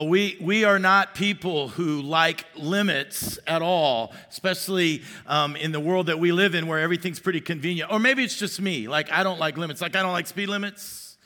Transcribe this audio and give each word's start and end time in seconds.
We, 0.00 0.38
we 0.40 0.62
are 0.62 0.78
not 0.78 1.16
people 1.16 1.70
who 1.70 2.02
like 2.02 2.44
limits 2.54 3.36
at 3.48 3.62
all, 3.62 4.12
especially 4.30 5.02
um, 5.26 5.56
in 5.56 5.72
the 5.72 5.80
world 5.80 6.06
that 6.06 6.20
we 6.20 6.30
live 6.30 6.54
in 6.54 6.68
where 6.68 6.78
everything's 6.78 7.18
pretty 7.18 7.40
convenient. 7.40 7.90
Or 7.90 7.98
maybe 7.98 8.22
it's 8.22 8.38
just 8.38 8.60
me. 8.60 8.86
Like, 8.86 9.10
I 9.10 9.24
don't 9.24 9.40
like 9.40 9.58
limits. 9.58 9.80
Like, 9.80 9.96
I 9.96 10.02
don't 10.02 10.12
like 10.12 10.28
speed 10.28 10.50
limits, 10.50 11.16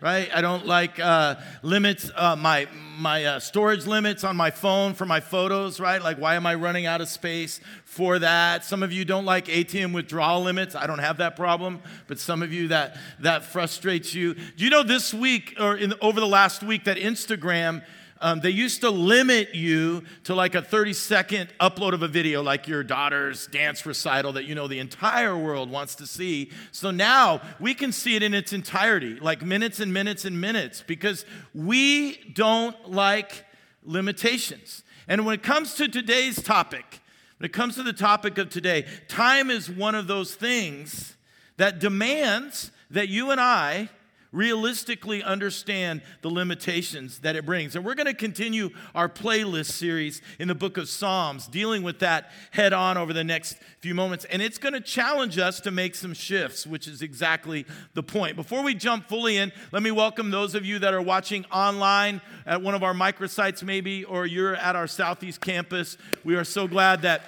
right? 0.00 0.30
I 0.34 0.40
don't 0.40 0.64
like 0.64 0.98
uh, 0.98 1.34
limits, 1.62 2.10
uh, 2.16 2.34
my, 2.36 2.68
my 2.96 3.22
uh, 3.22 3.38
storage 3.38 3.84
limits 3.84 4.24
on 4.24 4.34
my 4.34 4.50
phone 4.50 4.94
for 4.94 5.04
my 5.04 5.20
photos, 5.20 5.78
right? 5.78 6.02
Like, 6.02 6.16
why 6.16 6.36
am 6.36 6.46
I 6.46 6.54
running 6.54 6.86
out 6.86 7.02
of 7.02 7.08
space 7.08 7.60
for 7.84 8.18
that? 8.18 8.64
Some 8.64 8.82
of 8.82 8.92
you 8.92 9.04
don't 9.04 9.26
like 9.26 9.44
ATM 9.44 9.92
withdrawal 9.92 10.40
limits. 10.40 10.74
I 10.74 10.86
don't 10.86 11.00
have 11.00 11.18
that 11.18 11.36
problem, 11.36 11.82
but 12.06 12.18
some 12.18 12.42
of 12.42 12.50
you 12.50 12.68
that, 12.68 12.96
that 13.20 13.44
frustrates 13.44 14.14
you. 14.14 14.32
Do 14.32 14.64
you 14.64 14.70
know 14.70 14.82
this 14.82 15.12
week 15.12 15.54
or 15.60 15.76
in, 15.76 15.92
over 16.00 16.18
the 16.18 16.26
last 16.26 16.62
week 16.62 16.84
that 16.84 16.96
Instagram, 16.96 17.82
um, 18.22 18.40
they 18.40 18.50
used 18.50 18.80
to 18.82 18.90
limit 18.90 19.54
you 19.54 20.04
to 20.24 20.34
like 20.34 20.54
a 20.54 20.62
30 20.62 20.92
second 20.92 21.50
upload 21.60 21.92
of 21.92 22.02
a 22.02 22.08
video, 22.08 22.40
like 22.40 22.68
your 22.68 22.84
daughter's 22.84 23.48
dance 23.48 23.84
recital 23.84 24.32
that 24.34 24.44
you 24.44 24.54
know 24.54 24.68
the 24.68 24.78
entire 24.78 25.36
world 25.36 25.70
wants 25.70 25.96
to 25.96 26.06
see. 26.06 26.50
So 26.70 26.92
now 26.92 27.42
we 27.58 27.74
can 27.74 27.90
see 27.90 28.14
it 28.14 28.22
in 28.22 28.32
its 28.32 28.52
entirety, 28.52 29.16
like 29.16 29.42
minutes 29.42 29.80
and 29.80 29.92
minutes 29.92 30.24
and 30.24 30.40
minutes, 30.40 30.84
because 30.86 31.26
we 31.52 32.16
don't 32.32 32.88
like 32.88 33.44
limitations. 33.84 34.84
And 35.08 35.26
when 35.26 35.34
it 35.34 35.42
comes 35.42 35.74
to 35.74 35.88
today's 35.88 36.40
topic, 36.40 37.00
when 37.38 37.46
it 37.46 37.52
comes 37.52 37.74
to 37.74 37.82
the 37.82 37.92
topic 37.92 38.38
of 38.38 38.50
today, 38.50 38.86
time 39.08 39.50
is 39.50 39.68
one 39.68 39.96
of 39.96 40.06
those 40.06 40.36
things 40.36 41.16
that 41.56 41.80
demands 41.80 42.70
that 42.90 43.08
you 43.08 43.32
and 43.32 43.40
I 43.40 43.88
realistically 44.32 45.22
understand 45.22 46.02
the 46.22 46.28
limitations 46.28 47.20
that 47.20 47.36
it 47.36 47.44
brings. 47.44 47.76
And 47.76 47.84
we're 47.84 47.94
going 47.94 48.06
to 48.06 48.14
continue 48.14 48.70
our 48.94 49.08
playlist 49.08 49.72
series 49.72 50.22
in 50.38 50.48
the 50.48 50.54
book 50.54 50.78
of 50.78 50.88
Psalms, 50.88 51.46
dealing 51.46 51.82
with 51.82 51.98
that 52.00 52.30
head 52.50 52.72
on 52.72 52.96
over 52.96 53.12
the 53.12 53.24
next 53.24 53.58
few 53.80 53.94
moments. 53.94 54.24
And 54.24 54.40
it's 54.40 54.58
going 54.58 54.72
to 54.72 54.80
challenge 54.80 55.38
us 55.38 55.60
to 55.60 55.70
make 55.70 55.94
some 55.94 56.14
shifts, 56.14 56.66
which 56.66 56.88
is 56.88 57.02
exactly 57.02 57.66
the 57.94 58.02
point. 58.02 58.36
Before 58.36 58.62
we 58.62 58.74
jump 58.74 59.08
fully 59.08 59.36
in, 59.36 59.52
let 59.70 59.82
me 59.82 59.90
welcome 59.90 60.30
those 60.30 60.54
of 60.54 60.64
you 60.64 60.78
that 60.78 60.94
are 60.94 61.02
watching 61.02 61.44
online 61.52 62.20
at 62.46 62.62
one 62.62 62.74
of 62.74 62.82
our 62.82 62.94
microsites, 62.94 63.62
maybe, 63.62 64.04
or 64.04 64.26
you're 64.26 64.56
at 64.56 64.76
our 64.76 64.86
Southeast 64.86 65.40
campus. 65.40 65.98
We 66.24 66.36
are 66.36 66.44
so 66.44 66.66
glad 66.66 67.02
that 67.02 67.22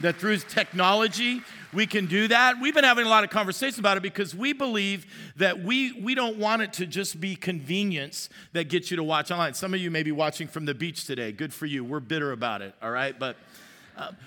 that 0.00 0.16
through 0.16 0.38
technology 0.38 1.42
we 1.74 1.86
can 1.86 2.06
do 2.06 2.28
that. 2.28 2.60
We've 2.60 2.72
been 2.72 2.84
having 2.84 3.04
a 3.04 3.08
lot 3.08 3.24
of 3.24 3.30
conversation 3.30 3.80
about 3.80 3.96
it 3.96 4.02
because 4.02 4.34
we 4.34 4.52
believe 4.52 5.06
that 5.36 5.62
we, 5.62 5.92
we 6.00 6.14
don't 6.14 6.38
want 6.38 6.62
it 6.62 6.72
to 6.74 6.86
just 6.86 7.20
be 7.20 7.34
convenience 7.34 8.28
that 8.52 8.68
gets 8.68 8.90
you 8.90 8.96
to 8.96 9.02
watch 9.02 9.30
online. 9.30 9.54
Some 9.54 9.74
of 9.74 9.80
you 9.80 9.90
may 9.90 10.04
be 10.04 10.12
watching 10.12 10.46
from 10.46 10.66
the 10.66 10.74
beach 10.74 11.04
today. 11.04 11.32
Good 11.32 11.52
for 11.52 11.66
you. 11.66 11.84
We're 11.84 12.00
bitter 12.00 12.32
about 12.32 12.62
it, 12.62 12.74
all 12.80 12.92
right? 12.92 13.18
But 13.18 13.36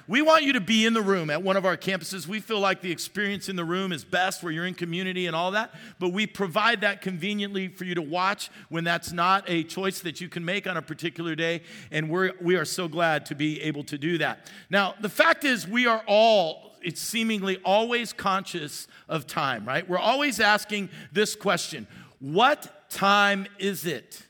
we 0.07 0.21
want 0.21 0.43
you 0.43 0.53
to 0.53 0.61
be 0.61 0.85
in 0.85 0.93
the 0.93 1.01
room 1.01 1.29
at 1.29 1.43
one 1.43 1.57
of 1.57 1.65
our 1.65 1.75
campuses. 1.75 2.27
We 2.27 2.39
feel 2.39 2.59
like 2.59 2.81
the 2.81 2.91
experience 2.91 3.49
in 3.49 3.55
the 3.55 3.65
room 3.65 3.91
is 3.91 4.03
best 4.03 4.41
where 4.41 4.51
you're 4.51 4.65
in 4.65 4.73
community 4.73 5.27
and 5.27 5.35
all 5.35 5.51
that, 5.51 5.73
but 5.99 6.09
we 6.09 6.25
provide 6.25 6.81
that 6.81 7.01
conveniently 7.01 7.67
for 7.67 7.83
you 7.83 7.95
to 7.95 8.01
watch 8.01 8.49
when 8.69 8.83
that's 8.83 9.11
not 9.11 9.43
a 9.47 9.63
choice 9.63 9.99
that 10.01 10.21
you 10.21 10.29
can 10.29 10.45
make 10.45 10.67
on 10.67 10.77
a 10.77 10.81
particular 10.81 11.35
day, 11.35 11.61
and 11.91 12.09
we're, 12.09 12.31
we 12.41 12.55
are 12.55 12.65
so 12.65 12.88
glad 12.88 13.25
to 13.25 13.35
be 13.35 13.61
able 13.61 13.83
to 13.85 13.97
do 13.97 14.17
that. 14.19 14.49
Now, 14.69 14.95
the 15.01 15.09
fact 15.09 15.43
is, 15.43 15.67
we 15.67 15.85
are 15.85 16.03
all 16.07 16.67
it's 16.81 17.01
seemingly 17.01 17.57
always 17.65 18.13
conscious 18.13 18.88
of 19.09 19.27
time, 19.27 19.65
right? 19.65 19.88
We're 19.89 19.97
always 19.97 20.39
asking 20.39 20.89
this 21.11 21.35
question 21.35 21.88
What 22.19 22.89
time 22.89 23.47
is 23.59 23.85
it? 23.85 24.21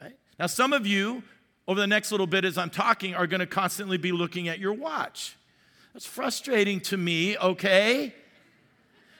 Right? 0.00 0.16
Now, 0.38 0.46
some 0.46 0.72
of 0.72 0.86
you, 0.86 1.22
over 1.68 1.80
the 1.80 1.86
next 1.86 2.10
little 2.10 2.26
bit 2.26 2.44
as 2.44 2.58
I'm 2.58 2.70
talking, 2.70 3.14
are 3.14 3.26
going 3.26 3.40
to 3.40 3.46
constantly 3.46 3.96
be 3.96 4.12
looking 4.12 4.48
at 4.48 4.58
your 4.58 4.72
watch. 4.72 5.36
That's 5.92 6.06
frustrating 6.06 6.80
to 6.82 6.96
me, 6.96 7.36
okay? 7.36 8.14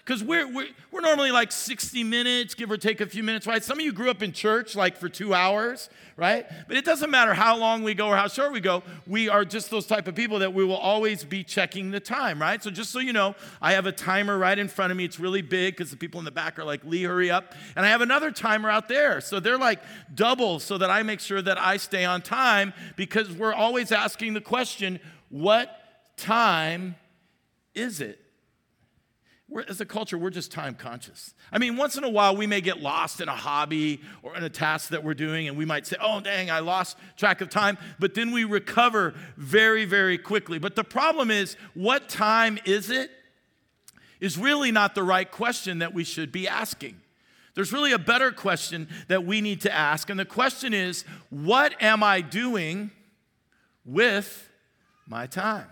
Because 0.05 0.25
we're, 0.25 0.53
we're, 0.53 0.67
we're 0.91 1.01
normally 1.01 1.31
like 1.31 1.53
60 1.53 2.03
minutes, 2.03 2.55
give 2.55 2.73
or 2.73 2.77
take 2.77 3.01
a 3.01 3.07
few 3.07 3.23
minutes, 3.23 3.47
right? 3.47 3.63
Some 3.63 3.79
of 3.79 3.85
you 3.85 3.93
grew 3.93 4.11
up 4.11 4.21
in 4.21 4.33
church 4.33 4.75
like 4.75 4.97
for 4.97 5.09
two 5.09 5.33
hours, 5.33 5.89
right? 6.17 6.45
But 6.67 6.77
it 6.77 6.85
doesn't 6.85 7.09
matter 7.09 7.35
how 7.35 7.57
long 7.57 7.85
we 7.85 7.95
go 7.95 8.09
or 8.09 8.17
how 8.17 8.27
short 8.27 8.51
we 8.51 8.59
go. 8.59 8.83
We 9.07 9.29
are 9.29 9.45
just 9.45 9.71
those 9.71 9.87
type 9.87 10.09
of 10.09 10.17
people 10.17 10.41
that 10.41 10.53
we 10.53 10.65
will 10.65 10.77
always 10.77 11.23
be 11.23 11.45
checking 11.45 11.93
the 11.93 12.01
time, 12.01 12.43
right? 12.43 12.61
So 12.61 12.69
just 12.69 12.91
so 12.91 12.99
you 12.99 13.13
know, 13.13 13.37
I 13.61 13.75
have 13.75 13.87
a 13.87 13.93
timer 13.93 14.37
right 14.37 14.59
in 14.59 14.67
front 14.67 14.91
of 14.91 14.97
me. 14.97 15.05
It's 15.05 15.21
really 15.21 15.43
big 15.43 15.77
because 15.77 15.93
the 15.93 15.97
people 15.97 16.19
in 16.19 16.25
the 16.25 16.33
back 16.33 16.59
are 16.59 16.65
like, 16.65 16.85
Lee, 16.85 17.05
hurry 17.05 17.31
up. 17.31 17.55
And 17.77 17.87
I 17.87 17.91
have 17.91 18.01
another 18.01 18.33
timer 18.33 18.69
out 18.69 18.89
there. 18.89 19.21
So 19.21 19.39
they're 19.39 19.57
like 19.57 19.81
double 20.13 20.59
so 20.59 20.79
that 20.79 20.91
I 20.91 21.05
make 21.05 21.21
sure 21.21 21.41
that 21.41 21.59
I 21.59 21.77
stay 21.77 22.05
on 22.05 22.23
time 22.23 22.73
because 22.97 23.31
we're 23.31 23.55
always 23.55 23.93
asking 23.93 24.35
the 24.35 24.41
question, 24.41 24.99
what 25.29 25.79
time 26.17 26.97
is 27.73 28.01
it? 28.01 28.19
We're, 29.53 29.65
as 29.69 29.81
a 29.81 29.85
culture, 29.85 30.17
we're 30.17 30.31
just 30.31 30.51
time 30.51 30.75
conscious. 30.75 31.35
I 31.53 31.59
mean, 31.59 31.77
once 31.77 31.97
in 31.97 32.05
a 32.05 32.09
while, 32.09 32.35
we 32.35 32.47
may 32.47 32.61
get 32.61 32.81
lost 32.81 33.21
in 33.21 33.29
a 33.29 33.37
hobby 33.37 34.01
or 34.23 34.35
in 34.37 34.43
a 34.43 34.49
task 34.49 34.91
that 34.91 35.05
we're 35.05 35.15
doing, 35.15 35.47
and 35.47 35.57
we 35.57 35.65
might 35.65 35.87
say, 35.87 35.97
oh, 36.01 36.21
dang, 36.21 36.51
I 36.51 36.61
lost 36.61 36.97
track 37.17 37.41
of 37.41 37.51
time. 37.51 37.77
But 37.99 38.15
then 38.15 38.33
we 38.33 38.45
recover 38.45 39.15
very, 39.37 39.85
very 39.85 40.17
quickly. 40.17 40.59
But 40.59 40.75
the 40.75 40.85
problem 40.85 41.31
is, 41.31 41.57
what 41.75 42.09
time 42.09 42.59
is 42.65 42.91
it? 42.91 43.11
Is 44.21 44.39
really 44.39 44.71
not 44.71 44.95
the 44.95 45.03
right 45.03 45.31
question 45.31 45.81
that 45.81 45.93
we 45.93 46.05
should 46.05 46.33
be 46.33 46.47
asking. 46.49 46.97
There's 47.55 47.73
really 47.73 47.93
a 47.93 47.99
better 47.99 48.31
question 48.31 48.89
that 49.09 49.27
we 49.27 49.41
need 49.41 49.61
to 49.63 49.73
ask. 49.73 50.09
And 50.09 50.19
the 50.19 50.25
question 50.25 50.73
is, 50.73 51.05
what 51.29 51.75
am 51.83 52.03
I 52.03 52.21
doing 52.21 52.91
with 53.85 54.49
my 55.07 55.27
time? 55.27 55.67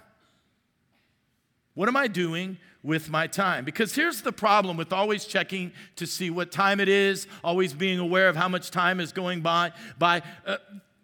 What 1.75 1.89
am 1.89 1.97
I 1.97 2.09
doing 2.09 2.59
with 2.83 3.11
my 3.11 3.27
time. 3.27 3.65
Because 3.65 3.95
here's 3.95 4.23
the 4.23 4.33
problem 4.33 4.77
with 4.77 4.93
always 4.93 5.25
checking 5.25 5.73
to 5.97 6.07
see 6.07 6.31
what 6.31 6.51
time 6.51 6.81
it 6.81 6.89
is, 6.89 7.27
always 7.45 7.73
being 7.73 7.99
aware 7.99 8.29
of 8.29 8.37
how 8.37 8.49
much 8.49 8.71
time 8.71 9.01
is 9.01 9.13
going 9.13 9.41
by. 9.41 9.73
by 9.99 10.23
uh, 10.47 10.57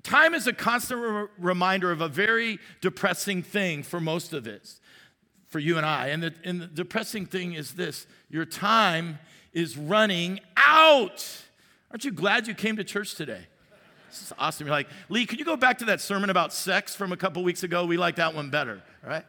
time 0.03 0.35
is 0.35 0.47
a 0.47 0.53
constant 0.53 1.01
re- 1.01 1.27
reminder 1.39 1.91
of 1.91 2.01
a 2.01 2.09
very 2.09 2.59
depressing 2.81 3.43
thing 3.43 3.83
for 3.83 4.01
most 4.01 4.33
of 4.33 4.47
us, 4.47 4.81
for 5.49 5.59
you 5.59 5.77
and 5.77 5.85
I. 5.85 6.09
And 6.09 6.23
the, 6.23 6.35
and 6.45 6.61
the 6.61 6.67
depressing 6.67 7.27
thing 7.27 7.55
is 7.55 7.75
this 7.75 8.07
your 8.31 8.47
time 8.47 9.19
is 9.53 9.77
running 9.77 10.41
out. 10.57 11.43
Aren't 11.91 12.05
you 12.05 12.13
glad 12.13 12.47
you 12.47 12.55
came 12.55 12.77
to 12.77 12.85
church 12.85 13.15
today? 13.15 13.47
This 14.09 14.23
is 14.23 14.33
awesome. 14.39 14.67
You're 14.67 14.77
like, 14.77 14.89
Lee, 15.09 15.27
could 15.27 15.39
you 15.39 15.45
go 15.45 15.57
back 15.57 15.79
to 15.79 15.87
that 15.87 16.01
sermon 16.01 16.31
about 16.31 16.53
sex 16.53 16.95
from 16.95 17.13
a 17.13 17.17
couple 17.17 17.45
weeks 17.45 17.63
ago? 17.63 17.85
We 17.85 17.97
like 17.99 18.17
that 18.17 18.35
one 18.35 18.49
better, 18.49 18.83
right? 19.05 19.25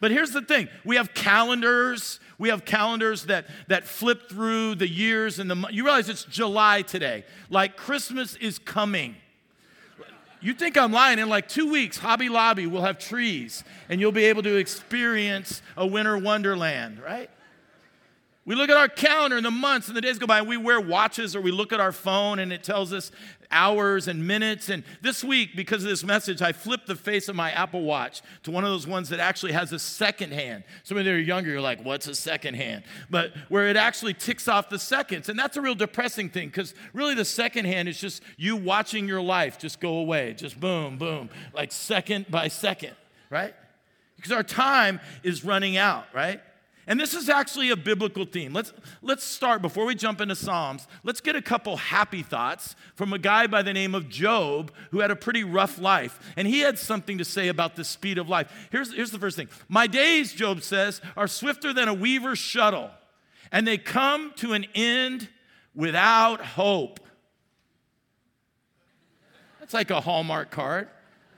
But 0.00 0.10
here's 0.10 0.30
the 0.30 0.42
thing 0.42 0.68
we 0.84 0.96
have 0.96 1.14
calendars. 1.14 2.20
We 2.38 2.48
have 2.48 2.64
calendars 2.64 3.26
that, 3.26 3.46
that 3.68 3.84
flip 3.84 4.30
through 4.30 4.76
the 4.76 4.88
years 4.88 5.38
and 5.38 5.50
the 5.50 5.66
You 5.70 5.84
realize 5.84 6.08
it's 6.08 6.24
July 6.24 6.82
today. 6.82 7.24
Like 7.50 7.76
Christmas 7.76 8.34
is 8.36 8.58
coming. 8.58 9.16
You 10.40 10.54
think 10.54 10.78
I'm 10.78 10.90
lying? 10.90 11.18
In 11.18 11.28
like 11.28 11.48
two 11.48 11.70
weeks, 11.70 11.98
Hobby 11.98 12.30
Lobby 12.30 12.66
will 12.66 12.80
have 12.80 12.98
trees 12.98 13.62
and 13.90 14.00
you'll 14.00 14.10
be 14.10 14.24
able 14.24 14.42
to 14.42 14.56
experience 14.56 15.60
a 15.76 15.86
winter 15.86 16.16
wonderland, 16.16 16.98
right? 16.98 17.28
We 18.50 18.56
look 18.56 18.68
at 18.68 18.76
our 18.76 18.88
calendar 18.88 19.36
and 19.36 19.46
the 19.46 19.50
months 19.52 19.86
and 19.86 19.96
the 19.96 20.00
days 20.00 20.18
go 20.18 20.26
by 20.26 20.40
and 20.40 20.48
we 20.48 20.56
wear 20.56 20.80
watches 20.80 21.36
or 21.36 21.40
we 21.40 21.52
look 21.52 21.72
at 21.72 21.78
our 21.78 21.92
phone 21.92 22.40
and 22.40 22.52
it 22.52 22.64
tells 22.64 22.92
us 22.92 23.12
hours 23.52 24.08
and 24.08 24.26
minutes. 24.26 24.70
And 24.70 24.82
this 25.00 25.22
week, 25.22 25.50
because 25.54 25.84
of 25.84 25.88
this 25.88 26.02
message, 26.02 26.42
I 26.42 26.50
flipped 26.50 26.88
the 26.88 26.96
face 26.96 27.28
of 27.28 27.36
my 27.36 27.52
Apple 27.52 27.82
Watch 27.82 28.22
to 28.42 28.50
one 28.50 28.64
of 28.64 28.70
those 28.70 28.88
ones 28.88 29.08
that 29.10 29.20
actually 29.20 29.52
has 29.52 29.72
a 29.72 29.78
second 29.78 30.32
hand. 30.32 30.64
Some 30.82 30.98
of 30.98 31.06
you 31.06 31.12
are 31.12 31.16
younger, 31.16 31.48
you're 31.48 31.60
like, 31.60 31.84
what's 31.84 32.08
a 32.08 32.14
second 32.16 32.54
hand? 32.54 32.82
But 33.08 33.34
where 33.50 33.68
it 33.68 33.76
actually 33.76 34.14
ticks 34.14 34.48
off 34.48 34.68
the 34.68 34.80
seconds. 34.80 35.28
And 35.28 35.38
that's 35.38 35.56
a 35.56 35.60
real 35.60 35.76
depressing 35.76 36.28
thing 36.28 36.48
because 36.48 36.74
really 36.92 37.14
the 37.14 37.24
second 37.24 37.66
hand 37.66 37.88
is 37.88 38.00
just 38.00 38.20
you 38.36 38.56
watching 38.56 39.06
your 39.06 39.22
life 39.22 39.60
just 39.60 39.78
go 39.78 39.98
away, 39.98 40.34
just 40.34 40.58
boom, 40.58 40.98
boom, 40.98 41.30
like 41.54 41.70
second 41.70 42.26
by 42.28 42.48
second, 42.48 42.96
right? 43.30 43.54
Because 44.16 44.32
our 44.32 44.42
time 44.42 44.98
is 45.22 45.44
running 45.44 45.76
out, 45.76 46.06
right? 46.12 46.40
And 46.86 46.98
this 46.98 47.14
is 47.14 47.28
actually 47.28 47.70
a 47.70 47.76
biblical 47.76 48.24
theme. 48.24 48.52
Let's, 48.52 48.72
let's 49.02 49.22
start, 49.22 49.62
before 49.62 49.84
we 49.84 49.94
jump 49.94 50.20
into 50.20 50.34
Psalms, 50.34 50.88
let's 51.04 51.20
get 51.20 51.36
a 51.36 51.42
couple 51.42 51.76
happy 51.76 52.22
thoughts 52.22 52.74
from 52.94 53.12
a 53.12 53.18
guy 53.18 53.46
by 53.46 53.62
the 53.62 53.72
name 53.72 53.94
of 53.94 54.08
Job 54.08 54.72
who 54.90 55.00
had 55.00 55.10
a 55.10 55.16
pretty 55.16 55.44
rough 55.44 55.78
life. 55.78 56.18
And 56.36 56.48
he 56.48 56.60
had 56.60 56.78
something 56.78 57.18
to 57.18 57.24
say 57.24 57.48
about 57.48 57.76
the 57.76 57.84
speed 57.84 58.18
of 58.18 58.28
life. 58.28 58.68
Here's, 58.72 58.94
here's 58.94 59.10
the 59.10 59.18
first 59.18 59.36
thing 59.36 59.48
My 59.68 59.86
days, 59.86 60.32
Job 60.32 60.62
says, 60.62 61.00
are 61.16 61.28
swifter 61.28 61.72
than 61.72 61.86
a 61.86 61.94
weaver's 61.94 62.38
shuttle, 62.38 62.90
and 63.52 63.66
they 63.66 63.78
come 63.78 64.32
to 64.36 64.54
an 64.54 64.66
end 64.74 65.28
without 65.74 66.40
hope. 66.40 66.98
That's 69.60 69.74
like 69.74 69.90
a 69.90 70.00
Hallmark 70.00 70.50
card. 70.50 70.88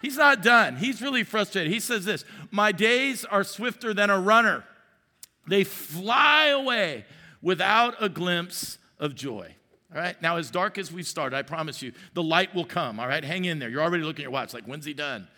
He's 0.00 0.16
not 0.16 0.42
done. 0.42 0.76
He's 0.76 1.02
really 1.02 1.24
frustrated. 1.24 1.72
He 1.72 1.80
says 1.80 2.04
this 2.04 2.24
My 2.50 2.72
days 2.72 3.24
are 3.24 3.44
swifter 3.44 3.92
than 3.92 4.08
a 4.08 4.18
runner 4.18 4.64
they 5.46 5.64
fly 5.64 6.48
away 6.48 7.04
without 7.40 7.94
a 8.00 8.08
glimpse 8.08 8.78
of 8.98 9.14
joy. 9.14 9.54
All 9.94 10.00
right. 10.00 10.20
Now, 10.22 10.36
as 10.36 10.50
dark 10.50 10.78
as 10.78 10.90
we've 10.90 11.06
started, 11.06 11.36
I 11.36 11.42
promise 11.42 11.82
you, 11.82 11.92
the 12.14 12.22
light 12.22 12.54
will 12.54 12.64
come. 12.64 12.98
All 12.98 13.08
right. 13.08 13.22
Hang 13.22 13.44
in 13.44 13.58
there. 13.58 13.68
You're 13.68 13.82
already 13.82 14.04
looking 14.04 14.22
at 14.22 14.26
your 14.26 14.30
watch, 14.32 14.54
like, 14.54 14.64
when's 14.64 14.86
he 14.86 14.94
done? 14.94 15.28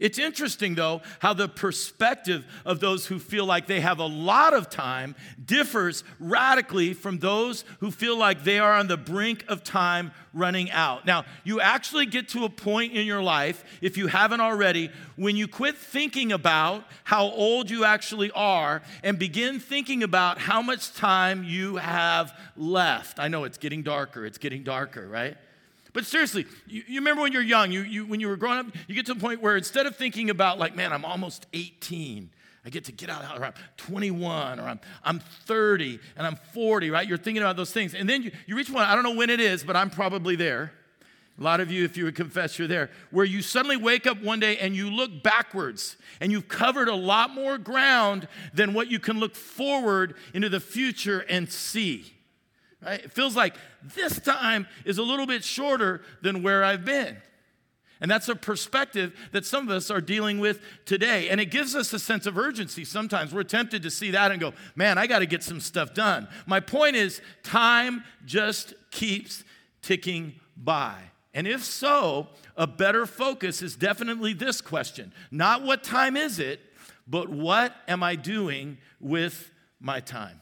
It's 0.00 0.18
interesting, 0.18 0.74
though, 0.74 1.02
how 1.20 1.34
the 1.34 1.48
perspective 1.48 2.44
of 2.64 2.80
those 2.80 3.06
who 3.06 3.18
feel 3.18 3.46
like 3.46 3.66
they 3.66 3.80
have 3.80 3.98
a 3.98 4.06
lot 4.06 4.54
of 4.54 4.68
time 4.68 5.14
differs 5.44 6.04
radically 6.18 6.94
from 6.94 7.18
those 7.18 7.64
who 7.80 7.90
feel 7.90 8.16
like 8.18 8.44
they 8.44 8.58
are 8.58 8.72
on 8.72 8.88
the 8.88 8.96
brink 8.96 9.44
of 9.48 9.62
time 9.62 10.12
running 10.32 10.70
out. 10.70 11.06
Now, 11.06 11.24
you 11.44 11.60
actually 11.60 12.06
get 12.06 12.28
to 12.30 12.44
a 12.44 12.48
point 12.48 12.92
in 12.92 13.06
your 13.06 13.22
life, 13.22 13.64
if 13.80 13.96
you 13.96 14.08
haven't 14.08 14.40
already, 14.40 14.90
when 15.16 15.36
you 15.36 15.46
quit 15.46 15.76
thinking 15.76 16.32
about 16.32 16.84
how 17.04 17.24
old 17.26 17.70
you 17.70 17.84
actually 17.84 18.30
are 18.32 18.82
and 19.02 19.18
begin 19.18 19.60
thinking 19.60 20.02
about 20.02 20.38
how 20.38 20.60
much 20.60 20.92
time 20.94 21.44
you 21.44 21.76
have 21.76 22.36
left. 22.56 23.20
I 23.20 23.28
know 23.28 23.44
it's 23.44 23.58
getting 23.58 23.82
darker, 23.82 24.26
it's 24.26 24.38
getting 24.38 24.64
darker, 24.64 25.08
right? 25.08 25.36
But 25.94 26.04
seriously, 26.04 26.44
you, 26.66 26.82
you 26.86 27.00
remember 27.00 27.22
when 27.22 27.32
you're 27.32 27.40
young, 27.40 27.70
you, 27.70 27.80
you, 27.80 28.04
when 28.04 28.20
you 28.20 28.28
were 28.28 28.36
growing 28.36 28.58
up, 28.58 28.66
you 28.88 28.96
get 28.96 29.06
to 29.06 29.14
the 29.14 29.20
point 29.20 29.40
where 29.40 29.56
instead 29.56 29.86
of 29.86 29.96
thinking 29.96 30.28
about, 30.28 30.58
like, 30.58 30.76
man, 30.76 30.92
I'm 30.92 31.04
almost 31.04 31.46
18, 31.54 32.28
I 32.66 32.70
get 32.70 32.84
to 32.86 32.92
get 32.92 33.08
out, 33.08 33.38
or 33.38 33.44
I'm 33.44 33.54
21, 33.76 34.58
or 34.58 34.64
I'm, 34.64 34.80
I'm 35.04 35.20
30, 35.20 36.00
and 36.16 36.26
I'm 36.26 36.36
40, 36.52 36.90
right? 36.90 37.06
You're 37.06 37.16
thinking 37.16 37.44
about 37.44 37.56
those 37.56 37.70
things. 37.70 37.94
And 37.94 38.08
then 38.08 38.24
you, 38.24 38.32
you 38.46 38.56
reach 38.56 38.70
one, 38.70 38.84
I 38.84 38.96
don't 38.96 39.04
know 39.04 39.14
when 39.14 39.30
it 39.30 39.38
is, 39.38 39.62
but 39.62 39.76
I'm 39.76 39.88
probably 39.88 40.34
there. 40.34 40.72
A 41.38 41.42
lot 41.42 41.60
of 41.60 41.70
you, 41.70 41.84
if 41.84 41.96
you 41.96 42.04
would 42.04 42.16
confess, 42.16 42.58
you're 42.58 42.68
there, 42.68 42.90
where 43.12 43.24
you 43.24 43.40
suddenly 43.40 43.76
wake 43.76 44.06
up 44.06 44.20
one 44.20 44.40
day 44.40 44.56
and 44.58 44.74
you 44.74 44.90
look 44.90 45.22
backwards 45.22 45.96
and 46.20 46.32
you've 46.32 46.48
covered 46.48 46.88
a 46.88 46.94
lot 46.94 47.30
more 47.30 47.56
ground 47.56 48.26
than 48.52 48.74
what 48.74 48.88
you 48.90 48.98
can 48.98 49.20
look 49.20 49.36
forward 49.36 50.16
into 50.32 50.48
the 50.48 50.60
future 50.60 51.24
and 51.28 51.50
see. 51.50 52.13
Right? 52.84 53.04
It 53.04 53.12
feels 53.12 53.34
like 53.34 53.56
this 53.82 54.20
time 54.20 54.66
is 54.84 54.98
a 54.98 55.02
little 55.02 55.26
bit 55.26 55.42
shorter 55.42 56.02
than 56.22 56.42
where 56.42 56.62
I've 56.62 56.84
been. 56.84 57.16
And 58.00 58.10
that's 58.10 58.28
a 58.28 58.36
perspective 58.36 59.14
that 59.32 59.46
some 59.46 59.68
of 59.68 59.74
us 59.74 59.90
are 59.90 60.00
dealing 60.00 60.38
with 60.38 60.60
today. 60.84 61.30
And 61.30 61.40
it 61.40 61.46
gives 61.46 61.74
us 61.74 61.92
a 61.92 61.98
sense 61.98 62.26
of 62.26 62.36
urgency. 62.36 62.84
Sometimes 62.84 63.32
we're 63.32 63.44
tempted 63.44 63.82
to 63.82 63.90
see 63.90 64.10
that 64.10 64.30
and 64.30 64.40
go, 64.40 64.52
man, 64.74 64.98
I 64.98 65.06
got 65.06 65.20
to 65.20 65.26
get 65.26 65.42
some 65.42 65.60
stuff 65.60 65.94
done. 65.94 66.28
My 66.46 66.60
point 66.60 66.96
is, 66.96 67.22
time 67.42 68.04
just 68.26 68.74
keeps 68.90 69.44
ticking 69.80 70.34
by. 70.56 70.96
And 71.32 71.46
if 71.46 71.64
so, 71.64 72.28
a 72.56 72.66
better 72.66 73.06
focus 73.06 73.62
is 73.62 73.74
definitely 73.74 74.34
this 74.34 74.60
question 74.60 75.12
not 75.30 75.62
what 75.62 75.82
time 75.82 76.16
is 76.16 76.38
it, 76.38 76.60
but 77.06 77.28
what 77.28 77.74
am 77.88 78.02
I 78.02 78.16
doing 78.16 78.78
with 79.00 79.50
my 79.80 80.00
time? 80.00 80.40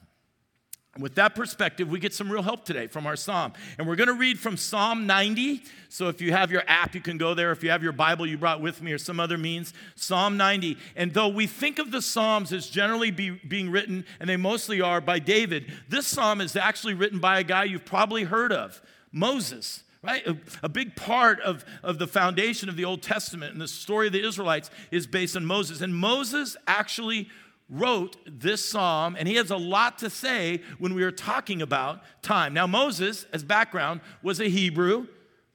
With 0.99 1.15
that 1.15 1.35
perspective, 1.35 1.89
we 1.89 1.99
get 1.99 2.13
some 2.13 2.31
real 2.31 2.43
help 2.43 2.67
today 2.67 2.87
from 2.87 3.07
our 3.07 3.17
psalm. 3.17 3.55
And 3.79 3.89
we're 3.89 3.97
going 3.97 4.09
to 4.09 4.15
read 4.15 4.39
from 4.39 4.59
Psalm 4.59 5.07
90. 5.07 5.63
So 5.89 6.09
if 6.09 6.21
you 6.21 6.33
have 6.33 6.51
your 6.51 6.65
app, 6.67 6.95
you 6.95 7.01
can 7.01 7.17
go 7.17 7.33
there. 7.33 7.51
If 7.51 7.65
you 7.65 7.71
have 7.71 7.83
your 7.83 7.93
Bible 7.93 8.27
you 8.27 8.37
brought 8.37 8.61
with 8.61 8.83
me 8.83 8.93
or 8.93 8.99
some 8.99 9.19
other 9.19 9.39
means, 9.39 9.73
Psalm 9.97 10.37
90. 10.37 10.77
And 10.95 11.15
though 11.15 11.29
we 11.29 11.47
think 11.47 11.79
of 11.79 11.93
the 11.93 12.03
Psalms 12.03 12.53
as 12.53 12.69
generally 12.69 13.11
be, 13.11 13.31
being 13.31 13.71
written, 13.71 14.05
and 14.21 14.29
they 14.29 14.37
mostly 14.37 14.83
are 14.83 15.01
by 15.01 15.19
David, 15.19 15.73
this 15.89 16.07
psalm 16.07 16.43
is 16.43 16.57
actually 16.57 16.93
written 16.93 17.21
by 17.21 17.41
a 17.41 17.45
guy 17.45 17.65
you've 17.65 17.87
probably 17.87 18.25
heard 18.25 18.53
of, 18.53 18.83
Moses 19.13 19.85
right? 20.03 20.27
A, 20.27 20.37
a, 20.65 20.69
big 20.69 20.97
part 20.97 21.41
of, 21.43 21.65
of 21.85 21.99
the 22.01 22.09
foundation 22.09 22.69
of 22.69 22.77
the 22.77 22.85
Old 22.85 23.03
Testament 23.03 23.53
and 23.53 23.61
the 23.61 23.69
story 23.69 24.09
of 24.09 24.13
the 24.13 24.27
Israelites 24.27 24.69
is 24.91 25.07
based 25.07 25.37
on 25.37 25.47
Moses. 25.47 25.81
And 25.81 25.95
Moses 25.95 26.57
actually 26.67 27.29
wrote 27.69 28.17
this 28.27 28.65
psalm, 28.65 29.17
and 29.19 29.27
he 29.27 29.37
has 29.37 29.51
a 29.51 29.57
lot 29.57 29.99
to 29.99 30.11
say 30.11 30.61
when 30.79 30.95
we 30.95 31.03
are 31.03 31.11
talking 31.11 31.63
about 31.63 32.03
time. 32.23 32.53
Now, 32.53 32.67
Moses, 32.67 33.27
as 33.33 33.43
background, 33.43 34.01
was 34.23 34.41
a 34.41 34.49
Hebrew, 34.49 35.07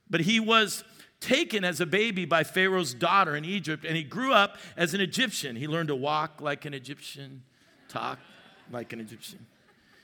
but 0.10 0.22
he 0.22 0.40
was 0.40 0.84
taken 1.20 1.64
as 1.64 1.82
a 1.82 1.86
baby 1.86 2.26
by 2.26 2.44
Pharaoh's 2.44 2.94
daughter 2.94 3.36
in 3.36 3.46
Egypt, 3.46 3.86
and 3.86 3.98
he 3.98 4.04
grew 4.04 4.34
up 4.34 4.58
as 4.76 4.94
an 4.94 5.02
Egyptian. 5.02 5.56
He 5.56 5.68
learned 5.68 5.90
to 5.90 5.96
walk 5.96 6.42
like 6.42 6.66
an 6.66 6.74
Egyptian, 6.74 7.44
talk 7.88 8.20
like 8.72 8.94
an 8.94 9.00
Egyptian. 9.00 9.46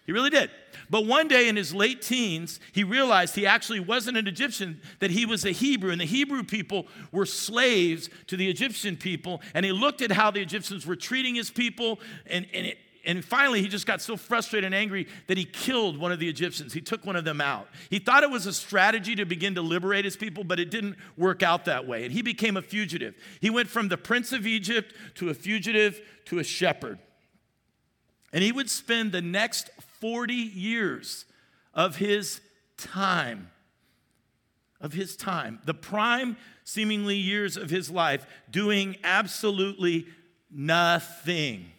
He 0.06 0.12
really 0.12 0.30
did. 0.30 0.52
But 0.90 1.06
one 1.06 1.30
day 1.30 1.48
in 1.48 1.56
his 1.56 1.74
late 1.74 2.02
teens, 2.02 2.60
he 2.74 2.84
realized 2.84 3.36
he 3.36 3.48
actually 3.48 3.80
wasn't 3.80 4.18
an 4.18 4.28
Egyptian, 4.28 4.82
that 5.00 5.12
he 5.12 5.26
was 5.26 5.46
a 5.46 5.52
Hebrew. 5.52 5.92
And 5.92 6.02
the 6.02 6.06
Hebrew 6.06 6.44
people 6.44 6.88
were 7.12 7.26
slaves 7.26 8.10
to 8.28 8.36
the 8.36 8.50
Egyptian 8.50 8.98
people. 8.98 9.42
And 9.54 9.66
he 9.66 9.72
looked 9.72 10.02
at 10.02 10.12
how 10.12 10.30
the 10.30 10.42
Egyptians 10.42 10.86
were 10.86 10.98
treating 10.98 11.36
his 11.36 11.50
people. 11.50 12.02
And, 12.26 12.46
and, 12.54 12.68
it, 12.68 12.78
and 13.06 13.24
finally, 13.24 13.62
he 13.62 13.70
just 13.70 13.88
got 13.88 14.02
so 14.02 14.18
frustrated 14.18 14.66
and 14.66 14.76
angry 14.76 15.08
that 15.28 15.38
he 15.38 15.46
killed 15.46 15.98
one 15.98 16.12
of 16.12 16.20
the 16.20 16.28
Egyptians. 16.28 16.74
He 16.74 16.82
took 16.82 17.06
one 17.06 17.16
of 17.16 17.24
them 17.24 17.40
out. 17.40 17.70
He 17.90 18.00
thought 18.00 18.24
it 18.24 18.30
was 18.30 18.46
a 18.46 18.54
strategy 18.54 19.16
to 19.16 19.26
begin 19.26 19.56
to 19.56 19.62
liberate 19.62 20.04
his 20.04 20.18
people, 20.18 20.44
but 20.44 20.60
it 20.60 20.70
didn't 20.70 20.98
work 21.16 21.44
out 21.44 21.64
that 21.66 21.88
way. 21.88 22.04
And 22.04 22.12
he 22.12 22.22
became 22.22 22.58
a 22.58 22.62
fugitive. 22.62 23.16
He 23.40 23.50
went 23.50 23.70
from 23.70 23.88
the 23.88 23.98
prince 23.98 24.34
of 24.34 24.46
Egypt 24.46 24.94
to 25.16 25.30
a 25.30 25.34
fugitive 25.34 26.02
to 26.26 26.40
a 26.40 26.44
shepherd. 26.44 27.00
And 28.34 28.44
he 28.44 28.52
would 28.52 28.70
spend 28.70 29.12
the 29.12 29.22
next 29.22 29.70
40 30.04 30.34
years 30.34 31.24
of 31.74 31.96
his 31.96 32.42
time, 32.76 33.52
of 34.82 34.92
his 34.92 35.16
time, 35.16 35.62
the 35.64 35.74
prime 35.74 36.36
seemingly 36.66 37.16
years 37.16 37.56
of 37.56 37.70
his 37.70 37.90
life, 37.90 38.26
doing 38.52 38.98
absolutely 39.06 40.06
nothing. 40.52 41.72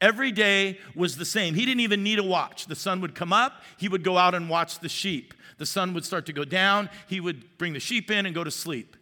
Every 0.00 0.30
day 0.30 0.78
was 0.94 1.16
the 1.16 1.24
same. 1.24 1.54
He 1.54 1.64
didn't 1.64 1.80
even 1.80 2.04
need 2.04 2.20
a 2.20 2.22
watch. 2.22 2.66
The 2.66 2.76
sun 2.76 3.00
would 3.00 3.16
come 3.16 3.32
up, 3.32 3.64
he 3.78 3.88
would 3.88 4.04
go 4.04 4.16
out 4.16 4.36
and 4.36 4.48
watch 4.48 4.78
the 4.78 4.88
sheep. 4.88 5.34
The 5.56 5.66
sun 5.66 5.94
would 5.94 6.04
start 6.04 6.24
to 6.26 6.32
go 6.32 6.44
down, 6.44 6.88
he 7.08 7.18
would 7.18 7.58
bring 7.58 7.72
the 7.72 7.80
sheep 7.80 8.12
in 8.12 8.26
and 8.26 8.34
go 8.34 8.44
to 8.44 8.50
sleep. 8.52 8.96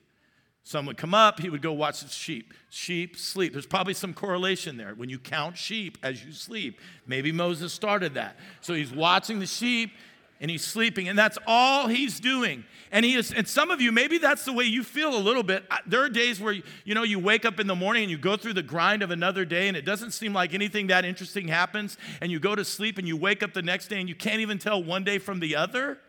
Sun 0.67 0.85
would 0.87 0.97
come 0.97 1.15
up, 1.15 1.39
he 1.39 1.49
would 1.49 1.63
go 1.63 1.73
watch 1.73 2.01
the 2.01 2.09
sheep. 2.09 2.53
Sheep 2.71 3.17
sleep. 3.17 3.53
There's 3.53 3.67
probably 3.67 3.95
some 3.95 4.13
correlation 4.13 4.77
there. 4.77 4.97
When 4.97 5.09
you 5.09 5.17
count 5.17 5.57
sheep 5.57 5.97
as 6.03 6.25
you 6.25 6.33
sleep, 6.33 6.81
maybe 7.07 7.31
Moses 7.31 7.73
started 7.73 8.15
that. 8.15 8.37
So 8.63 8.75
he's 8.75 8.91
watching 8.91 9.39
the 9.39 9.47
sheep 9.47 9.93
and 10.41 10.51
he's 10.51 10.65
sleeping, 10.65 11.09
and 11.09 11.17
that's 11.17 11.39
all 11.47 11.87
he's 11.87 12.19
doing. 12.19 12.65
And 12.91 13.05
he 13.05 13.15
is, 13.15 13.33
and 13.33 13.47
some 13.47 13.71
of 13.71 13.81
you, 13.81 13.93
maybe 13.93 14.19
that's 14.19 14.45
the 14.45 14.53
way 14.53 14.65
you 14.65 14.83
feel 14.83 15.17
a 15.17 15.23
little 15.23 15.45
bit. 15.45 15.63
There 15.87 16.03
are 16.03 16.09
days 16.09 16.41
where 16.41 16.57
you 16.85 16.95
know 16.97 17.05
you 17.05 17.21
wake 17.21 17.45
up 17.45 17.61
in 17.61 17.69
the 17.69 17.77
morning 17.77 18.03
and 18.03 18.11
you 18.11 18.19
go 18.19 18.37
through 18.37 18.55
the 18.55 18.63
grind 18.65 19.05
of 19.05 19.13
another 19.13 19.45
day, 19.45 19.69
and 19.69 19.77
it 19.77 19.85
doesn't 19.85 20.11
seem 20.11 20.33
like 20.33 20.53
anything 20.53 20.89
that 20.89 21.05
interesting 21.05 21.47
happens, 21.47 21.97
and 22.21 22.33
you 22.33 22.41
go 22.41 22.57
to 22.57 22.65
sleep 22.65 22.99
and 22.99 23.07
you 23.07 23.17
wake 23.17 23.45
up 23.45 23.53
the 23.53 23.63
next 23.63 23.87
day 23.87 24.01
and 24.01 24.09
you 24.09 24.17
can't 24.17 24.41
even 24.41 24.59
tell 24.59 24.83
one 24.83 25.05
day 25.05 25.19
from 25.19 25.39
the 25.39 25.55
other. 25.55 26.01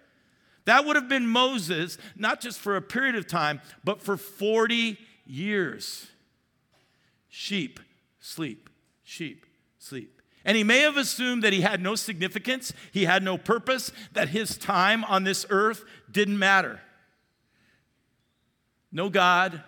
That 0.67 0.83
would 0.83 0.97
have 0.97 1.07
been 1.07 1.25
Moses, 1.25 1.97
not 2.17 2.41
just 2.41 2.59
for 2.59 2.75
a 2.75 2.81
period 2.81 3.15
of 3.15 3.25
time, 3.25 3.61
but 3.85 4.01
for 4.01 4.17
40 4.17 4.97
years. 5.25 6.07
Sheep, 7.29 7.79
sleep, 8.19 8.69
sheep, 9.01 9.45
sleep. 9.79 10.21
And 10.43 10.57
he 10.57 10.65
may 10.65 10.79
have 10.79 10.97
assumed 10.97 11.41
that 11.43 11.53
he 11.53 11.61
had 11.61 11.81
no 11.81 11.95
significance, 11.95 12.73
he 12.91 13.05
had 13.05 13.23
no 13.23 13.37
purpose, 13.37 13.93
that 14.11 14.27
his 14.27 14.57
time 14.57 15.05
on 15.05 15.23
this 15.23 15.45
earth 15.49 15.85
didn't 16.11 16.37
matter. 16.37 16.81
No 18.91 19.09
God, 19.09 19.63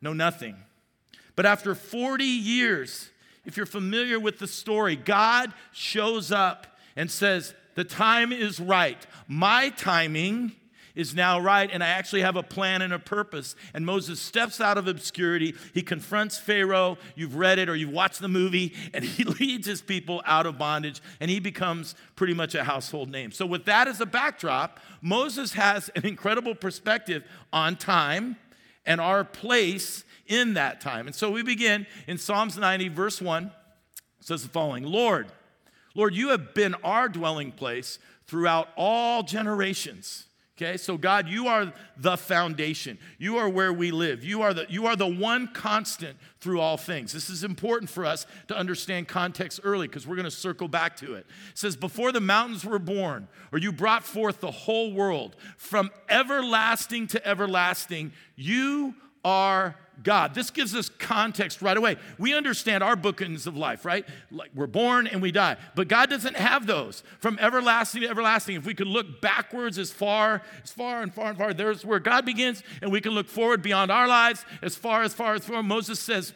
no 0.00 0.12
nothing. 0.12 0.56
But 1.36 1.46
after 1.46 1.76
40 1.76 2.24
years, 2.24 3.10
if 3.44 3.56
you're 3.56 3.64
familiar 3.64 4.18
with 4.18 4.40
the 4.40 4.48
story, 4.48 4.96
God 4.96 5.52
shows 5.70 6.32
up 6.32 6.66
and 6.96 7.08
says, 7.08 7.54
the 7.74 7.84
time 7.84 8.32
is 8.32 8.60
right. 8.60 8.98
My 9.28 9.70
timing 9.70 10.52
is 10.94 11.14
now 11.14 11.38
right, 11.40 11.70
and 11.72 11.82
I 11.82 11.88
actually 11.88 12.22
have 12.22 12.36
a 12.36 12.42
plan 12.42 12.82
and 12.82 12.92
a 12.92 12.98
purpose. 12.98 13.54
And 13.72 13.86
Moses 13.86 14.20
steps 14.20 14.60
out 14.60 14.76
of 14.76 14.88
obscurity. 14.88 15.54
He 15.72 15.82
confronts 15.82 16.38
Pharaoh. 16.38 16.98
You've 17.14 17.36
read 17.36 17.58
it 17.58 17.68
or 17.68 17.76
you've 17.76 17.92
watched 17.92 18.20
the 18.20 18.28
movie, 18.28 18.74
and 18.92 19.04
he 19.04 19.24
leads 19.40 19.66
his 19.66 19.82
people 19.82 20.22
out 20.26 20.46
of 20.46 20.58
bondage, 20.58 21.00
and 21.20 21.30
he 21.30 21.40
becomes 21.40 21.94
pretty 22.16 22.34
much 22.34 22.54
a 22.54 22.64
household 22.64 23.10
name. 23.10 23.32
So, 23.32 23.46
with 23.46 23.64
that 23.66 23.88
as 23.88 24.00
a 24.00 24.06
backdrop, 24.06 24.80
Moses 25.00 25.52
has 25.54 25.88
an 25.90 26.04
incredible 26.04 26.54
perspective 26.54 27.24
on 27.52 27.76
time 27.76 28.36
and 28.84 29.00
our 29.00 29.24
place 29.24 30.04
in 30.26 30.54
that 30.54 30.80
time. 30.80 31.06
And 31.06 31.14
so 31.14 31.30
we 31.30 31.42
begin 31.42 31.86
in 32.06 32.18
Psalms 32.18 32.56
90, 32.56 32.88
verse 32.88 33.20
1. 33.20 33.50
Says 34.20 34.42
the 34.42 34.48
following 34.48 34.84
Lord, 34.84 35.32
Lord, 35.94 36.14
you 36.14 36.30
have 36.30 36.54
been 36.54 36.74
our 36.84 37.08
dwelling 37.08 37.52
place 37.52 37.98
throughout 38.26 38.68
all 38.76 39.22
generations. 39.22 40.26
Okay, 40.60 40.76
so 40.76 40.98
God, 40.98 41.26
you 41.26 41.46
are 41.46 41.72
the 41.96 42.18
foundation. 42.18 42.98
You 43.16 43.38
are 43.38 43.48
where 43.48 43.72
we 43.72 43.90
live. 43.90 44.22
You 44.22 44.42
are 44.42 44.52
the, 44.52 44.66
you 44.68 44.86
are 44.86 44.94
the 44.94 45.06
one 45.06 45.48
constant 45.54 46.18
through 46.38 46.60
all 46.60 46.76
things. 46.76 47.14
This 47.14 47.30
is 47.30 47.44
important 47.44 47.88
for 47.88 48.04
us 48.04 48.26
to 48.48 48.56
understand 48.56 49.08
context 49.08 49.60
early 49.64 49.88
because 49.88 50.06
we're 50.06 50.16
going 50.16 50.24
to 50.26 50.30
circle 50.30 50.68
back 50.68 50.96
to 50.98 51.14
it. 51.14 51.26
It 51.50 51.58
says, 51.58 51.76
Before 51.76 52.12
the 52.12 52.20
mountains 52.20 52.62
were 52.62 52.78
born, 52.78 53.26
or 53.52 53.58
you 53.58 53.72
brought 53.72 54.04
forth 54.04 54.40
the 54.40 54.50
whole 54.50 54.92
world, 54.92 55.34
from 55.56 55.90
everlasting 56.10 57.06
to 57.08 57.26
everlasting, 57.26 58.12
you 58.36 58.94
are 59.24 59.76
God. 60.02 60.34
This 60.34 60.50
gives 60.50 60.74
us 60.74 60.88
context 60.88 61.62
right 61.62 61.76
away. 61.76 61.96
We 62.18 62.34
understand 62.34 62.82
our 62.82 62.96
bookends 62.96 63.46
of 63.46 63.56
life, 63.56 63.84
right? 63.84 64.06
Like 64.30 64.50
we're 64.54 64.66
born 64.66 65.06
and 65.06 65.20
we 65.20 65.32
die. 65.32 65.56
But 65.74 65.88
God 65.88 66.10
doesn't 66.10 66.36
have 66.36 66.66
those. 66.66 67.02
From 67.18 67.38
everlasting 67.38 68.02
to 68.02 68.08
everlasting, 68.08 68.56
if 68.56 68.64
we 68.64 68.74
could 68.74 68.86
look 68.86 69.20
backwards 69.20 69.78
as 69.78 69.90
far, 69.90 70.42
as 70.62 70.70
far 70.70 71.02
and 71.02 71.12
far 71.12 71.30
and 71.30 71.38
far, 71.38 71.52
there's 71.52 71.84
where 71.84 72.00
God 72.00 72.24
begins, 72.24 72.62
and 72.82 72.90
we 72.90 73.00
can 73.00 73.12
look 73.12 73.28
forward 73.28 73.62
beyond 73.62 73.90
our 73.90 74.08
lives 74.08 74.44
as 74.62 74.76
far 74.76 75.02
as 75.02 75.14
far 75.14 75.34
as 75.34 75.44
far. 75.44 75.62
Moses 75.62 76.00
says, 76.00 76.32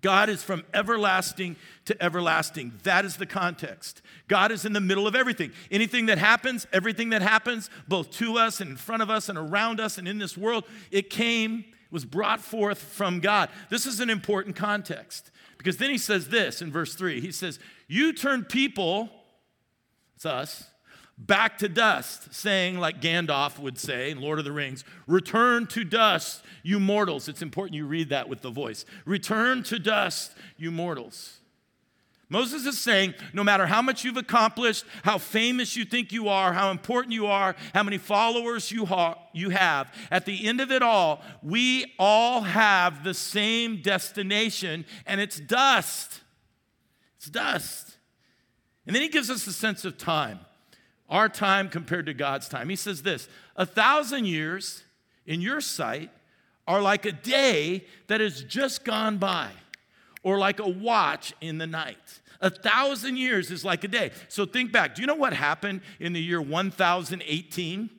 God 0.00 0.30
is 0.30 0.42
from 0.42 0.64
everlasting 0.72 1.56
to 1.84 2.02
everlasting. 2.02 2.72
That 2.84 3.04
is 3.04 3.16
the 3.16 3.26
context. 3.26 4.00
God 4.26 4.50
is 4.50 4.64
in 4.64 4.72
the 4.72 4.80
middle 4.80 5.06
of 5.06 5.14
everything. 5.14 5.52
Anything 5.70 6.06
that 6.06 6.16
happens, 6.16 6.66
everything 6.72 7.10
that 7.10 7.20
happens, 7.20 7.68
both 7.88 8.10
to 8.12 8.38
us 8.38 8.60
and 8.62 8.70
in 8.70 8.76
front 8.76 9.02
of 9.02 9.10
us 9.10 9.28
and 9.28 9.36
around 9.36 9.80
us 9.80 9.98
and 9.98 10.08
in 10.08 10.18
this 10.18 10.36
world, 10.36 10.64
it 10.90 11.10
came, 11.10 11.66
was 11.92 12.04
brought 12.04 12.40
forth 12.40 12.78
from 12.78 13.20
God. 13.20 13.50
This 13.68 13.86
is 13.86 14.00
an 14.00 14.10
important 14.10 14.56
context 14.56 15.30
because 15.58 15.76
then 15.76 15.90
he 15.90 15.98
says 15.98 16.28
this 16.28 16.60
in 16.60 16.72
verse 16.72 16.94
3. 16.94 17.20
He 17.20 17.30
says, 17.30 17.60
You 17.86 18.12
turn 18.12 18.44
people, 18.44 19.10
it's 20.16 20.26
us, 20.26 20.64
back 21.18 21.58
to 21.58 21.68
dust, 21.68 22.34
saying, 22.34 22.78
like 22.78 23.00
Gandalf 23.00 23.58
would 23.58 23.78
say 23.78 24.10
in 24.10 24.20
Lord 24.20 24.38
of 24.38 24.44
the 24.44 24.52
Rings, 24.52 24.84
return 25.06 25.66
to 25.68 25.84
dust, 25.84 26.42
you 26.62 26.80
mortals. 26.80 27.28
It's 27.28 27.42
important 27.42 27.76
you 27.76 27.86
read 27.86 28.08
that 28.08 28.28
with 28.28 28.40
the 28.40 28.50
voice. 28.50 28.84
Return 29.04 29.62
to 29.64 29.78
dust, 29.78 30.32
you 30.56 30.70
mortals. 30.70 31.41
Moses 32.32 32.64
is 32.64 32.78
saying 32.78 33.12
no 33.34 33.44
matter 33.44 33.66
how 33.66 33.82
much 33.82 34.04
you've 34.04 34.16
accomplished, 34.16 34.86
how 35.04 35.18
famous 35.18 35.76
you 35.76 35.84
think 35.84 36.12
you 36.12 36.30
are, 36.30 36.54
how 36.54 36.70
important 36.70 37.12
you 37.12 37.26
are, 37.26 37.54
how 37.74 37.82
many 37.82 37.98
followers 37.98 38.72
you, 38.72 38.86
ha- 38.86 39.18
you 39.34 39.50
have, 39.50 39.94
at 40.10 40.24
the 40.24 40.48
end 40.48 40.58
of 40.58 40.72
it 40.72 40.82
all, 40.82 41.20
we 41.42 41.92
all 41.98 42.40
have 42.40 43.04
the 43.04 43.12
same 43.12 43.82
destination, 43.82 44.86
and 45.04 45.20
it's 45.20 45.38
dust. 45.38 46.22
It's 47.18 47.28
dust. 47.28 47.98
And 48.86 48.96
then 48.96 49.02
he 49.02 49.08
gives 49.08 49.28
us 49.28 49.46
a 49.46 49.52
sense 49.52 49.84
of 49.84 49.98
time 49.98 50.40
our 51.10 51.28
time 51.28 51.68
compared 51.68 52.06
to 52.06 52.14
God's 52.14 52.48
time. 52.48 52.70
He 52.70 52.76
says 52.76 53.02
this 53.02 53.28
a 53.56 53.66
thousand 53.66 54.24
years 54.24 54.84
in 55.26 55.42
your 55.42 55.60
sight 55.60 56.10
are 56.66 56.80
like 56.80 57.04
a 57.04 57.12
day 57.12 57.84
that 58.06 58.22
has 58.22 58.42
just 58.42 58.86
gone 58.86 59.18
by, 59.18 59.50
or 60.22 60.38
like 60.38 60.60
a 60.60 60.68
watch 60.68 61.34
in 61.42 61.58
the 61.58 61.66
night. 61.66 62.21
A 62.42 62.50
thousand 62.50 63.16
years 63.16 63.50
is 63.50 63.64
like 63.64 63.84
a 63.84 63.88
day. 63.88 64.10
So 64.28 64.44
think 64.44 64.72
back. 64.72 64.94
Do 64.94 65.00
you 65.00 65.06
know 65.06 65.14
what 65.14 65.32
happened 65.32 65.80
in 66.00 66.12
the 66.12 66.20
year 66.20 66.42
1018? 66.42 67.90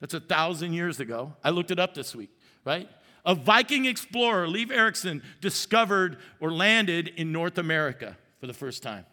That's 0.00 0.14
a 0.14 0.20
thousand 0.20 0.72
years 0.72 0.98
ago. 0.98 1.36
I 1.44 1.50
looked 1.50 1.70
it 1.70 1.78
up 1.78 1.94
this 1.94 2.16
week, 2.16 2.30
right? 2.64 2.88
A 3.24 3.34
Viking 3.34 3.84
explorer, 3.84 4.48
Leif 4.48 4.70
Erikson, 4.70 5.22
discovered 5.42 6.16
or 6.40 6.50
landed 6.50 7.08
in 7.08 7.30
North 7.30 7.58
America 7.58 8.16
for 8.40 8.46
the 8.46 8.54
first 8.54 8.82
time. 8.82 9.04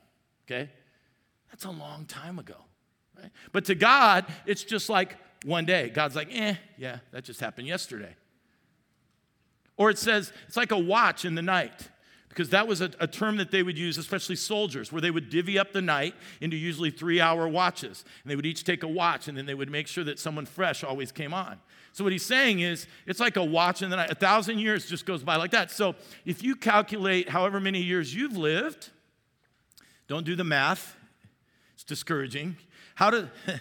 Okay? 0.45 0.69
That's 1.49 1.65
a 1.65 1.71
long 1.71 2.05
time 2.05 2.39
ago. 2.39 2.55
Right? 3.21 3.31
But 3.51 3.65
to 3.65 3.75
God, 3.75 4.25
it's 4.45 4.63
just 4.63 4.89
like 4.89 5.17
one 5.43 5.65
day. 5.65 5.89
God's 5.89 6.15
like, 6.15 6.29
eh, 6.31 6.55
yeah, 6.77 6.99
that 7.11 7.25
just 7.25 7.41
happened 7.41 7.67
yesterday. 7.67 8.15
Or 9.75 9.89
it 9.89 9.97
says, 9.97 10.31
it's 10.47 10.57
like 10.57 10.71
a 10.71 10.77
watch 10.77 11.25
in 11.25 11.35
the 11.35 11.41
night, 11.41 11.89
because 12.37 12.51
that 12.51 12.67
was 12.67 12.81
a, 12.81 12.91
a, 12.99 13.07
term 13.07 13.37
that 13.37 13.49
they 13.49 13.63
would 13.63 13.79
use, 13.79 13.97
especially 13.97 14.35
soldiers, 14.35 14.91
where 14.91 15.01
they 15.01 15.09
would 15.09 15.31
divvy 15.31 15.57
up 15.57 15.73
the 15.73 15.81
night 15.81 16.13
into 16.39 16.55
usually 16.55 16.91
three 16.91 17.19
hour 17.19 17.47
watches. 17.47 18.05
And 18.23 18.29
they 18.29 18.35
would 18.35 18.45
each 18.45 18.63
take 18.63 18.83
a 18.83 18.87
watch, 18.87 19.27
and 19.27 19.35
then 19.35 19.47
they 19.47 19.55
would 19.55 19.71
make 19.71 19.87
sure 19.87 20.03
that 20.03 20.19
someone 20.19 20.45
fresh 20.45 20.83
always 20.83 21.11
came 21.11 21.33
on. 21.33 21.57
So, 21.93 22.03
what 22.03 22.13
he's 22.13 22.25
saying 22.25 22.59
is, 22.59 22.85
it's 23.07 23.19
like 23.19 23.37
a 23.37 23.43
watch 23.43 23.81
in 23.81 23.89
the 23.89 23.95
night. 23.95 24.11
A 24.11 24.15
thousand 24.15 24.59
years 24.59 24.85
just 24.85 25.07
goes 25.07 25.23
by 25.23 25.37
like 25.37 25.49
that. 25.49 25.71
So, 25.71 25.95
if 26.25 26.43
you 26.43 26.55
calculate 26.55 27.27
however 27.27 27.59
many 27.59 27.81
years 27.81 28.13
you've 28.13 28.37
lived, 28.37 28.91
don't 30.07 30.23
do 30.23 30.35
the 30.35 30.43
math, 30.43 30.95
it's 31.73 31.83
discouraging. 31.83 32.55
How, 32.93 33.09
do, 33.09 33.29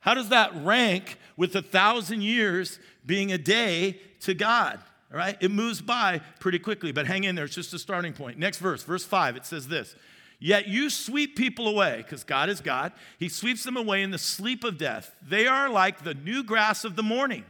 how 0.00 0.14
does 0.14 0.30
that 0.30 0.50
rank 0.64 1.16
with 1.36 1.54
a 1.54 1.62
thousand 1.62 2.24
years 2.24 2.80
being 3.06 3.30
a 3.30 3.38
day 3.38 4.00
to 4.22 4.34
God? 4.34 4.80
All 5.12 5.18
right, 5.18 5.36
it 5.40 5.50
moves 5.50 5.80
by 5.80 6.20
pretty 6.38 6.58
quickly, 6.58 6.92
but 6.92 7.06
hang 7.06 7.24
in 7.24 7.34
there. 7.34 7.44
It's 7.44 7.54
just 7.54 7.74
a 7.74 7.78
starting 7.78 8.12
point. 8.12 8.38
Next 8.38 8.58
verse, 8.58 8.82
verse 8.84 9.04
five, 9.04 9.36
it 9.36 9.44
says 9.44 9.66
this 9.68 9.96
Yet 10.38 10.68
you 10.68 10.88
sweep 10.88 11.36
people 11.36 11.68
away, 11.68 11.98
because 11.98 12.24
God 12.24 12.48
is 12.48 12.60
God. 12.60 12.92
He 13.18 13.28
sweeps 13.28 13.64
them 13.64 13.76
away 13.76 14.02
in 14.02 14.10
the 14.10 14.18
sleep 14.18 14.64
of 14.64 14.78
death. 14.78 15.14
They 15.20 15.46
are 15.46 15.68
like 15.68 16.02
the 16.02 16.14
new 16.14 16.42
grass 16.42 16.84
of 16.84 16.96
the 16.96 17.02
morning. 17.02 17.44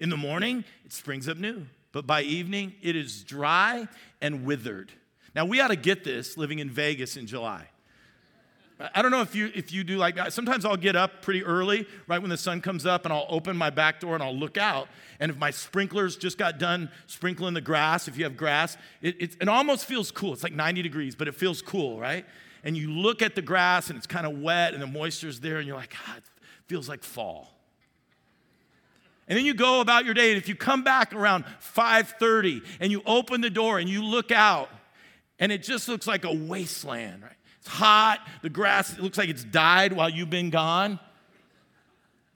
In 0.00 0.08
the 0.08 0.16
morning, 0.16 0.64
it 0.84 0.92
springs 0.92 1.28
up 1.28 1.36
new, 1.36 1.66
but 1.92 2.06
by 2.06 2.22
evening, 2.22 2.74
it 2.82 2.96
is 2.96 3.22
dry 3.22 3.86
and 4.20 4.44
withered. 4.44 4.90
Now, 5.34 5.44
we 5.44 5.60
ought 5.60 5.68
to 5.68 5.76
get 5.76 6.04
this 6.04 6.36
living 6.36 6.58
in 6.58 6.70
Vegas 6.70 7.16
in 7.16 7.26
July. 7.26 7.68
I 8.80 9.02
don't 9.02 9.12
know 9.12 9.20
if 9.20 9.36
you 9.36 9.52
if 9.54 9.72
you 9.72 9.84
do 9.84 9.96
like 9.98 10.16
that. 10.16 10.32
Sometimes 10.32 10.64
I'll 10.64 10.76
get 10.76 10.96
up 10.96 11.22
pretty 11.22 11.44
early, 11.44 11.86
right 12.08 12.20
when 12.20 12.28
the 12.28 12.36
sun 12.36 12.60
comes 12.60 12.84
up, 12.84 13.04
and 13.04 13.12
I'll 13.12 13.26
open 13.28 13.56
my 13.56 13.70
back 13.70 14.00
door 14.00 14.14
and 14.14 14.22
I'll 14.22 14.36
look 14.36 14.58
out. 14.58 14.88
And 15.20 15.30
if 15.30 15.38
my 15.38 15.52
sprinklers 15.52 16.16
just 16.16 16.38
got 16.38 16.58
done 16.58 16.90
sprinkling 17.06 17.54
the 17.54 17.60
grass, 17.60 18.08
if 18.08 18.18
you 18.18 18.24
have 18.24 18.36
grass, 18.36 18.76
it, 19.00 19.20
it, 19.20 19.36
it 19.40 19.48
almost 19.48 19.84
feels 19.84 20.10
cool. 20.10 20.32
It's 20.32 20.42
like 20.42 20.52
90 20.52 20.82
degrees, 20.82 21.14
but 21.14 21.28
it 21.28 21.36
feels 21.36 21.62
cool, 21.62 22.00
right? 22.00 22.26
And 22.64 22.76
you 22.76 22.90
look 22.90 23.22
at 23.22 23.36
the 23.36 23.42
grass 23.42 23.90
and 23.90 23.96
it's 23.96 24.08
kind 24.08 24.26
of 24.26 24.38
wet 24.38 24.74
and 24.74 24.82
the 24.82 24.88
moisture's 24.88 25.38
there, 25.38 25.58
and 25.58 25.68
you're 25.68 25.76
like, 25.76 25.94
God, 26.06 26.16
it 26.18 26.24
feels 26.66 26.88
like 26.88 27.04
fall. 27.04 27.52
And 29.28 29.38
then 29.38 29.46
you 29.46 29.54
go 29.54 29.80
about 29.80 30.04
your 30.04 30.14
day, 30.14 30.30
and 30.30 30.38
if 30.38 30.48
you 30.48 30.56
come 30.56 30.82
back 30.82 31.14
around 31.14 31.44
5:30 31.60 32.62
and 32.80 32.90
you 32.90 33.02
open 33.06 33.40
the 33.40 33.50
door 33.50 33.78
and 33.78 33.88
you 33.88 34.02
look 34.02 34.32
out, 34.32 34.68
and 35.38 35.52
it 35.52 35.62
just 35.62 35.88
looks 35.88 36.06
like 36.06 36.24
a 36.24 36.32
wasteland, 36.32 37.22
right? 37.22 37.36
It's 37.64 37.72
hot. 37.72 38.20
The 38.42 38.50
grass 38.50 38.98
looks 38.98 39.16
like 39.16 39.30
it's 39.30 39.44
died 39.44 39.94
while 39.94 40.10
you've 40.10 40.28
been 40.28 40.50
gone. 40.50 41.00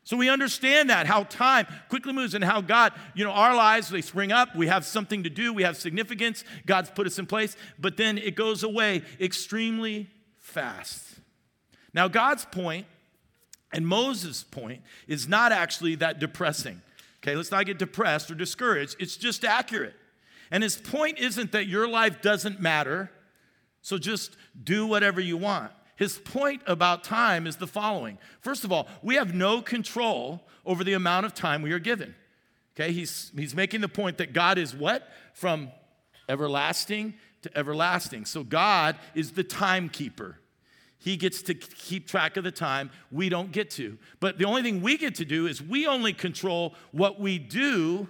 So 0.05 0.17
we 0.17 0.31
understand 0.31 0.89
that, 0.89 1.07
how 1.07 1.25
time 1.25 1.67
quickly 1.91 2.15
moves 2.15 2.33
and 2.33 2.43
how 2.43 2.63
God, 2.63 2.95
you 3.15 3.25
know, 3.25 3.31
our 3.31 3.55
lives, 3.55 3.91
they 3.91 4.01
spring 4.01 4.33
up. 4.33 4.57
We 4.57 4.69
have 4.69 4.87
something 4.87 5.25
to 5.25 5.31
do. 5.31 5.53
We 5.53 5.65
have 5.65 5.77
significance. 5.77 6.45
God's 6.65 6.89
put 6.89 7.07
us 7.07 7.19
in 7.19 7.27
place. 7.27 7.59
But 7.79 7.99
then 7.99 8.17
it 8.17 8.37
goes 8.37 8.63
away 8.63 9.03
extremely 9.21 10.09
fast. 10.39 11.05
Now, 11.93 12.09
God's 12.09 12.47
point 12.47 12.87
and 13.71 13.87
Moses' 13.87 14.45
point 14.45 14.81
is 15.07 15.29
not 15.29 15.53
actually 15.53 15.97
that 15.97 16.21
depressing. 16.21 16.81
Okay, 17.23 17.37
let's 17.37 17.51
not 17.51 17.67
get 17.67 17.79
depressed 17.79 18.31
or 18.31 18.35
discouraged. 18.35 18.97
It's 18.99 19.19
just 19.19 19.45
accurate. 19.45 19.95
And 20.51 20.63
his 20.63 20.79
point 20.79 21.19
isn't 21.19 21.53
that 21.53 21.67
your 21.67 21.87
life 21.87 22.23
doesn't 22.23 22.63
matter 22.63 23.11
so 23.83 23.99
just 23.99 24.37
do 24.63 24.87
whatever 24.87 25.21
you 25.21 25.37
want. 25.37 25.73
His 25.97 26.19
point 26.19 26.63
about 26.67 27.03
time 27.03 27.47
is 27.47 27.57
the 27.57 27.67
following. 27.67 28.19
First 28.41 28.65
of 28.65 28.71
all, 28.71 28.87
we 29.03 29.17
have 29.17 29.35
no 29.35 29.61
control 29.61 30.47
over 30.65 30.85
the 30.85 30.93
amount 30.93 31.27
of 31.27 31.35
time 31.35 31.61
we 31.63 31.73
are 31.73 31.81
given. 31.81 32.15
Okay, 32.77 32.93
he's, 32.93 33.33
he's 33.37 33.55
making 33.55 33.81
the 33.81 33.89
point 33.89 34.19
that 34.19 34.33
God 34.33 34.59
is 34.59 34.75
what? 34.75 35.09
From 35.35 35.73
everlasting 36.29 37.15
to 37.43 37.59
everlasting. 37.59 38.25
So 38.27 38.45
God 38.45 38.97
is 39.15 39.33
the 39.33 39.43
timekeeper. 39.43 40.39
He 40.99 41.17
gets 41.17 41.43
to 41.43 41.55
keep 41.55 42.07
track 42.07 42.37
of 42.37 42.45
the 42.45 42.51
time. 42.53 42.91
We 43.11 43.29
don't 43.29 43.53
get 43.53 43.71
to. 43.73 43.99
But 44.21 44.39
the 44.39 44.45
only 44.45 44.63
thing 44.63 44.83
we 44.83 44.99
get 44.99 45.17
to 45.17 45.25
do 45.25 45.47
is 45.47 45.63
we 45.63 45.87
only 45.87 46.13
control 46.13 46.75
what 46.93 47.21
we 47.21 47.39
do 47.39 48.09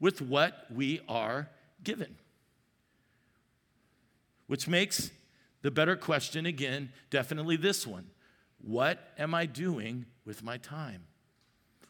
with 0.00 0.20
what 0.20 0.66
we 0.70 1.00
are 1.08 1.48
given. 1.82 2.16
Which 4.46 4.68
makes 4.68 5.10
the 5.62 5.70
better 5.70 5.96
question, 5.96 6.46
again, 6.46 6.90
definitely 7.10 7.56
this 7.56 7.86
one 7.86 8.06
What 8.58 9.12
am 9.18 9.34
I 9.34 9.46
doing 9.46 10.06
with 10.24 10.42
my 10.42 10.58
time? 10.58 11.04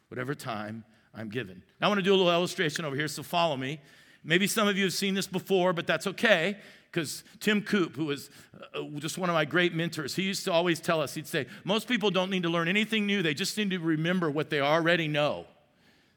Whatever 0.09 0.33
time 0.35 0.83
I'm 1.13 1.29
given. 1.29 1.63
Now, 1.81 1.87
I 1.87 1.89
want 1.89 1.99
to 1.99 2.03
do 2.03 2.13
a 2.13 2.17
little 2.17 2.31
illustration 2.31 2.85
over 2.85 2.95
here, 2.95 3.07
so 3.07 3.23
follow 3.23 3.57
me. 3.57 3.79
Maybe 4.23 4.47
some 4.47 4.67
of 4.67 4.77
you 4.77 4.85
have 4.85 4.93
seen 4.93 5.13
this 5.13 5.27
before, 5.27 5.73
but 5.73 5.87
that's 5.87 6.07
okay 6.07 6.57
because 6.91 7.23
Tim 7.39 7.61
Coop, 7.61 7.95
who 7.95 8.05
was 8.05 8.29
uh, 8.73 8.81
just 8.97 9.17
one 9.17 9.29
of 9.29 9.33
my 9.33 9.45
great 9.45 9.73
mentors, 9.73 10.15
he 10.15 10.23
used 10.23 10.45
to 10.45 10.51
always 10.51 10.79
tell 10.79 11.01
us, 11.01 11.13
he'd 11.13 11.27
say, 11.27 11.45
Most 11.63 11.87
people 11.87 12.09
don't 12.09 12.29
need 12.29 12.43
to 12.43 12.49
learn 12.49 12.67
anything 12.67 13.05
new, 13.05 13.21
they 13.21 13.33
just 13.33 13.57
need 13.57 13.69
to 13.71 13.79
remember 13.79 14.31
what 14.31 14.49
they 14.49 14.59
already 14.59 15.07
know. 15.07 15.45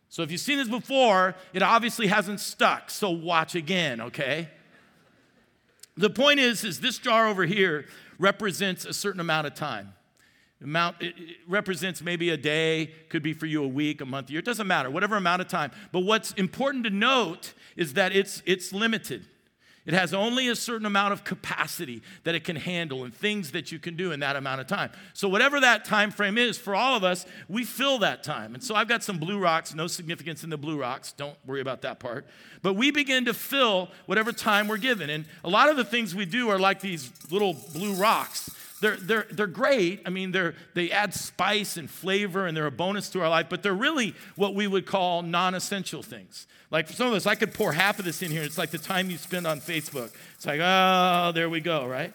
So 0.09 0.23
if 0.23 0.31
you've 0.31 0.41
seen 0.41 0.59
this 0.59 0.69
before, 0.69 1.37
it 1.53 1.63
obviously 1.63 2.09
hasn't 2.09 2.41
stuck, 2.41 2.91
so 2.91 3.11
watch 3.11 3.55
again, 3.55 4.01
okay? 4.01 4.49
The 6.01 6.09
point 6.09 6.41
is, 6.41 6.65
is 6.65 6.81
this 6.81 6.97
jar 6.97 7.29
over 7.29 7.45
here 7.45 7.85
represents 8.19 8.87
a 8.87 8.95
certain 8.95 9.21
amount 9.21 9.47
of 9.47 9.55
time. 9.55 9.93
Amount, 10.63 10.97
it 11.01 11.15
represents 11.47 12.01
maybe 12.01 12.31
a 12.31 12.39
day, 12.39 12.93
could 13.11 13.23
be 13.23 13.35
for 13.35 13.45
you 13.45 13.63
a 13.63 13.69
week, 13.69 14.01
a 14.01 14.07
month, 14.07 14.31
a 14.31 14.33
year, 14.33 14.39
it 14.39 14.47
doesn't 14.47 14.67
matter, 14.67 14.91
whatever 14.91 15.17
amount 15.17 15.43
of 15.43 15.49
time. 15.49 15.71
But 15.93 16.01
what's 16.01 16.33
important 16.33 16.85
to 16.85 16.91
note 16.91 17.53
is 17.77 17.93
that 17.95 18.17
it's, 18.17 18.43
it's 18.47 18.73
limited. 18.73 19.27
It 19.91 19.95
has 19.95 20.15
only 20.15 20.47
a 20.47 20.55
certain 20.55 20.87
amount 20.87 21.13
of 21.13 21.25
capacity 21.25 22.01
that 22.23 22.37
it 22.37 22.45
can 22.45 22.55
handle 22.55 23.03
and 23.03 23.13
things 23.13 23.51
that 23.51 23.73
you 23.73 23.81
can 23.81 23.97
do 23.97 24.13
in 24.13 24.21
that 24.21 24.37
amount 24.37 24.61
of 24.61 24.69
time. 24.69 24.93
So 25.15 25.29
whatever 25.29 25.59
that 25.59 25.85
time 25.85 26.13
frame 26.13 26.39
is 26.39 26.57
for 26.57 26.77
all 26.77 26.97
of 26.97 27.03
us, 27.03 27.27
we 27.49 27.65
fill 27.65 27.99
that 27.99 28.23
time. 28.23 28.55
And 28.55 28.63
so 28.63 28.77
I've 28.77 28.87
got 28.87 29.03
some 29.03 29.19
blue 29.19 29.41
rocks, 29.41 29.75
no 29.75 29.89
significance 29.89 30.45
in 30.45 30.51
the 30.51 30.57
blue 30.57 30.79
rocks. 30.79 31.11
Don't 31.11 31.37
worry 31.45 31.61
about 31.61 31.83
that 31.83 31.99
part. 31.99 32.25
But 32.63 32.75
we 32.75 32.93
begin 32.93 33.25
to 33.25 33.35
fill 33.35 33.89
whatever 34.07 34.31
time 34.31 34.69
we're 34.69 34.77
given. 34.77 35.11
And 35.11 35.25
a 35.43 35.51
lot 35.51 35.69
of 35.69 35.77
the 35.77 35.85
things 35.85 36.15
we 36.15 36.25
do 36.25 36.51
are 36.51 36.59
like 36.61 36.81
these 36.81 37.11
little 37.29 37.55
blue 37.75 37.95
rocks 37.95 38.49
they're, 38.81 38.97
they're, 38.97 39.27
they're 39.31 39.47
great. 39.47 40.03
I 40.07 40.11
mean, 40.11 40.33
they're, 40.33 40.55
they 40.75 40.91
add 40.91 41.15
spice 41.15 41.77
and 41.77 41.89
flavor 41.89 42.47
and 42.47 42.57
they're 42.57 42.67
a 42.67 42.71
bonus 42.71 43.11
to 43.11 43.21
our 43.21 43.29
life, 43.29 43.47
but 43.49 43.63
they're 43.63 43.75
really 43.75 44.15
what 44.37 44.55
we 44.55 44.67
would 44.67 44.87
call 44.87 45.23
non 45.23 45.55
essential 45.55 46.03
things. 46.03 46.47
Like 46.71 46.87
for 46.87 46.95
some 46.95 47.09
of 47.09 47.15
us, 47.15 47.27
I 47.27 47.35
could 47.35 47.53
pour 47.53 47.73
half 47.73 47.99
of 47.99 48.05
this 48.05 48.23
in 48.23 48.31
here. 48.31 48.43
It's 48.43 48.59
like 48.59 48.71
the 48.71 48.79
time 48.79 49.11
you 49.11 49.19
spend 49.19 49.47
on 49.47 49.61
Facebook. 49.61 50.13
It's 50.35 50.47
like, 50.47 50.61
oh, 50.63 51.33
there 51.35 51.51
we 51.51 51.61
go, 51.61 51.87
right? 51.87 52.15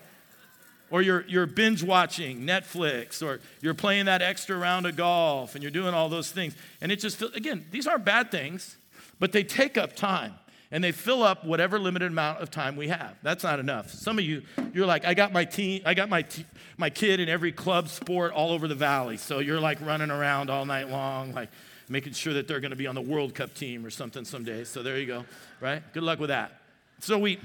Or 0.89 1.01
you're, 1.01 1.25
you're 1.27 1.45
binge 1.45 1.83
watching 1.83 2.41
Netflix, 2.41 3.25
or 3.25 3.41
you're 3.61 3.73
playing 3.73 4.05
that 4.05 4.21
extra 4.21 4.55
round 4.55 4.85
of 4.85 4.95
golf, 4.95 5.55
and 5.55 5.63
you're 5.63 5.71
doing 5.71 5.93
all 5.93 6.09
those 6.09 6.31
things. 6.31 6.55
And 6.79 6.91
it 6.91 6.97
just, 6.97 7.21
again, 7.21 7.65
these 7.71 7.85
aren't 7.85 8.05
bad 8.05 8.31
things, 8.31 8.77
but 9.19 9.31
they 9.31 9.43
take 9.43 9.77
up 9.77 9.95
time 9.95 10.35
and 10.75 10.83
they 10.83 10.91
fill 10.91 11.23
up 11.23 11.45
whatever 11.45 11.79
limited 11.79 12.11
amount 12.11 12.41
of 12.41 12.51
time 12.51 12.75
we 12.75 12.89
have. 12.89 13.15
That's 13.23 13.45
not 13.45 13.61
enough. 13.61 13.89
Some 13.91 14.19
of 14.19 14.25
you, 14.25 14.41
you're 14.73 14.85
like, 14.85 15.05
I 15.05 15.13
got 15.13 15.31
my 15.31 15.45
team, 15.45 15.81
I 15.85 15.93
got 15.93 16.09
my 16.09 16.23
te- 16.23 16.45
my 16.75 16.89
kid 16.89 17.21
in 17.21 17.29
every 17.29 17.53
club 17.53 17.87
sport 17.87 18.33
all 18.33 18.51
over 18.51 18.67
the 18.67 18.75
valley. 18.75 19.15
So 19.15 19.39
you're 19.39 19.61
like 19.61 19.79
running 19.79 20.11
around 20.11 20.49
all 20.49 20.65
night 20.65 20.89
long, 20.89 21.31
like 21.31 21.47
making 21.87 22.11
sure 22.11 22.33
that 22.33 22.49
they're 22.49 22.59
going 22.59 22.71
to 22.71 22.75
be 22.75 22.87
on 22.87 22.95
the 22.95 22.99
World 23.01 23.33
Cup 23.33 23.53
team 23.53 23.85
or 23.85 23.89
something 23.89 24.25
someday. 24.25 24.65
So 24.65 24.83
there 24.83 24.99
you 24.99 25.05
go, 25.05 25.23
right? 25.61 25.81
Good 25.93 26.03
luck 26.03 26.19
with 26.19 26.27
that. 26.27 26.59
So 26.99 27.17
we, 27.17 27.39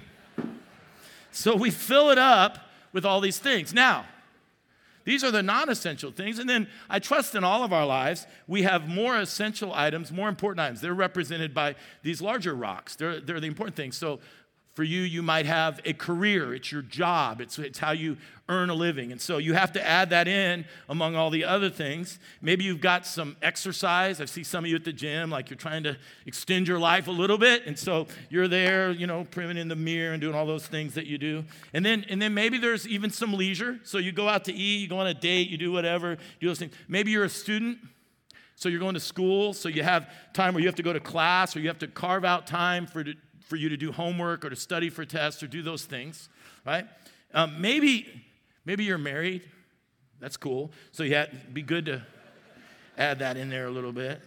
so 1.30 1.54
we 1.54 1.70
fill 1.70 2.10
it 2.10 2.18
up 2.18 2.58
with 2.92 3.04
all 3.04 3.20
these 3.20 3.38
things. 3.38 3.72
Now, 3.72 4.06
these 5.04 5.25
are 5.25 5.30
the 5.30 5.42
non 5.42 5.69
essential 5.69 6.11
things. 6.11 6.38
And 6.38 6.49
then 6.49 6.69
I 6.88 6.99
trust 6.99 7.35
in 7.35 7.45
all 7.45 7.64
of 7.64 7.73
our 7.73 7.87
lives, 7.87 8.26
we 8.47 8.62
have 8.62 8.88
more 8.88 9.16
essential 9.16 9.73
items, 9.75 10.12
more 10.12 10.28
important 10.28 10.61
items. 10.61 10.80
They're 10.80 10.95
represented 10.95 11.54
by 11.54 11.76
these 12.02 12.21
larger 12.21 12.54
rocks. 12.54 12.97
They're, 12.97 13.21
they're 13.21 13.40
the 13.40 13.47
important 13.47 13.76
things. 13.76 13.97
So 13.97 14.21
for 14.74 14.84
you, 14.84 15.00
you 15.02 15.22
might 15.22 15.46
have 15.46 15.80
a 15.84 15.92
career, 15.92 16.54
it's 16.54 16.70
your 16.70 16.82
job, 16.82 17.40
it's, 17.40 17.58
it's 17.58 17.78
how 17.78 17.90
you 17.90 18.16
earn 18.48 18.70
a 18.70 18.74
living. 18.74 19.12
And 19.12 19.20
so 19.20 19.38
you 19.38 19.54
have 19.54 19.72
to 19.72 19.86
add 19.86 20.10
that 20.10 20.26
in 20.26 20.64
among 20.88 21.16
all 21.16 21.30
the 21.30 21.44
other 21.44 21.70
things. 21.70 22.18
Maybe 22.42 22.64
you've 22.64 22.80
got 22.80 23.06
some 23.06 23.36
exercise. 23.42 24.20
I 24.20 24.24
see 24.24 24.42
some 24.42 24.64
of 24.64 24.70
you 24.70 24.76
at 24.76 24.84
the 24.84 24.92
gym, 24.92 25.30
like 25.30 25.50
you're 25.50 25.56
trying 25.56 25.84
to 25.84 25.96
extend 26.26 26.66
your 26.66 26.78
life 26.78 27.06
a 27.06 27.12
little 27.12 27.38
bit. 27.38 27.66
And 27.66 27.78
so 27.78 28.08
you're 28.28 28.48
there, 28.48 28.90
you 28.90 29.06
know, 29.06 29.24
priming 29.30 29.56
in 29.56 29.68
the 29.68 29.76
mirror 29.76 30.12
and 30.12 30.20
doing 30.20 30.34
all 30.34 30.46
those 30.46 30.66
things 30.66 30.94
that 30.94 31.06
you 31.06 31.16
do. 31.16 31.44
And 31.72 31.84
then, 31.84 32.04
and 32.08 32.20
then 32.20 32.34
maybe 32.34 32.58
there's 32.58 32.88
even 32.88 33.10
some 33.10 33.34
leisure. 33.34 33.78
So 33.84 33.98
you 33.98 34.12
go 34.12 34.28
out 34.28 34.44
to 34.46 34.52
eat, 34.52 34.80
you 34.80 34.88
go 34.88 34.98
on 34.98 35.06
a 35.06 35.14
date, 35.14 35.48
you 35.48 35.56
do 35.56 35.70
whatever, 35.70 36.16
do 36.40 36.48
those 36.48 36.58
things. 36.58 36.72
Maybe 36.88 37.12
you're 37.12 37.24
a 37.24 37.28
student. 37.28 37.78
So 38.56 38.68
you're 38.68 38.80
going 38.80 38.92
to 38.92 39.00
school, 39.00 39.54
so 39.54 39.70
you 39.70 39.82
have 39.82 40.10
time 40.34 40.52
where 40.52 40.60
you 40.60 40.68
have 40.68 40.74
to 40.74 40.82
go 40.82 40.92
to 40.92 41.00
class 41.00 41.56
or 41.56 41.60
you 41.60 41.68
have 41.68 41.78
to 41.78 41.86
carve 41.86 42.26
out 42.26 42.46
time 42.46 42.86
for 42.86 43.02
for 43.50 43.57
you 43.57 43.69
to 43.69 43.76
do 43.76 43.90
homework 43.90 44.45
or 44.45 44.50
to 44.50 44.57
study 44.57 44.88
for 44.88 45.04
tests 45.04 45.42
or 45.42 45.49
do 45.49 45.61
those 45.61 45.85
things, 45.85 46.28
right? 46.64 46.87
Um, 47.35 47.61
maybe, 47.61 48.07
maybe 48.64 48.85
you're 48.85 48.97
married. 48.97 49.42
That's 50.21 50.37
cool. 50.37 50.71
So 50.92 51.02
yeah, 51.02 51.25
it'd 51.25 51.52
be 51.52 51.62
good 51.62 51.87
to 51.87 52.02
add 52.97 53.19
that 53.19 53.37
in 53.37 53.50
there 53.50 53.66
a 53.66 53.71
little 53.71 53.90
bit. 53.90 54.21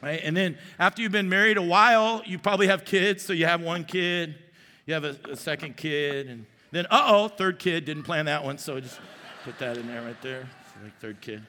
Right? 0.00 0.20
And 0.22 0.36
then 0.36 0.56
after 0.78 1.02
you've 1.02 1.10
been 1.10 1.28
married 1.28 1.56
a 1.56 1.62
while, 1.62 2.22
you 2.24 2.38
probably 2.38 2.68
have 2.68 2.84
kids. 2.84 3.24
So 3.24 3.32
you 3.32 3.46
have 3.46 3.60
one 3.60 3.84
kid, 3.84 4.36
you 4.86 4.94
have 4.94 5.02
a, 5.02 5.16
a 5.28 5.36
second 5.36 5.76
kid, 5.76 6.28
and 6.28 6.46
then 6.70 6.86
uh 6.90 7.06
oh, 7.06 7.28
third 7.28 7.58
kid. 7.58 7.84
Didn't 7.86 8.04
plan 8.04 8.26
that 8.26 8.44
one, 8.44 8.58
so 8.58 8.78
just 8.78 9.00
put 9.44 9.58
that 9.58 9.76
in 9.76 9.88
there 9.88 10.02
right 10.02 10.20
there. 10.22 10.48
Like 10.80 10.96
third 11.00 11.20
kid. 11.20 11.42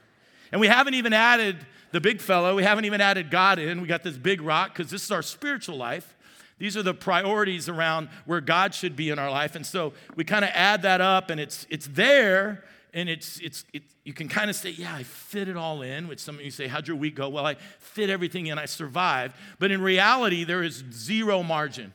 And 0.52 0.60
we 0.60 0.68
haven't 0.68 0.96
even 0.96 1.14
added 1.14 1.58
the 1.92 2.02
big 2.02 2.20
fellow. 2.20 2.56
We 2.56 2.64
haven't 2.64 2.86
even 2.86 3.02
added 3.02 3.30
God 3.30 3.60
in. 3.60 3.82
We 3.82 3.88
got 3.88 4.02
this 4.02 4.18
big 4.18 4.42
rock 4.42 4.74
because 4.74 4.90
this 4.90 5.04
is 5.04 5.12
our 5.12 5.22
spiritual 5.22 5.78
life. 5.78 6.15
These 6.58 6.78
are 6.78 6.84
the 6.84 6.94
priorities 6.94 7.68
around 7.68 8.10
where 8.26 8.42
God 8.42 8.74
should 8.74 8.96
be 8.96 9.10
in 9.10 9.20
our 9.20 9.30
life. 9.30 9.56
And 9.56 9.66
so 9.66 9.94
we 10.16 10.24
kind 10.24 10.46
of 10.46 10.52
add 10.54 10.84
that 10.84 11.02
up 11.02 11.30
and 11.30 11.40
it's, 11.40 11.68
it's 11.70 11.88
there 11.88 12.64
and 12.94 13.10
it's, 13.10 13.40
it's, 13.42 13.66
it, 13.74 13.84
you 14.06 14.14
can 14.14 14.30
kind 14.30 14.50
of 14.50 14.56
say, 14.56 14.70
yeah, 14.70 14.96
I 14.96 15.04
fit 15.04 15.50
it 15.50 15.58
all 15.58 15.82
in, 15.82 16.08
which 16.08 16.20
some 16.20 16.36
of 16.36 16.42
you 16.42 16.52
say, 16.52 16.68
how'd 16.68 16.88
your 16.88 16.96
week 16.96 17.16
go? 17.16 17.28
Well, 17.28 17.46
I 17.46 17.56
fit 17.80 18.10
everything 18.10 18.48
in, 18.48 18.58
I 18.58 18.66
survived. 18.66 19.36
But 19.60 19.72
in 19.72 19.82
reality, 19.82 20.46
there 20.46 20.64
is 20.64 20.82
zero 20.94 21.44
margin. 21.44 21.92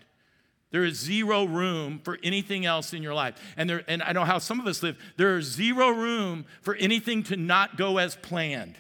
There 0.73 0.85
is 0.85 0.99
zero 0.99 1.45
room 1.45 2.00
for 2.04 2.19
anything 2.23 2.67
else 2.67 2.93
in 2.93 3.02
your 3.02 3.15
life. 3.15 3.34
And, 3.56 3.69
there, 3.69 3.82
and 3.89 4.02
I 4.02 4.13
know 4.13 4.25
how 4.25 4.39
some 4.39 4.61
of 4.61 4.67
us 4.67 4.82
live. 4.82 4.99
There 5.17 5.39
is 5.39 5.47
zero 5.47 5.89
room 5.89 6.45
for 6.61 6.75
anything 6.76 7.23
to 7.25 7.37
not 7.37 7.78
go 7.78 7.97
as 7.97 8.15
planned. 8.17 8.76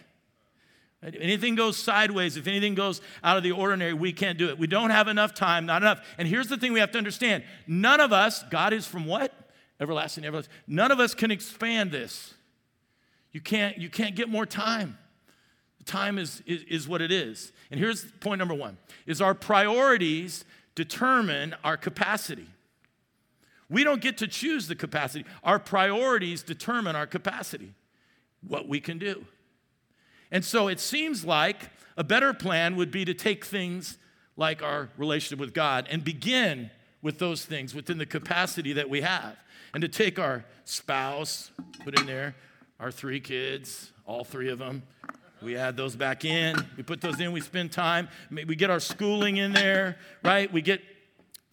Anything 1.02 1.54
goes 1.54 1.78
sideways, 1.78 2.36
if 2.36 2.46
anything 2.46 2.74
goes 2.74 3.00
out 3.24 3.38
of 3.38 3.42
the 3.42 3.52
ordinary, 3.52 3.94
we 3.94 4.12
can't 4.12 4.36
do 4.36 4.50
it. 4.50 4.58
We 4.58 4.66
don't 4.66 4.90
have 4.90 5.08
enough 5.08 5.32
time, 5.32 5.64
not 5.64 5.80
enough. 5.80 6.04
And 6.18 6.28
here's 6.28 6.48
the 6.48 6.58
thing 6.58 6.74
we 6.74 6.80
have 6.80 6.92
to 6.92 6.98
understand 6.98 7.42
none 7.66 8.00
of 8.00 8.12
us, 8.12 8.42
God 8.50 8.74
is 8.74 8.86
from 8.86 9.06
what? 9.06 9.32
Everlasting, 9.80 10.26
everlasting. 10.26 10.52
None 10.66 10.90
of 10.90 11.00
us 11.00 11.14
can 11.14 11.30
expand 11.30 11.90
this. 11.90 12.34
You 13.32 13.40
can't, 13.40 13.78
you 13.78 13.88
can't 13.88 14.14
get 14.14 14.28
more 14.28 14.44
time. 14.44 14.98
Time 15.86 16.18
is, 16.18 16.42
is, 16.46 16.62
is 16.64 16.86
what 16.86 17.00
it 17.00 17.10
is. 17.10 17.52
And 17.70 17.80
here's 17.80 18.04
point 18.20 18.38
number 18.38 18.54
one 18.54 18.76
is 19.06 19.22
our 19.22 19.34
priorities 19.34 20.44
determine 20.74 21.54
our 21.64 21.78
capacity. 21.78 22.46
We 23.70 23.84
don't 23.84 24.02
get 24.02 24.18
to 24.18 24.28
choose 24.28 24.68
the 24.68 24.74
capacity. 24.74 25.24
Our 25.42 25.58
priorities 25.58 26.42
determine 26.42 26.96
our 26.96 27.06
capacity, 27.06 27.72
what 28.46 28.68
we 28.68 28.80
can 28.80 28.98
do. 28.98 29.24
And 30.30 30.44
so 30.44 30.68
it 30.68 30.80
seems 30.80 31.24
like 31.24 31.70
a 31.96 32.04
better 32.04 32.32
plan 32.32 32.76
would 32.76 32.90
be 32.90 33.04
to 33.04 33.14
take 33.14 33.44
things 33.44 33.98
like 34.36 34.62
our 34.62 34.88
relationship 34.96 35.38
with 35.38 35.52
God 35.52 35.86
and 35.90 36.02
begin 36.04 36.70
with 37.02 37.18
those 37.18 37.44
things 37.44 37.74
within 37.74 37.98
the 37.98 38.06
capacity 38.06 38.72
that 38.74 38.88
we 38.88 39.00
have. 39.00 39.36
And 39.74 39.82
to 39.82 39.88
take 39.88 40.18
our 40.18 40.44
spouse, 40.64 41.50
put 41.84 41.98
in 41.98 42.06
there, 42.06 42.34
our 42.78 42.90
three 42.90 43.20
kids, 43.20 43.92
all 44.06 44.24
three 44.24 44.50
of 44.50 44.58
them, 44.58 44.82
we 45.42 45.56
add 45.56 45.76
those 45.76 45.96
back 45.96 46.24
in. 46.24 46.56
We 46.76 46.82
put 46.82 47.00
those 47.00 47.18
in. 47.18 47.32
We 47.32 47.40
spend 47.40 47.72
time. 47.72 48.08
We 48.30 48.56
get 48.56 48.70
our 48.70 48.80
schooling 48.80 49.38
in 49.38 49.52
there, 49.52 49.96
right? 50.22 50.52
We 50.52 50.60
get 50.60 50.82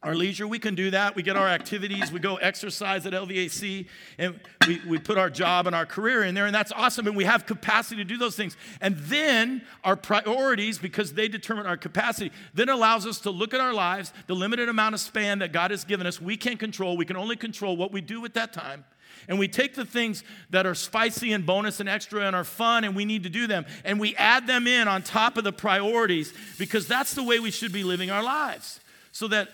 our 0.03 0.13
leisure, 0.13 0.47
we 0.47 0.59
can 0.59 0.75
do 0.75 0.91
that. 0.91 1.15
We 1.15 1.23
get 1.23 1.35
our 1.35 1.47
activities, 1.47 2.11
we 2.11 2.19
go 2.19 2.35
exercise 2.35 3.07
at 3.07 3.13
LVAC, 3.13 3.87
and 4.19 4.39
we, 4.67 4.79
we 4.87 4.99
put 4.99 5.17
our 5.17 5.29
job 5.29 5.65
and 5.65 5.75
our 5.75 5.87
career 5.87 6.23
in 6.23 6.35
there, 6.35 6.45
and 6.45 6.53
that's 6.53 6.71
awesome. 6.71 7.07
And 7.07 7.15
we 7.15 7.23
have 7.23 7.47
capacity 7.47 7.95
to 7.97 8.03
do 8.03 8.17
those 8.17 8.35
things. 8.35 8.55
And 8.79 8.95
then 8.97 9.63
our 9.83 9.95
priorities, 9.95 10.77
because 10.77 11.13
they 11.13 11.27
determine 11.27 11.65
our 11.65 11.77
capacity, 11.77 12.31
then 12.53 12.69
allows 12.69 13.07
us 13.07 13.19
to 13.21 13.31
look 13.31 13.55
at 13.55 13.59
our 13.59 13.73
lives, 13.73 14.13
the 14.27 14.35
limited 14.35 14.69
amount 14.69 14.93
of 14.93 15.01
span 15.01 15.39
that 15.39 15.51
God 15.51 15.71
has 15.71 15.83
given 15.83 16.05
us. 16.05 16.21
We 16.21 16.37
can't 16.37 16.59
control, 16.59 16.95
we 16.95 17.05
can 17.05 17.17
only 17.17 17.35
control 17.35 17.75
what 17.75 17.91
we 17.91 18.01
do 18.01 18.23
at 18.23 18.35
that 18.35 18.53
time. 18.53 18.85
And 19.27 19.39
we 19.39 19.47
take 19.47 19.73
the 19.73 19.85
things 19.85 20.23
that 20.51 20.67
are 20.67 20.75
spicy 20.75 21.33
and 21.33 21.43
bonus 21.43 21.79
and 21.79 21.89
extra 21.89 22.21
and 22.21 22.35
are 22.35 22.43
fun, 22.43 22.83
and 22.83 22.95
we 22.95 23.03
need 23.03 23.23
to 23.23 23.29
do 23.29 23.47
them, 23.47 23.65
and 23.83 23.99
we 23.99 24.15
add 24.15 24.45
them 24.45 24.67
in 24.67 24.87
on 24.87 25.01
top 25.01 25.37
of 25.37 25.43
the 25.43 25.51
priorities 25.51 26.33
because 26.59 26.87
that's 26.87 27.15
the 27.15 27.23
way 27.23 27.39
we 27.39 27.49
should 27.49 27.73
be 27.73 27.83
living 27.83 28.11
our 28.11 28.23
lives. 28.23 28.79
So 29.11 29.27
that 29.29 29.49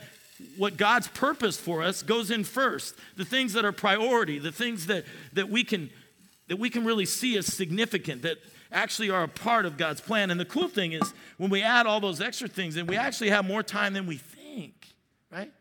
what 0.57 0.77
God's 0.77 1.07
purpose 1.09 1.57
for 1.57 1.83
us 1.83 2.03
goes 2.03 2.31
in 2.31 2.43
first. 2.43 2.95
The 3.15 3.25
things 3.25 3.53
that 3.53 3.65
are 3.65 3.71
priority, 3.71 4.39
the 4.39 4.51
things 4.51 4.87
that, 4.87 5.05
that, 5.33 5.49
we 5.49 5.63
can, 5.63 5.89
that 6.47 6.57
we 6.57 6.69
can 6.69 6.85
really 6.85 7.05
see 7.05 7.37
as 7.37 7.45
significant, 7.45 8.23
that 8.23 8.37
actually 8.71 9.09
are 9.09 9.23
a 9.23 9.27
part 9.27 9.65
of 9.65 9.77
God's 9.77 10.01
plan. 10.01 10.31
And 10.31 10.39
the 10.39 10.45
cool 10.45 10.67
thing 10.67 10.93
is 10.93 11.13
when 11.37 11.49
we 11.49 11.61
add 11.61 11.85
all 11.85 11.99
those 11.99 12.19
extra 12.19 12.47
things, 12.47 12.75
and 12.75 12.89
we 12.89 12.97
actually 12.97 13.29
have 13.29 13.45
more 13.45 13.63
time 13.63 13.93
than 13.93 14.07
we 14.07 14.17
think, 14.17 14.87
right? 15.31 15.51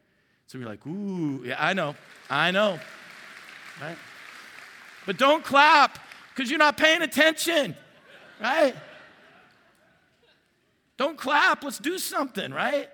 So 0.47 0.59
we're 0.59 0.67
like, 0.67 0.87
ooh, 0.87 1.43
yeah, 1.45 1.57
I 1.59 1.73
know, 1.73 1.95
I 2.29 2.51
know, 2.51 2.79
right? 3.81 3.97
But 5.07 5.19
don't 5.19 5.45
clap 5.45 5.99
because 6.35 6.51
you're 6.51 6.59
not 6.59 6.77
paying 6.77 7.03
attention, 7.03 7.77
right? 8.41 8.75
Don't 10.97 11.17
clap, 11.17 11.65
let's 11.65 11.79
do 11.79 11.99
something, 11.99 12.53
right? 12.53 12.89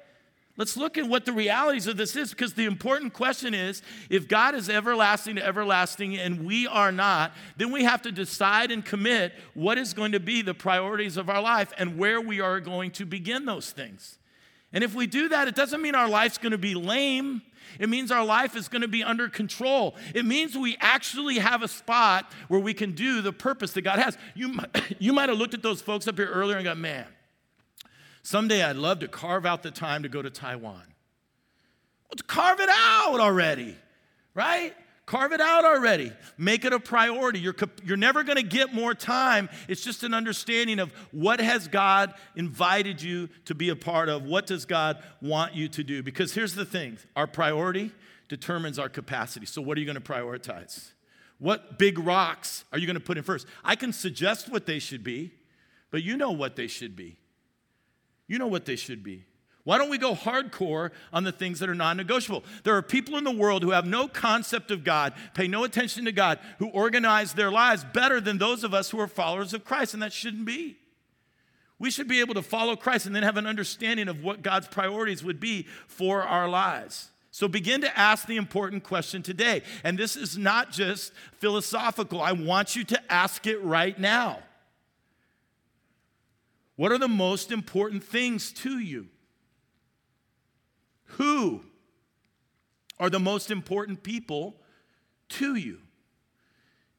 Let's 0.58 0.76
look 0.76 0.98
at 0.98 1.06
what 1.08 1.24
the 1.24 1.32
realities 1.32 1.86
of 1.86 1.96
this 1.96 2.16
is 2.16 2.30
because 2.30 2.54
the 2.54 2.64
important 2.64 3.12
question 3.12 3.54
is 3.54 3.80
if 4.10 4.26
God 4.26 4.56
is 4.56 4.68
everlasting 4.68 5.36
to 5.36 5.46
everlasting 5.46 6.18
and 6.18 6.44
we 6.44 6.66
are 6.66 6.90
not, 6.90 7.32
then 7.56 7.70
we 7.70 7.84
have 7.84 8.02
to 8.02 8.10
decide 8.10 8.72
and 8.72 8.84
commit 8.84 9.32
what 9.54 9.78
is 9.78 9.94
going 9.94 10.12
to 10.12 10.20
be 10.20 10.42
the 10.42 10.54
priorities 10.54 11.16
of 11.16 11.30
our 11.30 11.40
life 11.40 11.72
and 11.78 11.96
where 11.96 12.20
we 12.20 12.40
are 12.40 12.58
going 12.58 12.90
to 12.90 13.06
begin 13.06 13.44
those 13.44 13.70
things. 13.70 14.18
And 14.72 14.82
if 14.82 14.96
we 14.96 15.06
do 15.06 15.28
that, 15.28 15.46
it 15.46 15.54
doesn't 15.54 15.80
mean 15.80 15.94
our 15.94 16.08
life's 16.08 16.38
going 16.38 16.52
to 16.52 16.58
be 16.58 16.74
lame. 16.74 17.40
It 17.78 17.88
means 17.88 18.10
our 18.10 18.24
life 18.24 18.56
is 18.56 18.66
going 18.66 18.82
to 18.82 18.88
be 18.88 19.04
under 19.04 19.28
control. 19.28 19.94
It 20.12 20.24
means 20.24 20.58
we 20.58 20.76
actually 20.80 21.38
have 21.38 21.62
a 21.62 21.68
spot 21.68 22.32
where 22.48 22.60
we 22.60 22.74
can 22.74 22.96
do 22.96 23.22
the 23.22 23.32
purpose 23.32 23.72
that 23.74 23.82
God 23.82 24.00
has. 24.00 24.18
You, 24.34 24.58
you 24.98 25.12
might 25.12 25.28
have 25.28 25.38
looked 25.38 25.54
at 25.54 25.62
those 25.62 25.80
folks 25.80 26.08
up 26.08 26.16
here 26.16 26.28
earlier 26.28 26.56
and 26.56 26.64
got, 26.64 26.78
man, 26.78 27.06
Someday 28.28 28.62
I'd 28.62 28.76
love 28.76 28.98
to 28.98 29.08
carve 29.08 29.46
out 29.46 29.62
the 29.62 29.70
time 29.70 30.02
to 30.02 30.10
go 30.10 30.20
to 30.20 30.28
Taiwan. 30.28 30.82
Well, 32.10 32.18
carve 32.26 32.60
it 32.60 32.68
out 32.70 33.20
already, 33.20 33.74
right? 34.34 34.74
Carve 35.06 35.32
it 35.32 35.40
out 35.40 35.64
already. 35.64 36.12
Make 36.36 36.66
it 36.66 36.74
a 36.74 36.78
priority. 36.78 37.38
You're, 37.38 37.56
you're 37.82 37.96
never 37.96 38.24
going 38.24 38.36
to 38.36 38.42
get 38.42 38.74
more 38.74 38.92
time. 38.92 39.48
It's 39.66 39.82
just 39.82 40.02
an 40.02 40.12
understanding 40.12 40.78
of 40.78 40.92
what 41.10 41.40
has 41.40 41.68
God 41.68 42.12
invited 42.36 43.00
you 43.00 43.30
to 43.46 43.54
be 43.54 43.70
a 43.70 43.76
part 43.76 44.10
of? 44.10 44.24
What 44.24 44.46
does 44.46 44.66
God 44.66 45.02
want 45.22 45.54
you 45.54 45.66
to 45.68 45.82
do? 45.82 46.02
Because 46.02 46.34
here's 46.34 46.54
the 46.54 46.66
thing 46.66 46.98
our 47.16 47.26
priority 47.26 47.92
determines 48.28 48.78
our 48.78 48.90
capacity. 48.90 49.46
So, 49.46 49.62
what 49.62 49.78
are 49.78 49.80
you 49.80 49.86
going 49.86 49.96
to 49.96 50.02
prioritize? 50.02 50.90
What 51.38 51.78
big 51.78 51.98
rocks 51.98 52.66
are 52.74 52.78
you 52.78 52.84
going 52.84 52.92
to 52.92 53.00
put 53.00 53.16
in 53.16 53.24
first? 53.24 53.46
I 53.64 53.74
can 53.74 53.90
suggest 53.90 54.52
what 54.52 54.66
they 54.66 54.80
should 54.80 55.02
be, 55.02 55.32
but 55.90 56.02
you 56.02 56.18
know 56.18 56.32
what 56.32 56.56
they 56.56 56.66
should 56.66 56.94
be. 56.94 57.16
You 58.28 58.38
know 58.38 58.46
what 58.46 58.66
they 58.66 58.76
should 58.76 59.02
be. 59.02 59.24
Why 59.64 59.76
don't 59.76 59.90
we 59.90 59.98
go 59.98 60.14
hardcore 60.14 60.92
on 61.12 61.24
the 61.24 61.32
things 61.32 61.58
that 61.58 61.68
are 61.68 61.74
non 61.74 61.96
negotiable? 61.96 62.44
There 62.64 62.76
are 62.76 62.82
people 62.82 63.16
in 63.18 63.24
the 63.24 63.30
world 63.30 63.62
who 63.62 63.72
have 63.72 63.84
no 63.84 64.08
concept 64.08 64.70
of 64.70 64.84
God, 64.84 65.12
pay 65.34 65.48
no 65.48 65.64
attention 65.64 66.04
to 66.06 66.12
God, 66.12 66.38
who 66.58 66.68
organize 66.68 67.34
their 67.34 67.50
lives 67.50 67.84
better 67.84 68.20
than 68.20 68.38
those 68.38 68.64
of 68.64 68.72
us 68.72 68.90
who 68.90 69.00
are 69.00 69.08
followers 69.08 69.52
of 69.52 69.64
Christ, 69.64 69.92
and 69.92 70.02
that 70.02 70.12
shouldn't 70.12 70.46
be. 70.46 70.78
We 71.78 71.90
should 71.90 72.08
be 72.08 72.20
able 72.20 72.34
to 72.34 72.42
follow 72.42 72.76
Christ 72.76 73.06
and 73.06 73.14
then 73.14 73.24
have 73.24 73.36
an 73.36 73.46
understanding 73.46 74.08
of 74.08 74.22
what 74.22 74.42
God's 74.42 74.68
priorities 74.68 75.22
would 75.22 75.38
be 75.38 75.66
for 75.86 76.22
our 76.22 76.48
lives. 76.48 77.10
So 77.30 77.46
begin 77.46 77.82
to 77.82 77.98
ask 77.98 78.26
the 78.26 78.36
important 78.36 78.84
question 78.84 79.22
today. 79.22 79.62
And 79.84 79.98
this 79.98 80.16
is 80.16 80.38
not 80.38 80.72
just 80.72 81.12
philosophical, 81.32 82.20
I 82.20 82.32
want 82.32 82.74
you 82.74 82.84
to 82.84 83.12
ask 83.12 83.46
it 83.46 83.62
right 83.62 83.98
now. 83.98 84.38
What 86.78 86.92
are 86.92 86.98
the 86.98 87.08
most 87.08 87.50
important 87.50 88.04
things 88.04 88.52
to 88.52 88.78
you? 88.78 89.08
Who 91.16 91.62
are 93.00 93.10
the 93.10 93.18
most 93.18 93.50
important 93.50 94.04
people 94.04 94.54
to 95.30 95.56
you? 95.56 95.78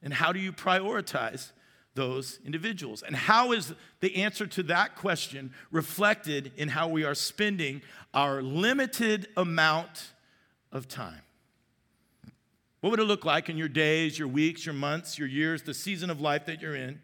And 0.03 0.13
how 0.13 0.33
do 0.33 0.39
you 0.39 0.51
prioritize 0.51 1.53
those 1.95 2.41
individuals? 2.45 3.03
And 3.03 3.15
how 3.15 3.53
is 3.53 3.73
the 4.01 4.17
answer 4.17 4.45
to 4.47 4.63
that 4.63 4.97
question 4.97 5.53
reflected 5.71 6.51
in 6.57 6.67
how 6.67 6.89
we 6.89 7.05
are 7.05 7.15
spending 7.15 7.81
our 8.13 8.41
limited 8.41 9.29
amount 9.37 10.11
of 10.73 10.89
time? 10.89 11.21
What 12.81 12.89
would 12.89 12.99
it 12.99 13.05
look 13.05 13.23
like 13.23 13.47
in 13.47 13.55
your 13.55 13.69
days, 13.69 14.19
your 14.19 14.27
weeks, 14.27 14.65
your 14.65 14.75
months, 14.75 15.17
your 15.17 15.29
years, 15.29 15.61
the 15.61 15.73
season 15.73 16.09
of 16.09 16.19
life 16.19 16.47
that 16.47 16.61
you're 16.61 16.75
in? 16.75 16.99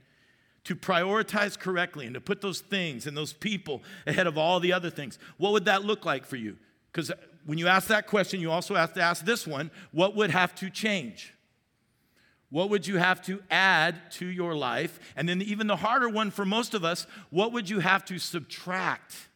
To 0.65 0.75
prioritize 0.75 1.57
correctly 1.57 2.05
and 2.05 2.13
to 2.15 2.21
put 2.21 2.41
those 2.41 2.61
things 2.61 3.07
and 3.07 3.15
those 3.15 3.33
people 3.33 3.83
ahead 4.05 4.27
of 4.27 4.37
all 4.37 4.59
the 4.59 4.73
other 4.73 4.89
things. 4.89 5.19
What 5.37 5.51
would 5.53 5.65
that 5.65 5.83
look 5.83 6.05
like 6.05 6.25
for 6.25 6.35
you? 6.35 6.57
Because 6.91 7.11
when 7.45 7.57
you 7.57 7.67
ask 7.67 7.87
that 7.87 8.07
question, 8.07 8.39
you 8.39 8.51
also 8.51 8.75
have 8.75 8.93
to 8.93 9.01
ask 9.01 9.25
this 9.25 9.45
one 9.45 9.69
what 9.91 10.15
would 10.15 10.31
have 10.31 10.55
to 10.55 10.69
change? 10.69 11.33
What 12.49 12.69
would 12.69 12.87
you 12.87 12.97
have 12.97 13.21
to 13.23 13.41
add 13.51 14.11
to 14.11 14.25
your 14.25 14.55
life? 14.55 14.99
And 15.15 15.27
then, 15.27 15.41
even 15.41 15.67
the 15.67 15.75
harder 15.75 16.07
one 16.07 16.31
for 16.31 16.45
most 16.45 16.73
of 16.73 16.85
us, 16.85 17.05
what 17.29 17.51
would 17.51 17.69
you 17.69 17.79
have 17.79 18.05
to 18.05 18.19
subtract 18.19 19.27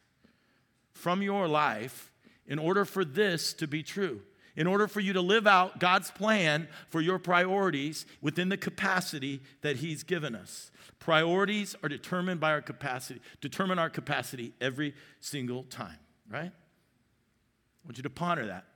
from 0.92 1.22
your 1.22 1.48
life 1.48 2.12
in 2.46 2.58
order 2.58 2.84
for 2.84 3.04
this 3.04 3.52
to 3.54 3.66
be 3.66 3.82
true? 3.82 4.22
In 4.60 4.66
order 4.66 4.86
for 4.86 5.00
you 5.00 5.14
to 5.14 5.22
live 5.22 5.46
out 5.46 5.78
God's 5.78 6.10
plan 6.10 6.68
for 6.90 7.00
your 7.00 7.18
priorities 7.18 8.04
within 8.20 8.50
the 8.50 8.58
capacity 8.58 9.40
that 9.62 9.76
He's 9.76 10.02
given 10.02 10.34
us. 10.34 10.70
Priorities 10.98 11.74
are 11.82 11.88
determined 11.88 12.40
by 12.40 12.50
our 12.50 12.60
capacity, 12.60 13.22
determine 13.40 13.78
our 13.78 13.88
capacity 13.88 14.52
every 14.60 14.94
single 15.18 15.62
time, 15.62 15.96
right? 16.30 16.52
I 16.52 17.86
want 17.86 17.96
you 17.96 18.02
to 18.02 18.10
ponder 18.10 18.48
that. 18.48 18.66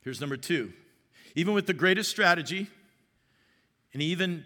Here's 0.00 0.20
number 0.20 0.36
two. 0.36 0.72
Even 1.36 1.54
with 1.54 1.68
the 1.68 1.72
greatest 1.72 2.10
strategy, 2.10 2.66
and 3.92 4.02
even 4.02 4.44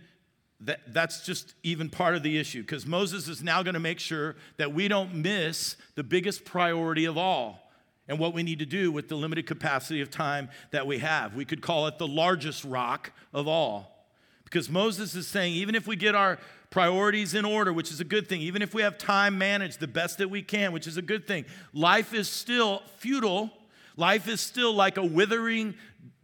that, 0.61 0.81
that's 0.93 1.25
just 1.25 1.55
even 1.63 1.89
part 1.89 2.15
of 2.15 2.23
the 2.23 2.37
issue, 2.37 2.61
because 2.61 2.85
Moses 2.85 3.27
is 3.27 3.43
now 3.43 3.63
going 3.63 3.73
to 3.73 3.81
make 3.81 4.01
sure 4.01 4.37
that 4.59 4.75
we 4.75 4.87
don't 4.87 5.15
miss 5.15 5.77
the 5.95 6.05
biggest 6.05 6.45
priority 6.45 7.07
of 7.07 7.17
all 7.17 7.68
and 8.09 8.19
what 8.19 8.33
we 8.33 8.43
need 8.43 8.59
to 8.59 8.67
do 8.67 8.91
with 8.91 9.09
the 9.09 9.15
limited 9.15 9.47
capacity 9.47 10.01
of 10.01 10.11
time 10.11 10.49
that 10.71 10.87
we 10.87 10.99
have. 10.99 11.35
We 11.35 11.45
could 11.45 11.61
call 11.61 11.87
it 11.87 11.99
the 11.99 12.09
largest 12.09 12.65
rock 12.65 13.13
of 13.33 13.47
all. 13.47 14.07
Because 14.45 14.71
Moses 14.71 15.15
is 15.15 15.27
saying, 15.27 15.53
even 15.55 15.75
if 15.75 15.87
we 15.87 15.95
get 15.95 16.15
our 16.15 16.39
priorities 16.71 17.35
in 17.35 17.45
order, 17.45 17.73
which 17.73 17.91
is 17.91 18.01
a 18.01 18.05
good 18.05 18.29
thing, 18.29 18.41
even 18.41 18.63
if 18.63 18.73
we 18.73 18.81
have 18.81 18.97
time 18.97 19.37
managed 19.37 19.79
the 19.79 19.87
best 19.87 20.19
that 20.19 20.31
we 20.31 20.43
can, 20.43 20.73
which 20.73 20.87
is 20.87 20.97
a 20.97 21.03
good 21.03 21.27
thing, 21.27 21.45
life 21.75 22.15
is 22.15 22.29
still 22.29 22.83
futile. 22.97 23.51
Life 23.97 24.27
is 24.29 24.41
still 24.41 24.73
like 24.73 24.97
a 24.97 25.05
withering 25.05 25.75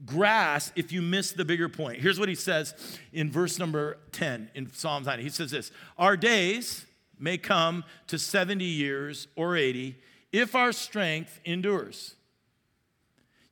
grass 0.06 0.72
if 0.76 0.92
you 0.92 1.02
miss 1.02 1.32
the 1.32 1.44
bigger 1.44 1.68
point. 1.68 2.00
Here's 2.00 2.18
what 2.18 2.28
he 2.28 2.34
says 2.34 2.74
in 3.12 3.30
verse 3.30 3.58
number 3.58 3.98
10 4.12 4.50
in 4.54 4.72
Psalms 4.72 5.06
9. 5.06 5.18
He 5.18 5.28
says 5.28 5.50
this 5.50 5.70
Our 5.98 6.16
days 6.16 6.86
may 7.18 7.36
come 7.36 7.84
to 8.06 8.18
70 8.18 8.64
years 8.64 9.28
or 9.36 9.56
80 9.56 9.96
if 10.34 10.56
our 10.56 10.72
strength 10.72 11.40
endures. 11.44 12.16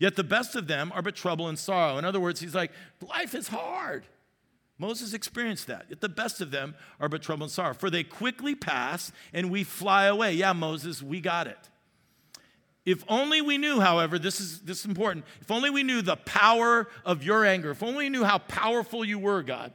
Yet 0.00 0.16
the 0.16 0.24
best 0.24 0.56
of 0.56 0.66
them 0.66 0.90
are 0.92 1.00
but 1.00 1.14
trouble 1.14 1.46
and 1.46 1.56
sorrow. 1.56 1.96
In 1.96 2.04
other 2.04 2.18
words, 2.18 2.40
he's 2.40 2.56
like, 2.56 2.72
life 3.08 3.36
is 3.36 3.46
hard. 3.46 4.04
Moses 4.78 5.14
experienced 5.14 5.68
that. 5.68 5.86
Yet 5.88 6.00
the 6.00 6.08
best 6.08 6.40
of 6.40 6.50
them 6.50 6.74
are 6.98 7.08
but 7.08 7.22
trouble 7.22 7.44
and 7.44 7.52
sorrow, 7.52 7.72
for 7.72 7.88
they 7.88 8.02
quickly 8.02 8.56
pass 8.56 9.12
and 9.32 9.48
we 9.48 9.62
fly 9.62 10.06
away. 10.06 10.34
Yeah, 10.34 10.54
Moses, 10.54 11.00
we 11.00 11.20
got 11.20 11.46
it. 11.46 11.70
If 12.84 13.04
only 13.06 13.40
we 13.40 13.58
knew, 13.58 13.78
however, 13.78 14.18
this 14.18 14.40
is, 14.40 14.62
this 14.62 14.80
is 14.80 14.86
important, 14.86 15.24
if 15.40 15.52
only 15.52 15.70
we 15.70 15.84
knew 15.84 16.02
the 16.02 16.16
power 16.16 16.88
of 17.04 17.22
your 17.22 17.44
anger, 17.44 17.70
if 17.70 17.82
only 17.84 18.06
we 18.06 18.08
knew 18.08 18.24
how 18.24 18.38
powerful 18.38 19.04
you 19.04 19.20
were, 19.20 19.44
God, 19.44 19.72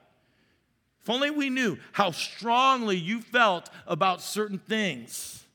if 1.01 1.09
only 1.09 1.29
we 1.29 1.49
knew 1.49 1.77
how 1.93 2.11
strongly 2.11 2.97
you 2.97 3.21
felt 3.21 3.69
about 3.85 4.21
certain 4.21 4.59
things. 4.59 5.45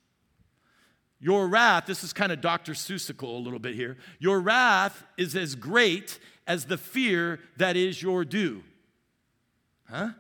Your 1.23 1.47
wrath, 1.47 1.87
this 1.87 2.03
is 2.03 2.13
kind 2.13 2.33
of 2.33 2.41
Dr. 2.41 2.73
Seussical 2.73 3.37
a 3.37 3.39
little 3.39 3.61
bit 3.61 3.77
here. 3.77 3.97
Your 4.19 4.41
wrath 4.41 5.05
is 5.17 5.37
as 5.37 5.55
great 5.55 6.19
as 6.49 6.65
the 6.65 6.77
fear 6.77 7.39
that 7.59 7.77
is 7.77 8.03
your 8.03 8.25
due. 8.25 8.65
Huh? 9.89 10.11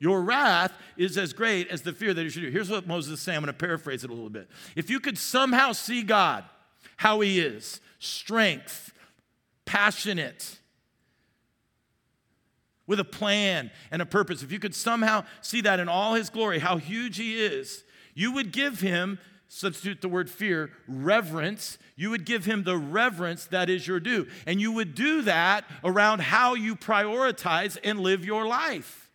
Your 0.00 0.20
wrath 0.20 0.72
is 0.96 1.16
as 1.16 1.32
great 1.32 1.68
as 1.68 1.82
the 1.82 1.92
fear 1.92 2.12
that 2.12 2.22
you 2.24 2.30
should 2.30 2.42
do. 2.42 2.50
Here's 2.50 2.68
what 2.68 2.84
Moses 2.84 3.14
is 3.14 3.20
saying. 3.20 3.36
I'm 3.36 3.44
going 3.44 3.54
to 3.54 3.58
paraphrase 3.58 4.02
it 4.02 4.10
a 4.10 4.12
little 4.12 4.28
bit. 4.28 4.48
If 4.74 4.90
you 4.90 4.98
could 4.98 5.16
somehow 5.16 5.70
see 5.70 6.02
God, 6.02 6.42
how 6.96 7.20
he 7.20 7.38
is, 7.38 7.80
strength, 8.00 8.92
passionate, 9.66 10.58
with 12.88 12.98
a 12.98 13.04
plan 13.04 13.70
and 13.92 14.02
a 14.02 14.06
purpose, 14.06 14.42
if 14.42 14.50
you 14.50 14.58
could 14.58 14.74
somehow 14.74 15.24
see 15.42 15.60
that 15.60 15.78
in 15.78 15.88
all 15.88 16.14
his 16.14 16.28
glory, 16.28 16.58
how 16.58 16.78
huge 16.78 17.18
he 17.18 17.40
is, 17.40 17.84
you 18.14 18.32
would 18.32 18.50
give 18.50 18.80
him 18.80 19.20
substitute 19.54 20.00
the 20.00 20.08
word 20.08 20.30
fear, 20.30 20.70
reverence. 20.88 21.76
You 21.94 22.08
would 22.08 22.24
give 22.24 22.46
him 22.46 22.64
the 22.64 22.78
reverence 22.78 23.44
that 23.46 23.68
is 23.68 23.86
your 23.86 24.00
due. 24.00 24.26
And 24.46 24.62
you 24.62 24.72
would 24.72 24.94
do 24.94 25.20
that 25.22 25.66
around 25.84 26.22
how 26.22 26.54
you 26.54 26.74
prioritize 26.74 27.76
and 27.84 28.00
live 28.00 28.24
your 28.24 28.46
life. 28.46 29.10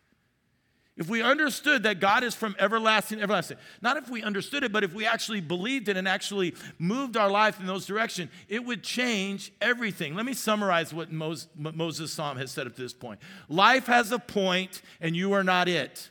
If 0.95 1.10
we 1.10 1.23
understood 1.23 1.84
that 1.84 2.00
God 2.00 2.23
is 2.23 2.36
from 2.36 2.56
everlasting, 2.60 3.19
everlasting, 3.19 3.58
not 3.82 3.97
if 3.97 4.10
we 4.10 4.21
understood 4.21 4.63
it, 4.63 4.71
but 4.71 4.84
if 4.84 4.93
we 4.93 5.08
actually 5.08 5.41
believed 5.41 5.89
it 5.89 5.97
and 5.97 6.08
actually 6.08 6.54
moved 6.78 7.17
our 7.17 7.30
life 7.30 7.60
in 7.60 7.65
those 7.65 7.88
directions, 7.88 8.30
it 8.47 8.63
would 8.63 8.84
change 8.84 9.52
everything. 9.60 10.13
Let 10.13 10.26
me 10.26 10.34
summarize 10.34 10.93
what 10.93 11.12
Moses, 11.12 12.12
psalm 12.12 12.38
has 12.38 12.52
said 12.52 12.67
up 12.67 12.76
to 12.76 12.82
this 12.82 12.93
point. 12.93 13.19
Life 13.50 13.88
has 13.88 14.12
a 14.12 14.19
point, 14.19 14.84
and 15.02 15.15
you 15.15 15.34
are 15.34 15.43
not 15.43 15.67
it. 15.67 16.10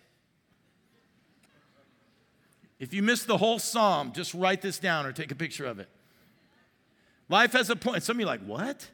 If 2.78 2.92
you 2.92 3.02
miss 3.02 3.24
the 3.24 3.38
whole 3.38 3.58
psalm, 3.58 4.12
just 4.12 4.34
write 4.34 4.60
this 4.60 4.78
down 4.78 5.06
or 5.06 5.12
take 5.12 5.30
a 5.30 5.34
picture 5.34 5.64
of 5.64 5.78
it. 5.78 5.88
Life 7.28 7.52
has 7.52 7.70
a 7.70 7.76
point. 7.76 8.02
Some 8.02 8.16
of 8.16 8.20
you 8.20 8.26
are 8.26 8.30
like, 8.30 8.42
what? 8.42 8.88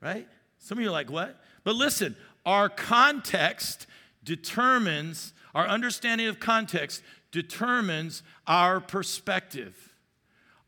Right? 0.00 0.28
Some 0.58 0.78
of 0.78 0.82
you 0.82 0.88
are 0.88 0.92
like, 0.92 1.10
what? 1.10 1.42
But 1.64 1.74
listen, 1.74 2.16
our 2.46 2.68
context 2.68 3.86
determines, 4.24 5.32
our 5.54 5.66
understanding 5.66 6.28
of 6.28 6.40
context 6.40 7.02
determines 7.30 8.22
our 8.46 8.80
perspective. 8.80 9.92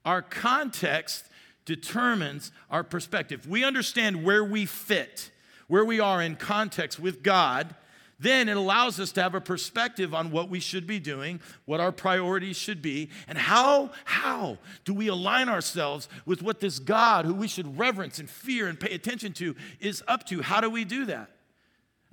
Our 0.05 0.23
context 0.23 1.27
determines 1.65 2.53
our 2.71 2.85
perspective. 2.85 3.49
We 3.49 3.65
understand 3.65 4.25
where 4.25 4.45
we 4.45 4.67
fit, 4.67 5.31
where 5.69 5.85
we 5.85 6.01
are 6.01 6.21
in 6.21 6.37
context 6.37 6.99
with 6.99 7.23
God 7.23 7.75
then 8.19 8.49
it 8.49 8.57
allows 8.57 9.01
us 9.01 9.13
to 9.13 9.23
have 9.23 9.35
a 9.35 9.41
perspective 9.41 10.15
on 10.15 10.31
what 10.31 10.49
we 10.49 10.61
should 10.61 10.87
be 10.87 10.99
doing, 10.99 11.41
what 11.65 11.81
our 11.81 11.93
priorities 11.93 12.57
should 12.57 12.81
be, 12.81 13.11
and 13.29 13.37
how, 13.37 13.91
how 14.05 14.59
do 14.85 14.95
we 14.95 15.09
align 15.09 15.49
ourselves 15.49 16.09
with 16.25 16.43
what 16.43 16.61
this 16.61 16.79
God, 16.79 17.25
who 17.25 17.35
we 17.35 17.49
should 17.49 17.79
reverence 17.79 18.19
and 18.19 18.29
fear 18.29 18.69
and 18.69 18.79
pay 18.79 18.95
attention 18.95 19.33
to, 19.35 19.55
is 19.81 20.03
up 20.07 20.25
to. 20.27 20.43
How 20.43 20.61
do 20.61 20.71
we 20.71 20.85
do 20.85 21.07
that? 21.07 21.31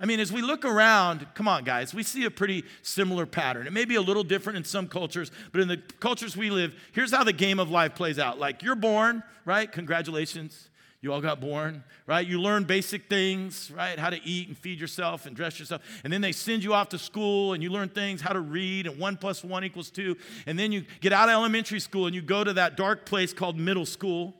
I 0.02 0.04
mean, 0.04 0.18
as 0.18 0.32
we 0.32 0.42
look 0.42 0.64
around, 0.64 1.28
come 1.34 1.46
on, 1.46 1.62
guys, 1.62 1.94
we 1.94 2.02
see 2.02 2.24
a 2.24 2.30
pretty 2.30 2.64
similar 2.82 3.24
pattern. 3.24 3.68
It 3.68 3.72
may 3.72 3.84
be 3.84 3.94
a 3.94 4.00
little 4.00 4.24
different 4.24 4.56
in 4.56 4.64
some 4.64 4.88
cultures, 4.88 5.30
but 5.52 5.60
in 5.60 5.68
the 5.68 5.76
cultures 6.00 6.36
we 6.36 6.50
live, 6.50 6.74
here's 6.90 7.12
how 7.12 7.22
the 7.22 7.32
game 7.32 7.60
of 7.60 7.70
life 7.70 7.94
plays 7.94 8.18
out. 8.18 8.40
Like, 8.40 8.64
you're 8.64 8.74
born, 8.74 9.22
right? 9.44 9.70
Congratulations. 9.70 10.70
You 11.02 11.12
all 11.12 11.20
got 11.20 11.40
born, 11.40 11.82
right? 12.06 12.24
You 12.24 12.40
learn 12.40 12.62
basic 12.62 13.08
things, 13.08 13.72
right? 13.74 13.98
How 13.98 14.08
to 14.08 14.22
eat 14.24 14.46
and 14.46 14.56
feed 14.56 14.78
yourself 14.78 15.26
and 15.26 15.34
dress 15.34 15.58
yourself. 15.58 15.82
And 16.04 16.12
then 16.12 16.20
they 16.20 16.30
send 16.30 16.62
you 16.62 16.74
off 16.74 16.90
to 16.90 16.98
school 16.98 17.54
and 17.54 17.62
you 17.62 17.70
learn 17.70 17.88
things, 17.88 18.20
how 18.20 18.32
to 18.32 18.40
read, 18.40 18.86
and 18.86 19.00
one 19.00 19.16
plus 19.16 19.42
one 19.42 19.64
equals 19.64 19.90
two. 19.90 20.16
And 20.46 20.56
then 20.56 20.70
you 20.70 20.84
get 21.00 21.12
out 21.12 21.28
of 21.28 21.32
elementary 21.32 21.80
school 21.80 22.06
and 22.06 22.14
you 22.14 22.22
go 22.22 22.44
to 22.44 22.52
that 22.52 22.76
dark 22.76 23.04
place 23.04 23.32
called 23.32 23.58
middle 23.58 23.84
school 23.84 24.32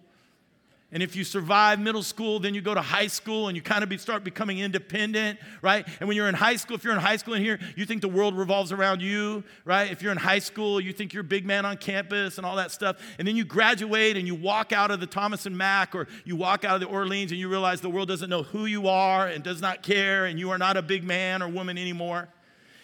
and 0.92 1.02
if 1.02 1.16
you 1.16 1.24
survive 1.24 1.80
middle 1.80 2.02
school, 2.02 2.38
then 2.38 2.52
you 2.52 2.60
go 2.60 2.74
to 2.74 2.82
high 2.82 3.06
school 3.06 3.48
and 3.48 3.56
you 3.56 3.62
kind 3.62 3.82
of 3.82 3.88
be, 3.88 3.96
start 3.96 4.24
becoming 4.24 4.58
independent, 4.58 5.38
right? 5.62 5.88
And 6.00 6.06
when 6.06 6.18
you're 6.18 6.28
in 6.28 6.34
high 6.34 6.56
school, 6.56 6.76
if 6.76 6.84
you're 6.84 6.92
in 6.92 7.00
high 7.00 7.16
school 7.16 7.32
in 7.32 7.42
here, 7.42 7.58
you 7.76 7.86
think 7.86 8.02
the 8.02 8.08
world 8.08 8.36
revolves 8.36 8.72
around 8.72 9.00
you, 9.00 9.42
right? 9.64 9.90
If 9.90 10.02
you're 10.02 10.12
in 10.12 10.18
high 10.18 10.38
school, 10.38 10.82
you 10.82 10.92
think 10.92 11.14
you're 11.14 11.22
a 11.22 11.24
big 11.24 11.46
man 11.46 11.64
on 11.64 11.78
campus 11.78 12.36
and 12.36 12.46
all 12.46 12.56
that 12.56 12.70
stuff. 12.70 12.98
And 13.18 13.26
then 13.26 13.36
you 13.36 13.44
graduate 13.46 14.18
and 14.18 14.26
you 14.26 14.34
walk 14.34 14.72
out 14.72 14.90
of 14.90 15.00
the 15.00 15.06
Thomas 15.06 15.46
and 15.46 15.56
Mack 15.56 15.94
or 15.94 16.08
you 16.26 16.36
walk 16.36 16.62
out 16.66 16.74
of 16.74 16.82
the 16.82 16.94
Orleans 16.94 17.32
and 17.32 17.40
you 17.40 17.48
realize 17.48 17.80
the 17.80 17.88
world 17.88 18.08
doesn't 18.08 18.28
know 18.28 18.42
who 18.42 18.66
you 18.66 18.86
are 18.86 19.26
and 19.26 19.42
does 19.42 19.62
not 19.62 19.82
care 19.82 20.26
and 20.26 20.38
you 20.38 20.50
are 20.50 20.58
not 20.58 20.76
a 20.76 20.82
big 20.82 21.04
man 21.04 21.42
or 21.42 21.48
woman 21.48 21.78
anymore. 21.78 22.28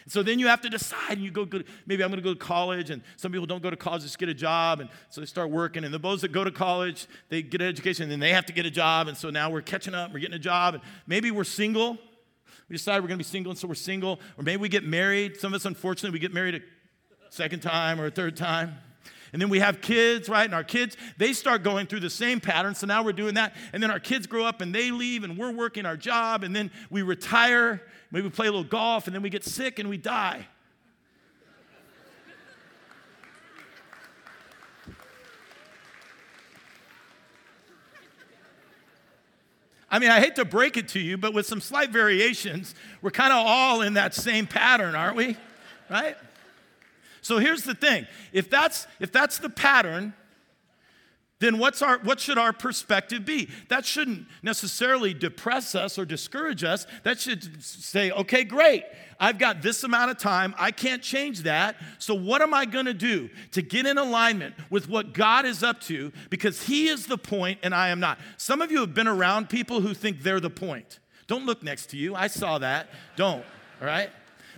So 0.09 0.23
then 0.23 0.39
you 0.39 0.47
have 0.49 0.63
to 0.63 0.71
decide, 0.71 1.13
and 1.13 1.23
you 1.23 1.31
go, 1.31 1.45
go 1.45 1.61
maybe 1.87 2.03
I'm 2.03 2.11
going 2.11 2.23
to 2.23 2.25
go 2.25 2.33
to 2.33 2.39
college, 2.39 2.91
and 2.91 3.03
some 3.17 3.31
people 3.31 3.47
don't 3.47 3.63
go 3.63 3.71
to 3.71 3.77
college, 3.77 4.03
just 4.03 4.19
get 4.19 4.29
a 4.29 4.35
job, 4.35 4.81
and 4.81 4.89
so 5.11 5.21
they 5.21 5.27
start 5.27 5.51
working. 5.51 5.85
And 5.85 5.93
the 5.93 5.99
those 5.99 6.23
that 6.23 6.33
go 6.33 6.45
to 6.45 6.51
college, 6.51 7.07
they 7.29 7.43
get 7.43 7.61
an 7.61 7.69
education, 7.69 8.05
and 8.05 8.13
then 8.13 8.21
they 8.21 8.33
have 8.33 8.47
to 8.47 8.53
get 8.53 8.65
a 8.65 8.71
job, 8.71 9.09
and 9.09 9.17
so 9.17 9.31
now 9.31 9.51
we're 9.51 9.63
catching 9.63 9.95
up, 9.95 10.13
we're 10.13 10.21
getting 10.21 10.35
a 10.35 10.39
job, 10.39 10.75
and 10.75 10.83
maybe 11.07 11.31
we're 11.31 11.45
single. 11.45 11.99
We 12.69 12.77
decide 12.77 13.01
we're 13.01 13.09
going 13.09 13.19
to 13.19 13.25
be 13.25 13.29
single, 13.29 13.51
and 13.51 13.59
so 13.59 13.69
we're 13.69 13.75
single, 13.75 14.21
or 14.37 14.45
maybe 14.45 14.61
we 14.61 14.69
get 14.69 14.85
married. 14.85 15.39
Some 15.39 15.53
of 15.53 15.57
us, 15.57 15.65
unfortunately, 15.67 16.17
we 16.17 16.21
get 16.21 16.33
married 16.33 16.55
a 16.55 16.61
second 17.31 17.61
time 17.61 18.01
or 18.01 18.07
a 18.07 18.11
third 18.11 18.37
time. 18.37 18.77
And 19.33 19.43
then 19.43 19.51
we 19.51 19.61
have 19.61 19.81
kids, 19.83 20.29
right? 20.29 20.45
And 20.45 20.55
our 20.55 20.65
kids, 20.65 20.97
they 21.19 21.35
start 21.35 21.63
going 21.63 21.87
through 21.87 22.01
the 22.01 22.09
same 22.09 22.41
pattern. 22.41 22.75
So 22.75 22.87
now 22.87 23.03
we're 23.03 23.13
doing 23.13 23.35
that. 23.35 23.55
And 23.75 23.83
then 23.83 23.91
our 23.91 24.01
kids 24.01 24.27
grow 24.27 24.45
up 24.45 24.63
and 24.63 24.75
they 24.75 24.91
leave 24.91 25.23
and 25.23 25.37
we're 25.37 25.53
working 25.53 25.85
our 25.85 25.99
job. 25.99 26.45
And 26.45 26.57
then 26.57 26.71
we 26.89 27.03
retire. 27.03 27.83
Maybe 28.11 28.25
we 28.25 28.31
play 28.31 28.47
a 28.47 28.51
little 28.51 28.65
golf 28.65 29.07
and 29.07 29.15
then 29.15 29.23
we 29.23 29.31
get 29.31 29.45
sick 29.45 29.79
and 29.79 29.89
we 29.89 29.99
die. 29.99 30.47
I 39.91 39.99
mean, 39.99 40.11
I 40.11 40.21
hate 40.21 40.37
to 40.37 40.45
break 40.45 40.77
it 40.77 40.89
to 40.89 41.01
you, 41.01 41.17
but 41.17 41.33
with 41.33 41.47
some 41.47 41.61
slight 41.61 41.91
variations, 41.91 42.75
we're 43.01 43.11
kind 43.11 43.33
of 43.33 43.39
all 43.47 43.81
in 43.81 43.95
that 43.95 44.15
same 44.15 44.47
pattern, 44.47 44.95
aren't 44.95 45.17
we? 45.17 45.37
Right? 45.89 46.17
So 47.23 47.39
here's 47.39 47.63
the 47.63 47.75
thing 47.75 48.07
if 48.33 48.51
that's, 48.51 48.87
if 49.01 49.13
that's 49.13 49.39
the 49.39 49.51
pattern, 49.51 50.13
then 51.41 51.59
what's 51.59 51.83
our, 51.83 51.99
what 52.01 52.19
should 52.19 52.37
our 52.37 52.53
perspective 52.53 53.25
be? 53.25 53.49
That 53.69 53.87
shouldn't 53.87 54.27
necessarily 54.43 55.15
depress 55.15 55.75
us 55.75 55.99
or 55.99 56.05
discourage 56.05 56.65
us. 56.65 56.87
That 57.05 57.21
should 57.21 57.63
say, 57.63 58.11
okay, 58.11 58.43
great. 58.43 58.85
I've 59.21 59.39
got 59.39 59.63
this 59.63 59.85
amount 59.85 60.11
of 60.11 60.19
time. 60.19 60.55
I 60.59 60.71
can't 60.71 61.03
change 61.03 61.43
that. 61.43 61.77
So, 61.99 62.15
what 62.15 62.43
am 62.43 62.55
I 62.55 62.65
going 62.65 62.87
to 62.87 62.95
do 62.95 63.31
to 63.53 63.63
get 63.63 63.87
in 63.87 63.99
alignment 63.99 64.55
with 64.71 64.89
what 64.89 65.13
God 65.13 65.45
is 65.45 65.63
up 65.63 65.81
to? 65.83 66.13
Because 66.31 66.63
He 66.63 66.89
is 66.89 67.07
the 67.07 67.19
point 67.19 67.61
and 67.63 67.75
I 67.75 67.89
am 67.89 68.01
not. 68.01 68.19
Some 68.37 68.61
of 68.61 68.71
you 68.71 68.81
have 68.81 68.95
been 68.95 69.09
around 69.09 69.49
people 69.49 69.81
who 69.81 69.95
think 69.95 70.23
they're 70.23 70.41
the 70.41 70.51
point. 70.51 70.99
Don't 71.27 71.47
look 71.47 71.63
next 71.63 71.87
to 71.91 71.97
you. 71.97 72.15
I 72.15 72.29
saw 72.29 72.59
that. 72.59 72.89
Don't, 73.17 73.45
all 73.81 73.87
right? 73.87 74.11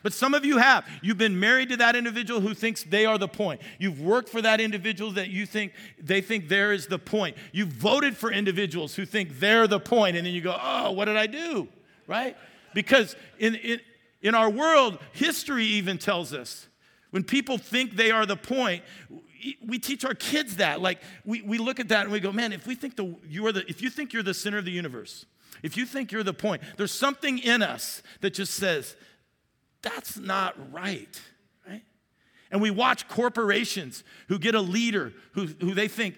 But 0.02 0.12
some 0.12 0.34
of 0.34 0.44
you 0.44 0.58
have. 0.58 0.86
You've 1.02 1.18
been 1.18 1.38
married 1.38 1.68
to 1.70 1.76
that 1.78 1.96
individual 1.96 2.40
who 2.40 2.54
thinks 2.54 2.82
they 2.82 3.06
are 3.06 3.18
the 3.18 3.28
point. 3.28 3.60
You've 3.78 4.00
worked 4.00 4.28
for 4.28 4.40
that 4.42 4.60
individual 4.60 5.12
that 5.12 5.28
you 5.28 5.46
think 5.46 5.72
they 5.98 6.20
think 6.20 6.48
there 6.48 6.72
is 6.72 6.86
the 6.86 6.98
point. 6.98 7.36
You've 7.52 7.68
voted 7.68 8.16
for 8.16 8.32
individuals 8.32 8.94
who 8.94 9.04
think 9.04 9.38
they're 9.40 9.66
the 9.66 9.80
point, 9.80 10.16
and 10.16 10.26
then 10.26 10.34
you 10.34 10.40
go, 10.40 10.56
oh, 10.60 10.92
what 10.92 11.06
did 11.06 11.16
I 11.16 11.26
do? 11.26 11.68
Right? 12.06 12.36
Because 12.74 13.16
in, 13.38 13.56
in, 13.56 13.80
in 14.22 14.34
our 14.34 14.50
world, 14.50 14.98
history 15.12 15.64
even 15.64 15.98
tells 15.98 16.32
us 16.32 16.68
when 17.10 17.24
people 17.24 17.58
think 17.58 17.96
they 17.96 18.10
are 18.10 18.24
the 18.24 18.36
point, 18.36 18.82
we 19.66 19.78
teach 19.78 20.04
our 20.04 20.14
kids 20.14 20.56
that. 20.56 20.80
Like 20.80 21.00
we, 21.24 21.42
we 21.42 21.58
look 21.58 21.80
at 21.80 21.88
that 21.88 22.02
and 22.02 22.12
we 22.12 22.20
go, 22.20 22.32
man, 22.32 22.52
if 22.52 22.66
we 22.66 22.74
think 22.74 22.96
the 22.96 23.16
you 23.28 23.46
are 23.46 23.52
the 23.52 23.68
if 23.68 23.82
you 23.82 23.90
think 23.90 24.12
you're 24.12 24.22
the 24.22 24.34
center 24.34 24.58
of 24.58 24.64
the 24.64 24.70
universe, 24.70 25.26
if 25.62 25.76
you 25.76 25.86
think 25.86 26.12
you're 26.12 26.22
the 26.22 26.34
point, 26.34 26.62
there's 26.76 26.92
something 26.92 27.38
in 27.38 27.62
us 27.62 28.02
that 28.20 28.34
just 28.34 28.54
says, 28.54 28.96
that's 29.82 30.18
not 30.18 30.54
right, 30.72 31.20
right? 31.66 31.82
And 32.50 32.60
we 32.60 32.70
watch 32.70 33.08
corporations 33.08 34.04
who 34.28 34.38
get 34.38 34.54
a 34.54 34.60
leader 34.60 35.12
who, 35.32 35.46
who 35.46 35.74
they 35.74 35.88
think 35.88 36.16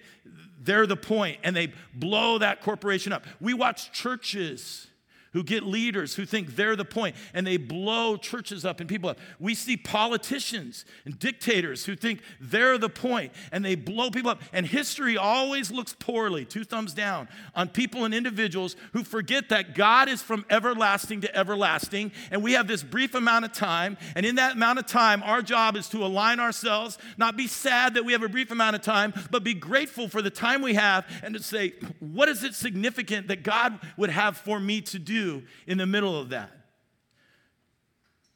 they're 0.59 0.87
the 0.87 0.97
point 0.97 1.39
and 1.43 1.55
they 1.55 1.73
blow 1.93 2.37
that 2.37 2.61
corporation 2.61 3.11
up. 3.11 3.25
We 3.39 3.53
watch 3.53 3.91
churches 3.91 4.87
who 5.33 5.43
get 5.43 5.63
leaders 5.63 6.15
who 6.15 6.25
think 6.25 6.55
they're 6.55 6.75
the 6.75 6.85
point 6.85 7.15
and 7.33 7.45
they 7.45 7.57
blow 7.57 8.15
churches 8.17 8.63
up 8.63 8.79
and 8.79 8.87
people 8.87 9.09
up. 9.09 9.19
We 9.39 9.55
see 9.55 9.75
politicians 9.75 10.85
and 11.05 11.17
dictators 11.19 11.85
who 11.85 11.95
think 11.95 12.21
they're 12.39 12.77
the 12.77 12.89
point 12.89 13.33
and 13.51 13.65
they 13.65 13.75
blow 13.75 14.09
people 14.09 14.31
up. 14.31 14.41
And 14.53 14.65
history 14.65 15.17
always 15.17 15.71
looks 15.71 15.95
poorly, 15.97 16.45
two 16.45 16.63
thumbs 16.63 16.93
down, 16.93 17.27
on 17.55 17.67
people 17.69 18.05
and 18.05 18.13
individuals 18.13 18.75
who 18.93 19.03
forget 19.03 19.49
that 19.49 19.75
God 19.75 20.07
is 20.07 20.21
from 20.21 20.45
everlasting 20.49 21.21
to 21.21 21.35
everlasting. 21.35 22.11
And 22.31 22.43
we 22.43 22.53
have 22.53 22.67
this 22.67 22.83
brief 22.83 23.15
amount 23.15 23.45
of 23.45 23.53
time. 23.53 23.97
And 24.15 24.25
in 24.25 24.35
that 24.35 24.53
amount 24.53 24.79
of 24.79 24.85
time, 24.85 25.23
our 25.23 25.41
job 25.41 25.75
is 25.75 25.89
to 25.89 26.05
align 26.05 26.39
ourselves, 26.39 26.97
not 27.17 27.35
be 27.35 27.47
sad 27.47 27.95
that 27.95 28.05
we 28.05 28.13
have 28.13 28.23
a 28.23 28.29
brief 28.29 28.51
amount 28.51 28.75
of 28.75 28.81
time, 28.81 29.13
but 29.31 29.43
be 29.43 29.53
grateful 29.53 30.07
for 30.07 30.21
the 30.21 30.29
time 30.29 30.61
we 30.61 30.75
have 30.75 31.05
and 31.23 31.33
to 31.33 31.41
say, 31.41 31.73
what 31.99 32.29
is 32.29 32.43
it 32.43 32.53
significant 32.53 33.27
that 33.29 33.43
God 33.43 33.79
would 33.97 34.11
have 34.11 34.37
for 34.37 34.59
me 34.59 34.81
to 34.81 34.99
do? 34.99 35.22
In 35.67 35.77
the 35.77 35.85
middle 35.85 36.17
of 36.17 36.29
that? 36.29 36.51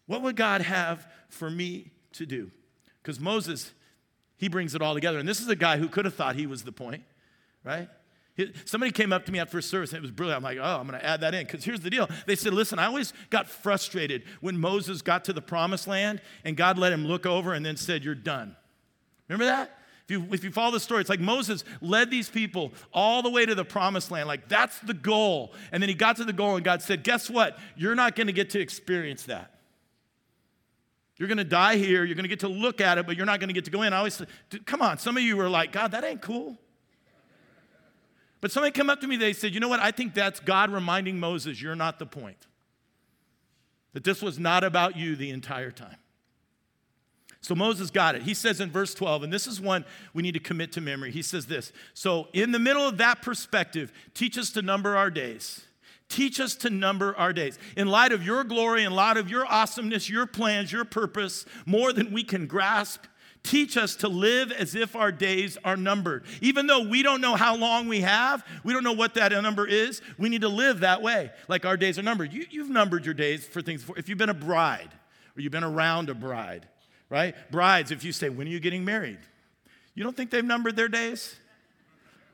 What 0.05 0.21
would 0.21 0.35
God 0.35 0.61
have 0.61 1.07
for 1.29 1.49
me 1.49 1.91
to 2.13 2.25
do? 2.25 2.51
Because 3.01 3.19
Moses, 3.19 3.73
he 4.37 4.47
brings 4.47 4.73
it 4.75 4.81
all 4.81 4.93
together. 4.93 5.19
And 5.19 5.27
this 5.27 5.41
is 5.41 5.47
a 5.49 5.55
guy 5.55 5.77
who 5.77 5.87
could 5.87 6.05
have 6.05 6.15
thought 6.15 6.35
he 6.35 6.47
was 6.47 6.63
the 6.63 6.71
point, 6.71 7.03
right? 7.63 7.89
Somebody 8.65 8.91
came 8.91 9.11
up 9.11 9.25
to 9.25 9.31
me 9.31 9.39
after 9.39 9.59
service 9.61 9.91
and 9.91 9.97
it 9.97 10.01
was 10.01 10.11
brilliant. 10.11 10.37
I'm 10.37 10.43
like, 10.43 10.59
oh, 10.59 10.79
I'm 10.79 10.87
going 10.87 10.99
to 10.99 11.05
add 11.05 11.21
that 11.21 11.33
in. 11.33 11.45
Because 11.45 11.63
here's 11.63 11.79
the 11.79 11.89
deal. 11.89 12.07
They 12.27 12.35
said, 12.35 12.53
listen, 12.53 12.77
I 12.77 12.85
always 12.85 13.11
got 13.31 13.49
frustrated 13.49 14.23
when 14.41 14.59
Moses 14.59 15.01
got 15.01 15.25
to 15.25 15.33
the 15.33 15.41
promised 15.41 15.87
land 15.87 16.21
and 16.43 16.55
God 16.55 16.77
let 16.77 16.93
him 16.93 17.05
look 17.05 17.25
over 17.25 17.53
and 17.53 17.65
then 17.65 17.77
said, 17.77 18.03
you're 18.03 18.13
done. 18.13 18.55
Remember 19.27 19.45
that? 19.45 19.79
If 20.07 20.11
you, 20.11 20.27
if 20.31 20.43
you 20.45 20.51
follow 20.51 20.71
the 20.71 20.79
story, 20.79 21.01
it's 21.01 21.09
like 21.09 21.19
Moses 21.19 21.65
led 21.81 22.09
these 22.09 22.29
people 22.29 22.71
all 22.93 23.21
the 23.21 23.29
way 23.29 23.45
to 23.45 23.53
the 23.53 23.65
promised 23.65 24.09
land. 24.09 24.25
Like, 24.25 24.47
that's 24.47 24.79
the 24.79 24.93
goal. 24.93 25.53
And 25.73 25.83
then 25.83 25.89
he 25.89 25.95
got 25.95 26.15
to 26.15 26.23
the 26.23 26.31
goal, 26.31 26.55
and 26.55 26.63
God 26.63 26.81
said, 26.81 27.03
Guess 27.03 27.29
what? 27.29 27.59
You're 27.75 27.93
not 27.93 28.15
going 28.15 28.27
to 28.27 28.33
get 28.33 28.51
to 28.51 28.59
experience 28.61 29.23
that. 29.23 29.59
You're 31.17 31.27
going 31.27 31.39
to 31.39 31.43
die 31.43 31.75
here. 31.75 32.05
You're 32.05 32.15
going 32.15 32.23
to 32.23 32.29
get 32.29 32.39
to 32.41 32.47
look 32.47 32.79
at 32.79 32.97
it, 32.97 33.05
but 33.05 33.17
you're 33.17 33.25
not 33.25 33.41
going 33.41 33.49
to 33.49 33.53
get 33.53 33.65
to 33.65 33.71
go 33.71 33.81
in. 33.81 33.91
I 33.91 33.97
always 33.97 34.13
say, 34.13 34.25
come 34.65 34.81
on. 34.81 34.97
Some 34.97 35.17
of 35.17 35.23
you 35.23 35.35
were 35.35 35.49
like, 35.49 35.73
God, 35.73 35.91
that 35.91 36.05
ain't 36.05 36.21
cool. 36.21 36.57
But 38.39 38.51
somebody 38.51 38.71
come 38.71 38.89
up 38.89 39.01
to 39.01 39.07
me, 39.07 39.17
they 39.17 39.33
said, 39.33 39.53
you 39.53 39.59
know 39.59 39.67
what? 39.67 39.81
I 39.81 39.91
think 39.91 40.13
that's 40.13 40.39
God 40.39 40.69
reminding 40.69 41.19
Moses, 41.19 41.61
you're 41.61 41.75
not 41.75 41.99
the 41.99 42.05
point. 42.05 42.45
That 43.91 44.05
this 44.05 44.21
was 44.21 44.39
not 44.39 44.63
about 44.63 44.95
you 44.95 45.17
the 45.17 45.31
entire 45.31 45.71
time. 45.71 45.97
So 47.47 47.55
Moses 47.55 47.91
got 47.91 48.15
it. 48.15 48.23
He 48.23 48.33
says 48.33 48.59
in 48.59 48.69
verse 48.69 48.93
12, 48.93 49.23
and 49.23 49.31
this 49.31 49.47
is 49.47 49.61
one 49.61 49.85
we 50.13 50.21
need 50.21 50.33
to 50.33 50.39
commit 50.41 50.73
to 50.73 50.81
memory. 50.81 51.11
He 51.11 51.21
says 51.21 51.45
this 51.45 51.71
So, 51.93 52.27
in 52.33 52.51
the 52.51 52.59
middle 52.59 52.85
of 52.85 52.97
that 52.97 53.21
perspective, 53.21 53.93
teach 54.13 54.37
us 54.37 54.49
to 54.51 54.61
number 54.61 54.97
our 54.97 55.09
days. 55.09 55.63
Teach 56.09 56.41
us 56.41 56.55
to 56.55 56.69
number 56.69 57.15
our 57.15 57.31
days. 57.31 57.57
In 57.77 57.87
light 57.87 58.11
of 58.11 58.21
your 58.21 58.43
glory, 58.43 58.83
in 58.83 58.91
light 58.91 59.15
of 59.15 59.29
your 59.29 59.45
awesomeness, 59.45 60.09
your 60.09 60.25
plans, 60.25 60.73
your 60.73 60.83
purpose, 60.83 61.45
more 61.65 61.93
than 61.93 62.11
we 62.11 62.21
can 62.21 62.47
grasp, 62.47 63.05
teach 63.43 63.77
us 63.77 63.95
to 63.97 64.09
live 64.09 64.51
as 64.51 64.75
if 64.75 64.93
our 64.93 65.13
days 65.13 65.57
are 65.63 65.77
numbered. 65.77 66.25
Even 66.41 66.67
though 66.67 66.85
we 66.85 67.01
don't 67.01 67.21
know 67.21 67.37
how 67.37 67.55
long 67.55 67.87
we 67.87 68.01
have, 68.01 68.45
we 68.65 68.73
don't 68.73 68.83
know 68.83 68.91
what 68.91 69.13
that 69.13 69.31
number 69.31 69.65
is, 69.65 70.01
we 70.17 70.27
need 70.27 70.41
to 70.41 70.49
live 70.49 70.81
that 70.81 71.01
way, 71.01 71.31
like 71.47 71.65
our 71.65 71.77
days 71.77 71.97
are 71.97 72.03
numbered. 72.03 72.33
You, 72.33 72.61
have 72.61 72.69
numbered 72.69 73.05
your 73.05 73.13
days 73.13 73.47
for 73.47 73.61
things. 73.61 73.83
Before. 73.83 73.97
If 73.97 74.09
you've 74.09 74.17
been 74.17 74.27
a 74.27 74.33
bride 74.33 74.89
or 75.37 75.41
you've 75.41 75.53
been 75.53 75.63
around 75.63 76.09
a 76.09 76.13
bride, 76.13 76.67
right? 77.09 77.35
Brides, 77.51 77.91
if 77.91 78.03
you 78.03 78.11
say, 78.11 78.29
When 78.29 78.47
are 78.47 78.49
you 78.49 78.59
getting 78.59 78.85
married? 78.85 79.19
You 79.95 80.03
don't 80.03 80.15
think 80.15 80.29
they've 80.29 80.45
numbered 80.45 80.75
their 80.75 80.87
days? 80.87 81.35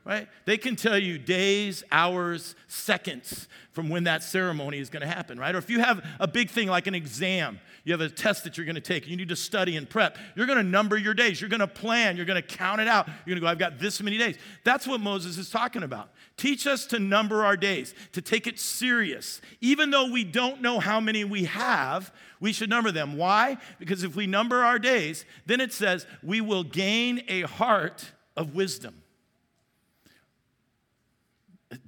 Right? 0.04 0.28
They 0.44 0.58
can 0.58 0.76
tell 0.76 0.98
you 0.98 1.18
days, 1.18 1.82
hours, 1.90 2.54
seconds 2.68 3.48
from 3.72 3.88
when 3.88 4.04
that 4.04 4.22
ceremony 4.22 4.78
is 4.78 4.90
going 4.90 5.00
to 5.00 5.06
happen, 5.06 5.38
right? 5.38 5.54
Or 5.54 5.58
if 5.58 5.70
you 5.70 5.80
have 5.80 6.04
a 6.20 6.28
big 6.28 6.50
thing 6.50 6.68
like 6.68 6.86
an 6.86 6.94
exam, 6.94 7.58
you 7.84 7.92
have 7.92 8.00
a 8.00 8.10
test 8.10 8.44
that 8.44 8.56
you're 8.56 8.66
going 8.66 8.74
to 8.74 8.80
take, 8.80 9.08
you 9.08 9.16
need 9.16 9.30
to 9.30 9.36
study 9.36 9.76
and 9.76 9.88
prep, 9.88 10.18
you're 10.36 10.46
going 10.46 10.58
to 10.58 10.64
number 10.64 10.96
your 10.96 11.14
days, 11.14 11.40
you're 11.40 11.50
going 11.50 11.60
to 11.60 11.66
plan, 11.66 12.16
you're 12.16 12.26
going 12.26 12.40
to 12.40 12.46
count 12.46 12.80
it 12.80 12.88
out. 12.88 13.06
You're 13.06 13.34
going 13.34 13.36
to 13.36 13.40
go, 13.40 13.46
I've 13.46 13.58
got 13.58 13.78
this 13.78 14.00
many 14.02 14.18
days. 14.18 14.36
That's 14.62 14.86
what 14.86 15.00
Moses 15.00 15.38
is 15.38 15.48
talking 15.48 15.82
about. 15.82 16.10
Teach 16.36 16.66
us 16.66 16.86
to 16.86 16.98
number 16.98 17.44
our 17.44 17.56
days, 17.56 17.94
to 18.12 18.20
take 18.20 18.46
it 18.46 18.58
serious. 18.60 19.40
Even 19.60 19.90
though 19.90 20.10
we 20.10 20.24
don't 20.24 20.60
know 20.60 20.80
how 20.80 21.00
many 21.00 21.24
we 21.24 21.44
have, 21.44 22.12
we 22.40 22.52
should 22.52 22.68
number 22.68 22.92
them. 22.92 23.16
Why? 23.16 23.56
Because 23.78 24.04
if 24.04 24.14
we 24.14 24.26
number 24.26 24.64
our 24.64 24.78
days, 24.78 25.24
then 25.46 25.60
it 25.60 25.72
says 25.72 26.06
we 26.22 26.40
will 26.40 26.64
gain 26.64 27.22
a 27.28 27.42
heart 27.42 28.12
of 28.36 28.54
wisdom. 28.54 28.96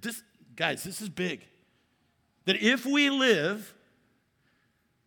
This, 0.00 0.22
guys, 0.54 0.82
this 0.82 1.00
is 1.00 1.08
big. 1.08 1.44
That 2.46 2.56
if 2.56 2.86
we 2.86 3.10
live, 3.10 3.74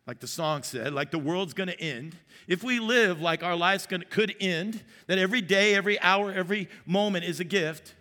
like 0.06 0.20
the 0.20 0.26
song 0.26 0.62
said, 0.62 0.92
like 0.92 1.10
the 1.10 1.18
world's 1.18 1.54
gonna 1.54 1.72
end, 1.72 2.16
if 2.46 2.62
we 2.62 2.80
live 2.80 3.20
like 3.20 3.42
our 3.42 3.56
lives 3.56 3.86
gonna, 3.86 4.04
could 4.04 4.34
end, 4.40 4.82
that 5.06 5.18
every 5.18 5.40
day, 5.40 5.74
every 5.74 6.00
hour, 6.00 6.32
every 6.32 6.68
moment 6.86 7.24
is 7.24 7.40
a 7.40 7.44
gift, 7.44 7.94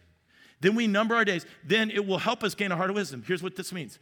then 0.62 0.76
we 0.76 0.88
number 0.88 1.16
our 1.16 1.26
days, 1.26 1.46
then 1.64 1.90
it 1.90 2.06
will 2.06 2.18
help 2.18 2.44
us 2.44 2.54
gain 2.54 2.72
a 2.72 2.76
heart 2.76 2.90
of 2.90 2.96
wisdom. 2.96 3.24
Here's 3.26 3.44
what 3.44 3.56
this 3.56 3.72
means 3.72 4.00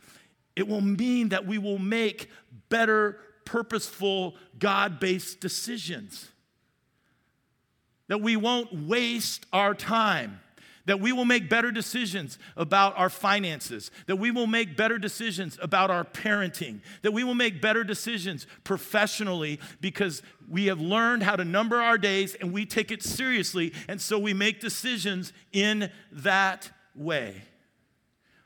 it 0.56 0.68
will 0.68 0.82
mean 0.82 1.30
that 1.30 1.46
we 1.46 1.60
will 1.60 1.78
make 1.78 2.32
better, 2.70 3.20
purposeful, 3.46 4.36
God 4.58 5.00
based 5.00 5.40
decisions. 5.40 6.30
That 8.08 8.22
we 8.22 8.38
won't 8.38 8.88
waste 8.88 9.46
our 9.52 9.76
time 9.76 10.40
that 10.88 11.00
we 11.00 11.12
will 11.12 11.26
make 11.26 11.50
better 11.50 11.70
decisions 11.70 12.40
about 12.56 12.98
our 12.98 13.10
finances, 13.10 13.92
that 14.08 14.16
we 14.16 14.32
will 14.32 14.48
make 14.48 14.76
better 14.76 14.98
decisions 14.98 15.60
about 15.62 15.92
our 15.92 16.04
parenting, 16.04 16.80
that 17.04 17.12
we 17.12 17.24
will 17.24 17.36
make 17.36 17.62
better 17.62 17.84
decisions 17.84 18.48
professionally 18.64 19.60
because 19.80 20.24
we 20.50 20.66
have 20.66 20.80
learned 20.80 21.24
how 21.24 21.36
to 21.36 21.46
number 21.46 21.78
our 21.78 21.98
days 21.98 22.36
and 22.36 22.52
we 22.52 22.66
take 22.66 22.90
it 22.90 23.04
seriously, 23.04 23.74
and 23.88 24.02
so 24.02 24.18
we 24.18 24.34
make 24.34 24.60
decisions 24.60 25.34
in 25.52 25.92
that 26.12 26.72
way. 26.96 27.44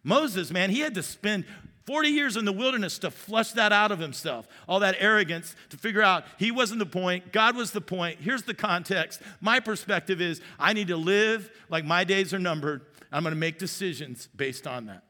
Moses, 0.03 0.51
man, 0.51 0.71
he 0.71 0.79
had 0.79 0.95
to 0.95 1.03
spend 1.03 1.45
40 1.85 2.09
years 2.09 2.37
in 2.37 2.45
the 2.45 2.51
wilderness 2.51 2.99
to 2.99 3.11
flush 3.11 3.51
that 3.53 3.71
out 3.71 3.91
of 3.91 3.99
himself, 3.99 4.47
all 4.67 4.79
that 4.81 4.95
arrogance 4.99 5.55
to 5.69 5.77
figure 5.77 6.01
out 6.01 6.25
he 6.37 6.51
wasn't 6.51 6.79
the 6.79 6.85
point, 6.85 7.31
God 7.31 7.55
was 7.55 7.71
the 7.71 7.81
point. 7.81 8.19
Here's 8.19 8.43
the 8.43 8.53
context. 8.53 9.21
My 9.39 9.59
perspective 9.59 10.21
is 10.21 10.41
I 10.59 10.73
need 10.73 10.87
to 10.89 10.97
live 10.97 11.49
like 11.69 11.85
my 11.85 12.03
days 12.03 12.33
are 12.33 12.39
numbered. 12.39 12.81
I'm 13.11 13.23
going 13.23 13.33
to 13.33 13.39
make 13.39 13.57
decisions 13.57 14.29
based 14.35 14.67
on 14.67 14.85
that. 14.85 15.03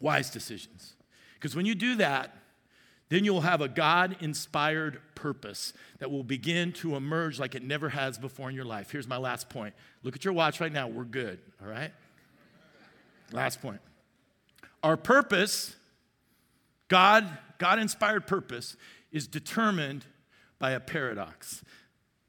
Wise 0.00 0.30
decisions. 0.30 0.94
Because 1.34 1.56
when 1.56 1.66
you 1.66 1.74
do 1.74 1.96
that, 1.96 2.34
then 3.08 3.24
you'll 3.24 3.40
have 3.40 3.60
a 3.60 3.68
God 3.68 4.16
inspired 4.20 5.00
purpose 5.14 5.72
that 5.98 6.10
will 6.10 6.22
begin 6.22 6.72
to 6.74 6.94
emerge 6.94 7.40
like 7.40 7.54
it 7.54 7.62
never 7.62 7.88
has 7.88 8.18
before 8.18 8.50
in 8.50 8.54
your 8.54 8.66
life. 8.66 8.90
Here's 8.90 9.08
my 9.08 9.16
last 9.16 9.48
point. 9.48 9.74
Look 10.02 10.14
at 10.14 10.24
your 10.24 10.34
watch 10.34 10.60
right 10.60 10.72
now. 10.72 10.88
We're 10.88 11.04
good, 11.04 11.40
all 11.62 11.68
right? 11.68 11.92
Last 13.32 13.62
point. 13.62 13.80
Our 14.82 14.96
purpose, 14.96 15.76
God, 16.88 17.26
God 17.58 17.78
inspired 17.78 18.26
purpose, 18.26 18.76
is 19.10 19.26
determined 19.26 20.04
by 20.58 20.72
a 20.72 20.80
paradox. 20.80 21.64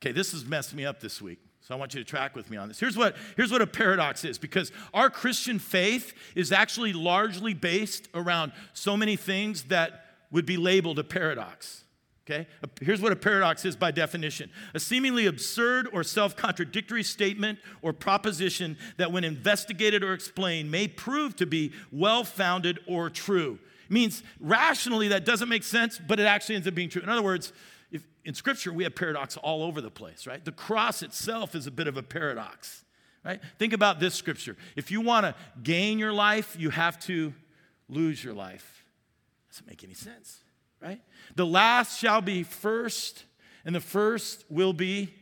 Okay, 0.02 0.12
this 0.12 0.32
has 0.32 0.46
messed 0.46 0.74
me 0.74 0.86
up 0.86 1.00
this 1.00 1.22
week. 1.22 1.40
So 1.62 1.76
I 1.76 1.78
want 1.78 1.94
you 1.94 2.04
to 2.04 2.10
track 2.10 2.36
with 2.36 2.50
me 2.50 2.58
on 2.58 2.68
this. 2.68 2.80
Here's 2.80 2.98
what, 2.98 3.16
here's 3.36 3.52
what 3.52 3.62
a 3.62 3.68
paradox 3.68 4.26
is 4.26 4.40
because 4.40 4.72
our 4.92 5.10
Christian 5.10 5.60
faith 5.60 6.14
is 6.34 6.52
actually 6.52 6.94
largely 6.94 7.54
based 7.54 8.08
around 8.16 8.54
so 8.74 8.98
many 8.98 9.16
things 9.16 9.64
that 9.64 10.06
would 10.32 10.48
be 10.48 10.58
labeled 10.58 10.98
a 10.98 11.04
paradox. 11.04 11.84
Okay? 12.30 12.48
Here's 12.82 13.02
what 13.02 13.12
a 13.12 13.16
paradox 13.16 13.66
is 13.66 13.76
by 13.76 13.92
definition 13.92 14.52
a 14.76 14.80
seemingly 14.80 15.26
absurd 15.26 15.88
or 15.92 16.04
self 16.04 16.36
contradictory 16.36 17.04
statement 17.04 17.60
or 17.82 17.92
proposition 17.94 18.78
that, 18.98 19.12
when 19.12 19.24
investigated 19.24 20.04
or 20.04 20.14
explained, 20.14 20.70
may 20.70 20.88
prove 20.88 21.36
to 21.38 21.46
be 21.46 21.72
well 21.92 22.24
founded 22.24 22.80
or 22.88 23.10
true. 23.10 23.58
It 23.86 23.92
means 23.92 24.22
rationally 24.40 25.08
that 25.08 25.26
doesn't 25.26 25.50
make 25.50 25.64
sense, 25.64 26.00
but 26.08 26.20
it 26.20 26.26
actually 26.26 26.56
ends 26.56 26.68
up 26.68 26.76
being 26.76 26.90
true. 26.90 27.02
In 27.02 27.10
other 27.10 27.24
words, 27.24 27.52
if, 27.92 28.04
in 28.24 28.36
Scripture, 28.36 28.72
we 28.72 28.84
have 28.84 28.94
paradox 28.94 29.36
all 29.38 29.64
over 29.64 29.82
the 29.82 29.92
place, 29.92 30.28
right? 30.28 30.44
The 30.44 30.52
cross 30.52 31.02
itself 31.02 31.56
is 31.56 31.66
a 31.66 31.72
bit 31.72 31.88
of 31.88 31.98
a 31.98 32.04
paradox, 32.04 32.86
right? 33.26 33.42
Think 33.58 33.74
about 33.74 34.00
this 34.00 34.14
scripture. 34.14 34.56
If 34.76 34.92
you 34.92 35.02
want 35.02 35.26
to 35.26 35.36
gain 35.64 35.98
your 35.98 36.14
life, 36.14 36.56
you 36.60 36.70
have 36.70 37.00
to 37.06 37.34
lose 37.88 38.24
your 38.24 38.36
life. 38.36 38.84
Doesn't 39.50 39.68
make 39.68 39.84
any 39.84 39.96
sense 39.96 40.44
right? 40.82 41.02
The 41.36 41.46
last 41.46 42.00
shall 42.00 42.22
be 42.22 42.44
first, 42.44 43.26
and 43.66 43.76
the 43.76 43.82
first 43.82 44.46
will 44.50 44.74
be 44.74 45.14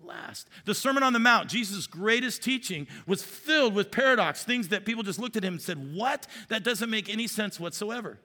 last. 0.00 0.48
The 0.64 0.74
Sermon 0.74 1.02
on 1.02 1.12
the 1.12 1.18
Mount, 1.18 1.48
Jesus' 1.48 1.86
greatest 1.86 2.42
teaching, 2.42 2.86
was 3.06 3.22
filled 3.22 3.74
with 3.74 3.90
paradox, 3.90 4.44
things 4.44 4.68
that 4.68 4.84
people 4.84 5.02
just 5.02 5.18
looked 5.18 5.36
at 5.36 5.44
him 5.44 5.54
and 5.54 5.62
said, 5.62 5.94
What? 5.94 6.26
That 6.48 6.64
doesn't 6.64 6.90
make 6.90 7.08
any 7.08 7.26
sense 7.26 7.58
whatsoever. 7.58 8.18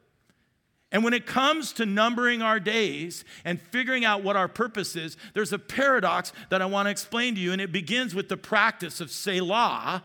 And 0.91 1.03
when 1.03 1.13
it 1.13 1.25
comes 1.25 1.73
to 1.73 1.85
numbering 1.85 2.41
our 2.41 2.61
days 2.61 3.25
and 3.43 3.59
figuring 3.59 4.05
out 4.05 4.23
what 4.23 4.37
our 4.37 4.47
purpose 4.47 4.95
is, 4.95 5.17
there's 5.33 5.51
a 5.51 5.59
paradox 5.59 6.31
that 6.49 6.61
I 6.61 6.65
want 6.65 6.85
to 6.85 6.91
explain 6.91 7.35
to 7.35 7.41
you, 7.41 7.51
and 7.51 7.61
it 7.61 7.73
begins 7.73 8.15
with 8.15 8.29
the 8.29 8.37
practice 8.37 9.01
of 9.01 9.11
Selah 9.11 10.03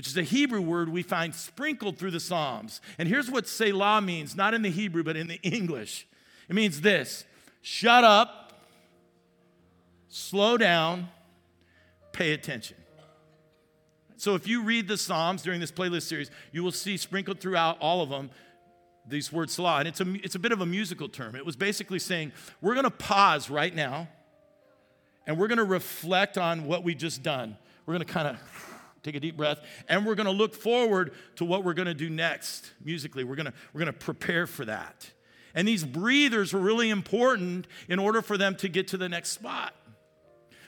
which 0.00 0.08
is 0.08 0.16
a 0.16 0.22
Hebrew 0.22 0.62
word 0.62 0.88
we 0.88 1.02
find 1.02 1.34
sprinkled 1.34 1.98
through 1.98 2.12
the 2.12 2.20
Psalms. 2.20 2.80
And 2.96 3.06
here's 3.06 3.30
what 3.30 3.46
Selah 3.46 4.00
means, 4.00 4.34
not 4.34 4.54
in 4.54 4.62
the 4.62 4.70
Hebrew, 4.70 5.02
but 5.02 5.14
in 5.14 5.26
the 5.26 5.38
English. 5.42 6.06
It 6.48 6.54
means 6.54 6.80
this 6.80 7.26
shut 7.60 8.02
up, 8.02 8.64
slow 10.08 10.56
down, 10.56 11.08
pay 12.12 12.32
attention. 12.32 12.78
So 14.16 14.34
if 14.34 14.48
you 14.48 14.62
read 14.62 14.88
the 14.88 14.96
Psalms 14.96 15.42
during 15.42 15.60
this 15.60 15.70
playlist 15.70 16.04
series, 16.04 16.30
you 16.50 16.64
will 16.64 16.72
see 16.72 16.96
sprinkled 16.96 17.38
throughout 17.38 17.76
all 17.82 18.00
of 18.00 18.08
them 18.08 18.30
these 19.06 19.30
words 19.30 19.52
Selah. 19.52 19.80
And 19.80 19.88
it's 19.88 20.00
a, 20.00 20.14
it's 20.24 20.34
a 20.34 20.38
bit 20.38 20.52
of 20.52 20.62
a 20.62 20.66
musical 20.66 21.10
term. 21.10 21.36
It 21.36 21.44
was 21.44 21.56
basically 21.56 21.98
saying, 21.98 22.32
we're 22.62 22.72
going 22.72 22.84
to 22.84 22.90
pause 22.90 23.50
right 23.50 23.74
now 23.74 24.08
and 25.26 25.38
we're 25.38 25.48
going 25.48 25.58
to 25.58 25.64
reflect 25.64 26.38
on 26.38 26.64
what 26.64 26.84
we 26.84 26.94
just 26.94 27.22
done. 27.22 27.58
We're 27.84 27.92
going 27.92 28.06
to 28.06 28.10
kind 28.10 28.28
of 28.28 28.69
take 29.02 29.14
a 29.14 29.20
deep 29.20 29.36
breath, 29.36 29.60
and 29.88 30.04
we're 30.04 30.14
going 30.14 30.26
to 30.26 30.32
look 30.32 30.54
forward 30.54 31.12
to 31.36 31.44
what 31.44 31.64
we're 31.64 31.74
going 31.74 31.86
to 31.86 31.94
do 31.94 32.10
next 32.10 32.72
musically. 32.84 33.24
We're 33.24 33.36
going 33.36 33.46
to, 33.46 33.54
we're 33.72 33.80
going 33.80 33.92
to 33.92 33.98
prepare 33.98 34.46
for 34.46 34.64
that. 34.66 35.10
And 35.54 35.66
these 35.66 35.84
breathers 35.84 36.52
were 36.52 36.60
really 36.60 36.90
important 36.90 37.66
in 37.88 37.98
order 37.98 38.22
for 38.22 38.38
them 38.38 38.54
to 38.56 38.68
get 38.68 38.88
to 38.88 38.96
the 38.96 39.08
next 39.08 39.30
spot. 39.30 39.74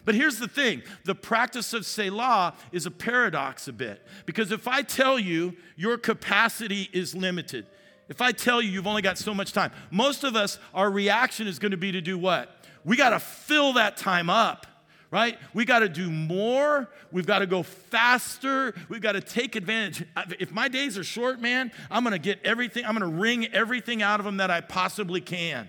But 0.05 0.15
here's 0.15 0.39
the 0.39 0.49
thing 0.49 0.83
the 1.05 1.15
practice 1.15 1.73
of 1.73 1.87
Selah 1.87 2.55
is 2.73 2.87
a 2.87 2.91
paradox 2.91 3.69
a 3.69 3.73
bit. 3.73 4.05
Because 4.27 4.51
if 4.51 4.67
I 4.67 4.83
tell 4.83 5.19
you 5.19 5.57
your 5.77 5.99
capacity 5.99 6.89
is 6.93 7.15
limited, 7.15 7.67
if 8.09 8.21
I 8.21 8.33
tell 8.33 8.61
you 8.61 8.71
you've 8.71 8.87
only 8.87 9.03
got 9.03 9.19
so 9.19 9.33
much 9.33 9.53
time, 9.53 9.71
most 9.91 10.25
of 10.25 10.35
us, 10.35 10.59
our 10.75 10.91
reaction 10.91 11.47
is 11.47 11.59
going 11.59 11.71
to 11.71 11.77
be 11.77 11.93
to 11.93 12.01
do 12.01 12.19
what? 12.19 12.57
We 12.85 12.97
got 12.97 13.11
to 13.11 13.21
fill 13.21 13.75
that 13.75 13.97
time 13.97 14.29
up 14.29 14.67
right? 15.13 15.39
We 15.53 15.67
got 15.67 15.81
to 15.81 15.89
do 15.91 16.11
more. 16.11 16.89
We've 17.13 17.27
got 17.27 17.41
to 17.41 17.47
go 17.47 17.63
faster. 17.63 18.75
We've 18.89 19.03
got 19.03 19.13
to 19.13 19.21
take 19.21 19.55
advantage. 19.55 20.09
If 20.41 20.51
my 20.51 20.69
days 20.69 20.97
are 20.99 21.05
short, 21.05 21.39
man, 21.39 21.71
I'm 21.91 22.03
going 22.03 22.13
to 22.13 22.19
get 22.19 22.41
everything, 22.45 22.85
I'm 22.87 22.99
going 22.99 23.09
to 23.09 23.19
wring 23.19 23.47
everything 23.53 24.03
out 24.03 24.19
of 24.19 24.25
them 24.25 24.39
that 24.39 24.51
I 24.51 24.63
possibly 24.63 25.21
can. 25.21 25.69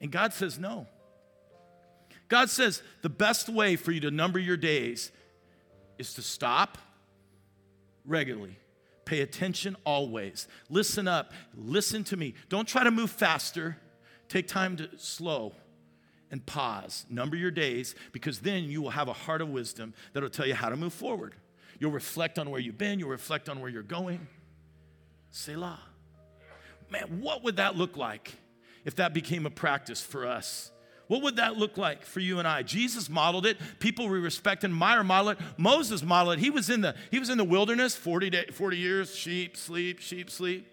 And 0.00 0.12
God 0.12 0.34
says 0.34 0.58
no. 0.58 0.86
God 2.28 2.50
says 2.50 2.82
the 3.00 3.08
best 3.08 3.48
way 3.48 3.74
for 3.74 3.90
you 3.90 4.00
to 4.00 4.10
number 4.10 4.38
your 4.38 4.58
days 4.58 5.10
is 5.96 6.12
to 6.14 6.22
stop 6.22 6.76
regularly. 8.04 8.58
Pay 9.06 9.22
attention 9.22 9.74
always. 9.84 10.46
Listen 10.68 11.08
up. 11.08 11.32
Listen 11.56 12.04
to 12.04 12.16
me. 12.18 12.34
Don't 12.50 12.68
try 12.68 12.84
to 12.84 12.90
move 12.90 13.10
faster. 13.10 13.78
Take 14.28 14.46
time 14.46 14.76
to 14.76 14.90
slow 14.98 15.54
and 16.30 16.44
pause. 16.44 17.06
Number 17.08 17.36
your 17.36 17.50
days 17.50 17.94
because 18.12 18.40
then 18.40 18.64
you 18.64 18.82
will 18.82 18.90
have 18.90 19.08
a 19.08 19.12
heart 19.12 19.40
of 19.40 19.48
wisdom 19.48 19.94
that 20.12 20.22
will 20.22 20.30
tell 20.30 20.46
you 20.46 20.54
how 20.54 20.68
to 20.68 20.76
move 20.76 20.92
forward. 20.92 21.34
You'll 21.78 21.92
reflect 21.92 22.38
on 22.38 22.50
where 22.50 22.60
you've 22.60 22.78
been, 22.78 22.98
you'll 22.98 23.08
reflect 23.08 23.48
on 23.48 23.60
where 23.60 23.70
you're 23.70 23.82
going. 23.82 24.26
Selah. 25.30 25.80
Man, 26.90 27.20
what 27.20 27.44
would 27.44 27.56
that 27.56 27.76
look 27.76 27.96
like 27.96 28.34
if 28.84 28.96
that 28.96 29.12
became 29.12 29.46
a 29.46 29.50
practice 29.50 30.00
for 30.00 30.26
us? 30.26 30.70
What 31.06 31.22
would 31.22 31.36
that 31.36 31.56
look 31.56 31.78
like 31.78 32.04
for 32.04 32.20
you 32.20 32.38
and 32.38 32.46
I? 32.46 32.62
Jesus 32.62 33.08
modeled 33.08 33.46
it. 33.46 33.56
People 33.78 34.08
we 34.08 34.18
respect 34.18 34.62
and 34.62 34.72
admire 34.72 35.02
model 35.02 35.30
it. 35.30 35.38
Moses 35.56 36.02
modeled 36.02 36.38
it. 36.38 36.40
He 36.40 36.50
was 36.50 36.68
in 36.68 36.82
the, 36.82 36.94
he 37.10 37.18
was 37.18 37.30
in 37.30 37.38
the 37.38 37.44
wilderness 37.44 37.96
40, 37.96 38.30
day, 38.30 38.46
40 38.52 38.76
years, 38.76 39.14
sheep, 39.14 39.56
sleep, 39.56 40.00
sheep, 40.00 40.30
sleep. 40.30 40.66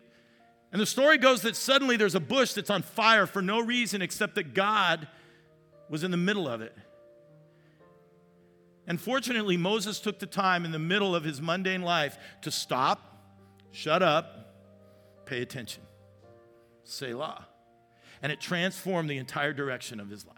And 0.74 0.82
the 0.82 0.86
story 0.86 1.18
goes 1.18 1.42
that 1.44 1.56
suddenly 1.56 1.96
there's 1.96 2.16
a 2.16 2.20
bush 2.20 2.52
that's 2.54 2.70
on 2.70 2.82
fire 2.82 3.26
for 3.26 3.42
no 3.42 3.62
reason 3.62 4.02
except 4.02 4.36
that 4.36 4.54
God 4.54 5.08
was 5.90 6.04
in 6.04 6.12
the 6.12 6.18
middle 6.18 6.48
of 6.48 6.62
it. 6.62 6.76
And 8.88 9.02
fortunately, 9.02 9.58
Moses 9.58 10.00
took 10.00 10.20
the 10.20 10.26
time 10.26 10.66
in 10.66 10.72
the 10.72 10.80
middle 10.80 11.16
of 11.16 11.24
his 11.24 11.42
mundane 11.42 11.82
life 11.82 12.18
to 12.44 12.52
stop, 12.52 13.02
shut 13.72 14.04
up, 14.04 14.54
pay 15.26 15.42
attention. 15.42 15.84
Selah. 16.84 17.48
And 18.22 18.32
it 18.32 18.40
transformed 18.40 19.10
the 19.10 19.18
entire 19.18 19.54
direction 19.54 20.00
of 20.00 20.10
his 20.10 20.26
life. 20.26 20.36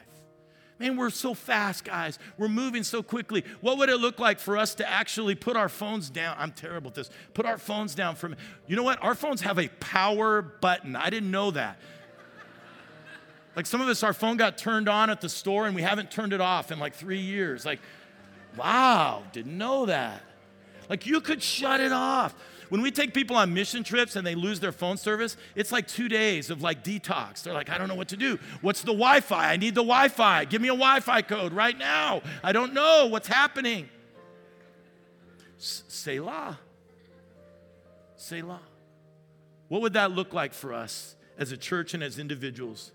Man, 0.79 0.95
we're 0.95 1.09
so 1.09 1.33
fast, 1.33 1.83
guys. 1.83 2.19
We're 2.37 2.47
moving 2.47 2.83
so 2.83 3.01
quickly. 3.01 3.43
What 3.61 3.79
would 3.79 3.89
it 3.89 3.97
look 3.97 4.19
like 4.19 4.39
for 4.39 4.57
us 4.57 4.75
to 4.75 4.87
actually 4.87 5.33
put 5.33 5.57
our 5.57 5.69
phones 5.69 6.09
down? 6.09 6.35
I'm 6.37 6.51
terrible 6.51 6.89
at 6.89 6.95
this. 6.95 7.09
Put 7.33 7.47
our 7.47 7.57
phones 7.57 7.95
down 7.95 8.15
for 8.15 8.29
from, 8.29 8.35
you 8.67 8.75
know 8.75 8.83
what? 8.83 9.01
Our 9.01 9.15
phones 9.15 9.41
have 9.41 9.57
a 9.57 9.69
power 9.79 10.41
button. 10.41 10.95
I 10.95 11.09
didn't 11.09 11.31
know 11.31 11.51
that. 11.51 11.79
Like 13.57 13.65
some 13.65 13.81
of 13.81 13.87
us, 13.87 14.03
our 14.03 14.13
phone 14.13 14.37
got 14.37 14.59
turned 14.59 14.87
on 14.87 15.09
at 15.09 15.19
the 15.19 15.27
store 15.27 15.65
and 15.65 15.75
we 15.75 15.81
haven't 15.81 16.11
turned 16.11 16.31
it 16.31 16.39
off 16.39 16.71
in 16.71 16.77
like 16.77 16.93
three 16.93 17.19
years. 17.19 17.65
Like, 17.65 17.79
wow, 18.55 19.23
didn't 19.33 19.57
know 19.57 19.87
that. 19.87 20.21
Like 20.91 21.07
you 21.07 21.19
could 21.21 21.41
shut 21.41 21.81
it 21.81 21.91
off. 21.91 22.35
When 22.69 22.83
we 22.83 22.91
take 22.91 23.15
people 23.15 23.35
on 23.35 23.55
mission 23.55 23.83
trips 23.83 24.15
and 24.15 24.27
they 24.27 24.35
lose 24.35 24.59
their 24.59 24.71
phone 24.71 24.95
service, 24.95 25.37
it's 25.55 25.71
like 25.71 25.87
two 25.87 26.07
days 26.07 26.51
of 26.51 26.61
like 26.61 26.83
detox. 26.83 27.41
They're 27.41 27.53
like, 27.55 27.71
I 27.71 27.79
don't 27.79 27.87
know 27.87 27.95
what 27.95 28.09
to 28.09 28.17
do. 28.17 28.37
What's 28.61 28.81
the 28.81 28.91
Wi 28.91 29.21
Fi? 29.21 29.51
I 29.53 29.57
need 29.57 29.73
the 29.73 29.81
Wi 29.81 30.09
Fi. 30.09 30.45
Give 30.45 30.61
me 30.61 30.67
a 30.67 30.77
Wi 30.77 30.99
Fi 30.99 31.23
code 31.23 31.51
right 31.51 31.75
now. 31.75 32.21
I 32.43 32.51
don't 32.51 32.75
know 32.75 33.07
what's 33.07 33.27
happening. 33.27 33.89
Selah. 35.57 36.59
Selah. 38.17 38.61
What 39.67 39.81
would 39.81 39.93
that 39.93 40.11
look 40.11 40.31
like 40.31 40.53
for 40.53 40.73
us 40.73 41.15
as 41.39 41.51
a 41.51 41.57
church 41.57 41.95
and 41.95 42.03
as 42.03 42.19
individuals? 42.19 42.91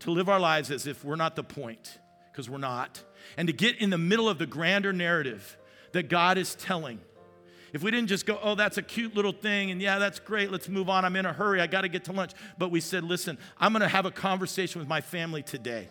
To 0.00 0.10
live 0.10 0.28
our 0.28 0.40
lives 0.40 0.70
as 0.70 0.86
if 0.86 1.04
we're 1.04 1.16
not 1.16 1.36
the 1.36 1.44
point, 1.44 1.98
because 2.30 2.48
we're 2.48 2.58
not, 2.58 3.02
and 3.36 3.48
to 3.48 3.52
get 3.52 3.76
in 3.76 3.90
the 3.90 3.98
middle 3.98 4.28
of 4.28 4.38
the 4.38 4.46
grander 4.46 4.92
narrative 4.92 5.58
that 5.92 6.08
God 6.08 6.38
is 6.38 6.54
telling 6.54 7.00
if 7.72 7.82
we 7.82 7.90
didn't 7.90 8.08
just 8.08 8.26
go, 8.26 8.38
oh, 8.42 8.54
that's 8.54 8.78
a 8.78 8.82
cute 8.82 9.14
little 9.14 9.32
thing, 9.32 9.70
and 9.70 9.80
yeah, 9.80 9.98
that's 9.98 10.18
great, 10.18 10.50
let's 10.50 10.68
move 10.68 10.88
on, 10.88 11.04
I'm 11.04 11.14
in 11.16 11.26
a 11.26 11.32
hurry, 11.32 11.60
I 11.60 11.66
got 11.66 11.82
to 11.82 11.88
get 11.88 12.04
to 12.04 12.12
lunch. 12.12 12.32
But 12.58 12.70
we 12.70 12.80
said, 12.80 13.04
listen, 13.04 13.38
I'm 13.58 13.72
to 13.74 13.88
have 13.88 14.06
a 14.06 14.10
conversation 14.10 14.80
with 14.80 14.88
my 14.88 15.00
family 15.00 15.42
today. 15.42 15.88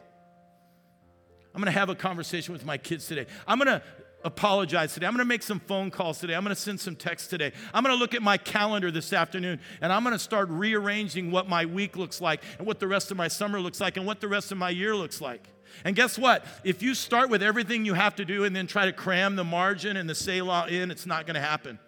I'm 1.55 1.64
to 1.64 1.72
have 1.72 1.89
a 1.89 1.95
conversation 1.95 2.53
with 2.53 2.66
my 2.66 2.78
kids 2.78 3.07
today. 3.07 3.26
I'm 3.47 3.60
to 3.60 3.82
apologize 4.24 4.93
today. 4.93 5.07
I'm 5.07 5.13
going 5.13 5.20
to 5.20 5.26
make 5.26 5.43
some 5.43 5.59
phone 5.59 5.91
calls 5.91 6.20
today. 6.20 6.36
I'm 6.36 6.43
going 6.43 6.55
to 6.55 6.61
send 6.61 6.80
some 6.80 6.95
texts 6.95 7.30
today. 7.30 7.53
I'm 7.74 7.84
going 7.84 7.95
to 7.95 7.99
look 7.99 8.13
at 8.13 8.22
my 8.22 8.38
calendar 8.38 8.91
this 8.91 9.13
afternoon 9.13 9.59
and 9.82 9.93
I'm 9.93 10.03
going 10.03 10.13
to 10.13 10.20
start 10.20 10.49
rearranging 10.49 11.32
what 11.32 11.47
my 11.47 11.65
week 11.65 11.95
looks 11.95 12.20
like 12.20 12.43
and 12.57 12.67
what 12.67 12.80
the 12.80 12.88
rest 12.88 13.11
of 13.11 13.17
my 13.17 13.28
summer 13.28 13.59
looks 13.59 13.80
like 13.80 13.97
and 13.97 14.05
what 14.05 14.20
the 14.20 14.28
rest 14.28 14.51
of 14.51 14.57
my 14.57 14.70
year 14.70 14.95
looks 14.95 15.22
like. 15.22 15.47
And 15.86 15.95
guess 15.95 16.17
what? 16.17 16.45
If 16.63 16.82
you 16.82 16.95
start 16.95 17.30
with 17.30 17.43
everything 17.43 17.86
you 17.86 17.93
have 17.93 18.15
to 18.15 18.26
do 18.26 18.43
and 18.43 18.55
then 18.55 18.67
try 18.67 18.86
to 18.86 18.93
cram 18.93 19.36
the 19.36 19.43
margin 19.43 19.97
and 19.97 20.09
the 20.09 20.15
Selah 20.15 20.67
in, 20.67 20.91
it's 20.91 21.05
not 21.05 21.26
going 21.26 21.36
to 21.36 21.41
happen. 21.41 21.80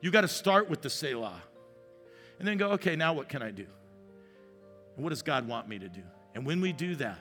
You 0.00 0.10
got 0.10 0.22
to 0.22 0.28
start 0.28 0.68
with 0.68 0.82
the 0.82 0.90
Selah. 0.90 1.42
And 2.38 2.46
then 2.46 2.56
go, 2.56 2.72
okay, 2.72 2.94
now 2.94 3.14
what 3.14 3.28
can 3.28 3.42
I 3.42 3.50
do? 3.50 3.66
What 4.96 5.10
does 5.10 5.22
God 5.22 5.48
want 5.48 5.68
me 5.68 5.78
to 5.78 5.88
do? 5.88 6.02
And 6.34 6.44
when 6.44 6.60
we 6.60 6.72
do 6.72 6.94
that, 6.96 7.18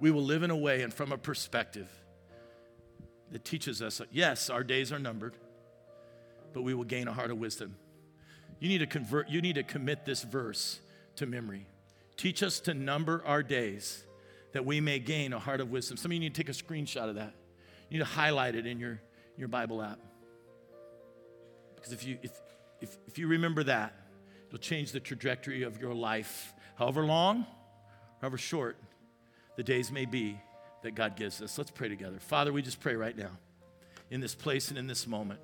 we 0.00 0.10
will 0.10 0.22
live 0.22 0.42
in 0.42 0.50
a 0.50 0.56
way 0.56 0.82
and 0.82 0.92
from 0.92 1.12
a 1.12 1.18
perspective 1.18 1.88
that 3.32 3.44
teaches 3.44 3.82
us 3.82 4.00
yes, 4.10 4.50
our 4.50 4.62
days 4.62 4.92
are 4.92 4.98
numbered, 4.98 5.34
but 6.52 6.62
we 6.62 6.74
will 6.74 6.84
gain 6.84 7.08
a 7.08 7.12
heart 7.12 7.30
of 7.30 7.38
wisdom. 7.38 7.76
You 8.60 8.68
need 8.68 8.78
to 8.78 8.86
convert, 8.86 9.28
you 9.28 9.42
need 9.42 9.56
to 9.56 9.62
commit 9.62 10.04
this 10.04 10.22
verse 10.22 10.80
to 11.16 11.26
memory. 11.26 11.66
Teach 12.16 12.42
us 12.42 12.60
to 12.60 12.74
number 12.74 13.22
our 13.26 13.42
days 13.42 14.04
that 14.52 14.64
we 14.64 14.80
may 14.80 14.98
gain 14.98 15.32
a 15.32 15.38
heart 15.38 15.60
of 15.60 15.70
wisdom. 15.70 15.96
Some 15.96 16.10
of 16.10 16.14
you 16.14 16.20
need 16.20 16.34
to 16.34 16.42
take 16.42 16.48
a 16.48 16.52
screenshot 16.58 17.08
of 17.08 17.16
that. 17.16 17.34
You 17.90 17.98
need 17.98 18.04
to 18.04 18.10
highlight 18.10 18.54
it 18.54 18.66
in 18.66 18.78
your, 18.78 19.00
your 19.36 19.48
Bible 19.48 19.82
app. 19.82 19.98
Because 21.74 21.92
if 21.92 22.04
you, 22.04 22.18
if, 22.22 22.32
if, 22.80 22.96
if 23.06 23.18
you 23.18 23.28
remember 23.28 23.62
that, 23.64 23.94
it'll 24.46 24.58
change 24.58 24.92
the 24.92 25.00
trajectory 25.00 25.62
of 25.62 25.78
your 25.78 25.92
life. 25.92 26.54
However 26.76 27.04
long, 27.04 27.44
however 28.20 28.38
short 28.38 28.76
the 29.56 29.62
days 29.62 29.92
may 29.92 30.06
be 30.06 30.40
that 30.86 30.94
God 30.94 31.16
gives 31.16 31.42
us. 31.42 31.58
Let's 31.58 31.70
pray 31.70 31.88
together. 31.88 32.18
Father, 32.20 32.52
we 32.52 32.62
just 32.62 32.80
pray 32.80 32.94
right 32.94 33.16
now 33.16 33.32
in 34.08 34.20
this 34.20 34.34
place 34.34 34.68
and 34.68 34.78
in 34.78 34.86
this 34.86 35.06
moment 35.06 35.40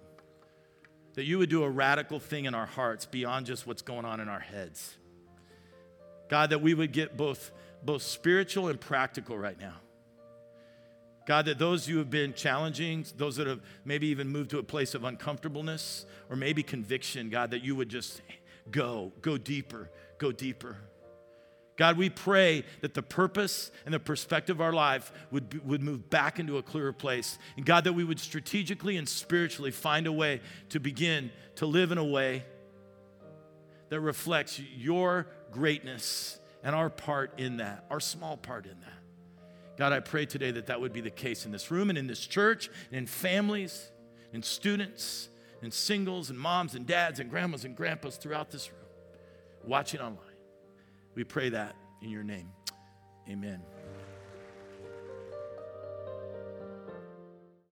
that 1.15 1.25
you 1.25 1.39
would 1.39 1.51
do 1.51 1.65
a 1.65 1.69
radical 1.69 2.21
thing 2.21 2.47
in 2.47 2.55
our 2.55 2.65
hearts 2.65 3.05
beyond 3.07 3.47
just 3.47 3.67
what's 3.67 3.83
going 3.83 4.05
on 4.05 4.21
in 4.21 4.29
our 4.29 4.41
heads. 4.41 4.97
God, 6.31 6.51
that 6.51 6.63
we 6.63 6.73
would 6.73 6.93
get 6.93 7.17
both 7.17 7.51
both 7.85 8.03
spiritual 8.03 8.69
and 8.69 8.81
practical 8.81 9.37
right 9.37 9.61
now. 9.61 9.75
God, 11.27 11.47
that 11.47 11.59
those 11.59 11.89
you 11.89 11.99
have 11.99 12.11
been 12.11 12.33
challenging, 12.33 13.05
those 13.17 13.37
that 13.37 13.49
have 13.49 13.61
maybe 13.85 14.07
even 14.09 14.29
moved 14.29 14.51
to 14.51 14.59
a 14.59 14.63
place 14.63 14.95
of 14.95 15.03
uncomfortableness 15.03 16.07
or 16.31 16.37
maybe 16.37 16.63
conviction, 16.63 17.29
God, 17.29 17.51
that 17.51 17.65
you 17.65 17.75
would 17.75 17.89
just 17.89 18.23
go, 18.71 19.13
go 19.21 19.37
deeper, 19.37 19.91
go 20.19 20.31
deeper. 20.31 20.77
God, 21.77 21.97
we 21.97 22.11
pray 22.11 22.65
that 22.83 22.95
the 22.95 23.03
purpose 23.03 23.71
and 23.85 23.95
the 23.95 24.01
perspective 24.01 24.57
of 24.57 24.61
our 24.61 24.73
life 24.73 25.11
would, 25.31 25.49
be, 25.49 25.59
would 25.59 25.83
move 25.83 26.11
back 26.11 26.39
into 26.39 26.59
a 26.59 26.63
clearer 26.63 26.93
place. 26.93 27.39
And 27.57 27.65
God, 27.65 27.85
that 27.85 27.95
we 27.95 28.05
would 28.05 28.21
strategically 28.21 28.97
and 28.97 29.09
spiritually 29.09 29.71
find 29.71 30.07
a 30.07 30.13
way 30.13 30.41
to 30.69 30.81
begin 30.81 31.31
to 31.57 31.67
live 31.67 31.91
in 31.91 31.99
a 31.99 32.05
way 32.05 32.45
that 33.89 34.01
reflects 34.01 34.59
your 34.59 35.27
greatness 35.51 36.39
and 36.63 36.75
our 36.75 36.91
part 36.91 37.39
in 37.39 37.59
that, 37.59 37.87
our 37.91 38.01
small 38.01 38.37
part 38.37 38.67
in 38.67 38.79
that. 38.81 39.03
God, 39.79 39.93
I 39.93 40.01
pray 40.01 40.27
today 40.27 40.51
that 40.51 40.67
that 40.67 40.81
would 40.81 40.93
be 40.93 41.01
the 41.01 41.11
case 41.11 41.47
in 41.47 41.53
this 41.53 41.71
room 41.71 41.89
and 41.89 41.99
in 41.99 42.07
this 42.07 42.27
church 42.27 42.71
and 42.91 42.99
in 42.99 43.07
families 43.07 43.91
and 44.33 44.45
students 44.45 45.29
and 45.63 45.73
singles 45.73 46.31
and 46.31 46.39
moms 46.39 46.75
and 46.75 46.87
dads 46.87 47.21
and 47.21 47.31
grandmas 47.31 47.65
and 47.65 47.75
grandpas 47.77 48.17
throughout 48.17 48.51
this 48.51 48.71
room, 48.71 48.81
watching 49.65 50.01
online. 50.01 50.32
We 51.15 51.25
pray 51.25 51.51
that 51.51 51.75
in 52.01 52.11
your 52.11 52.25
name. 52.25 52.49
Amen. 53.29 53.63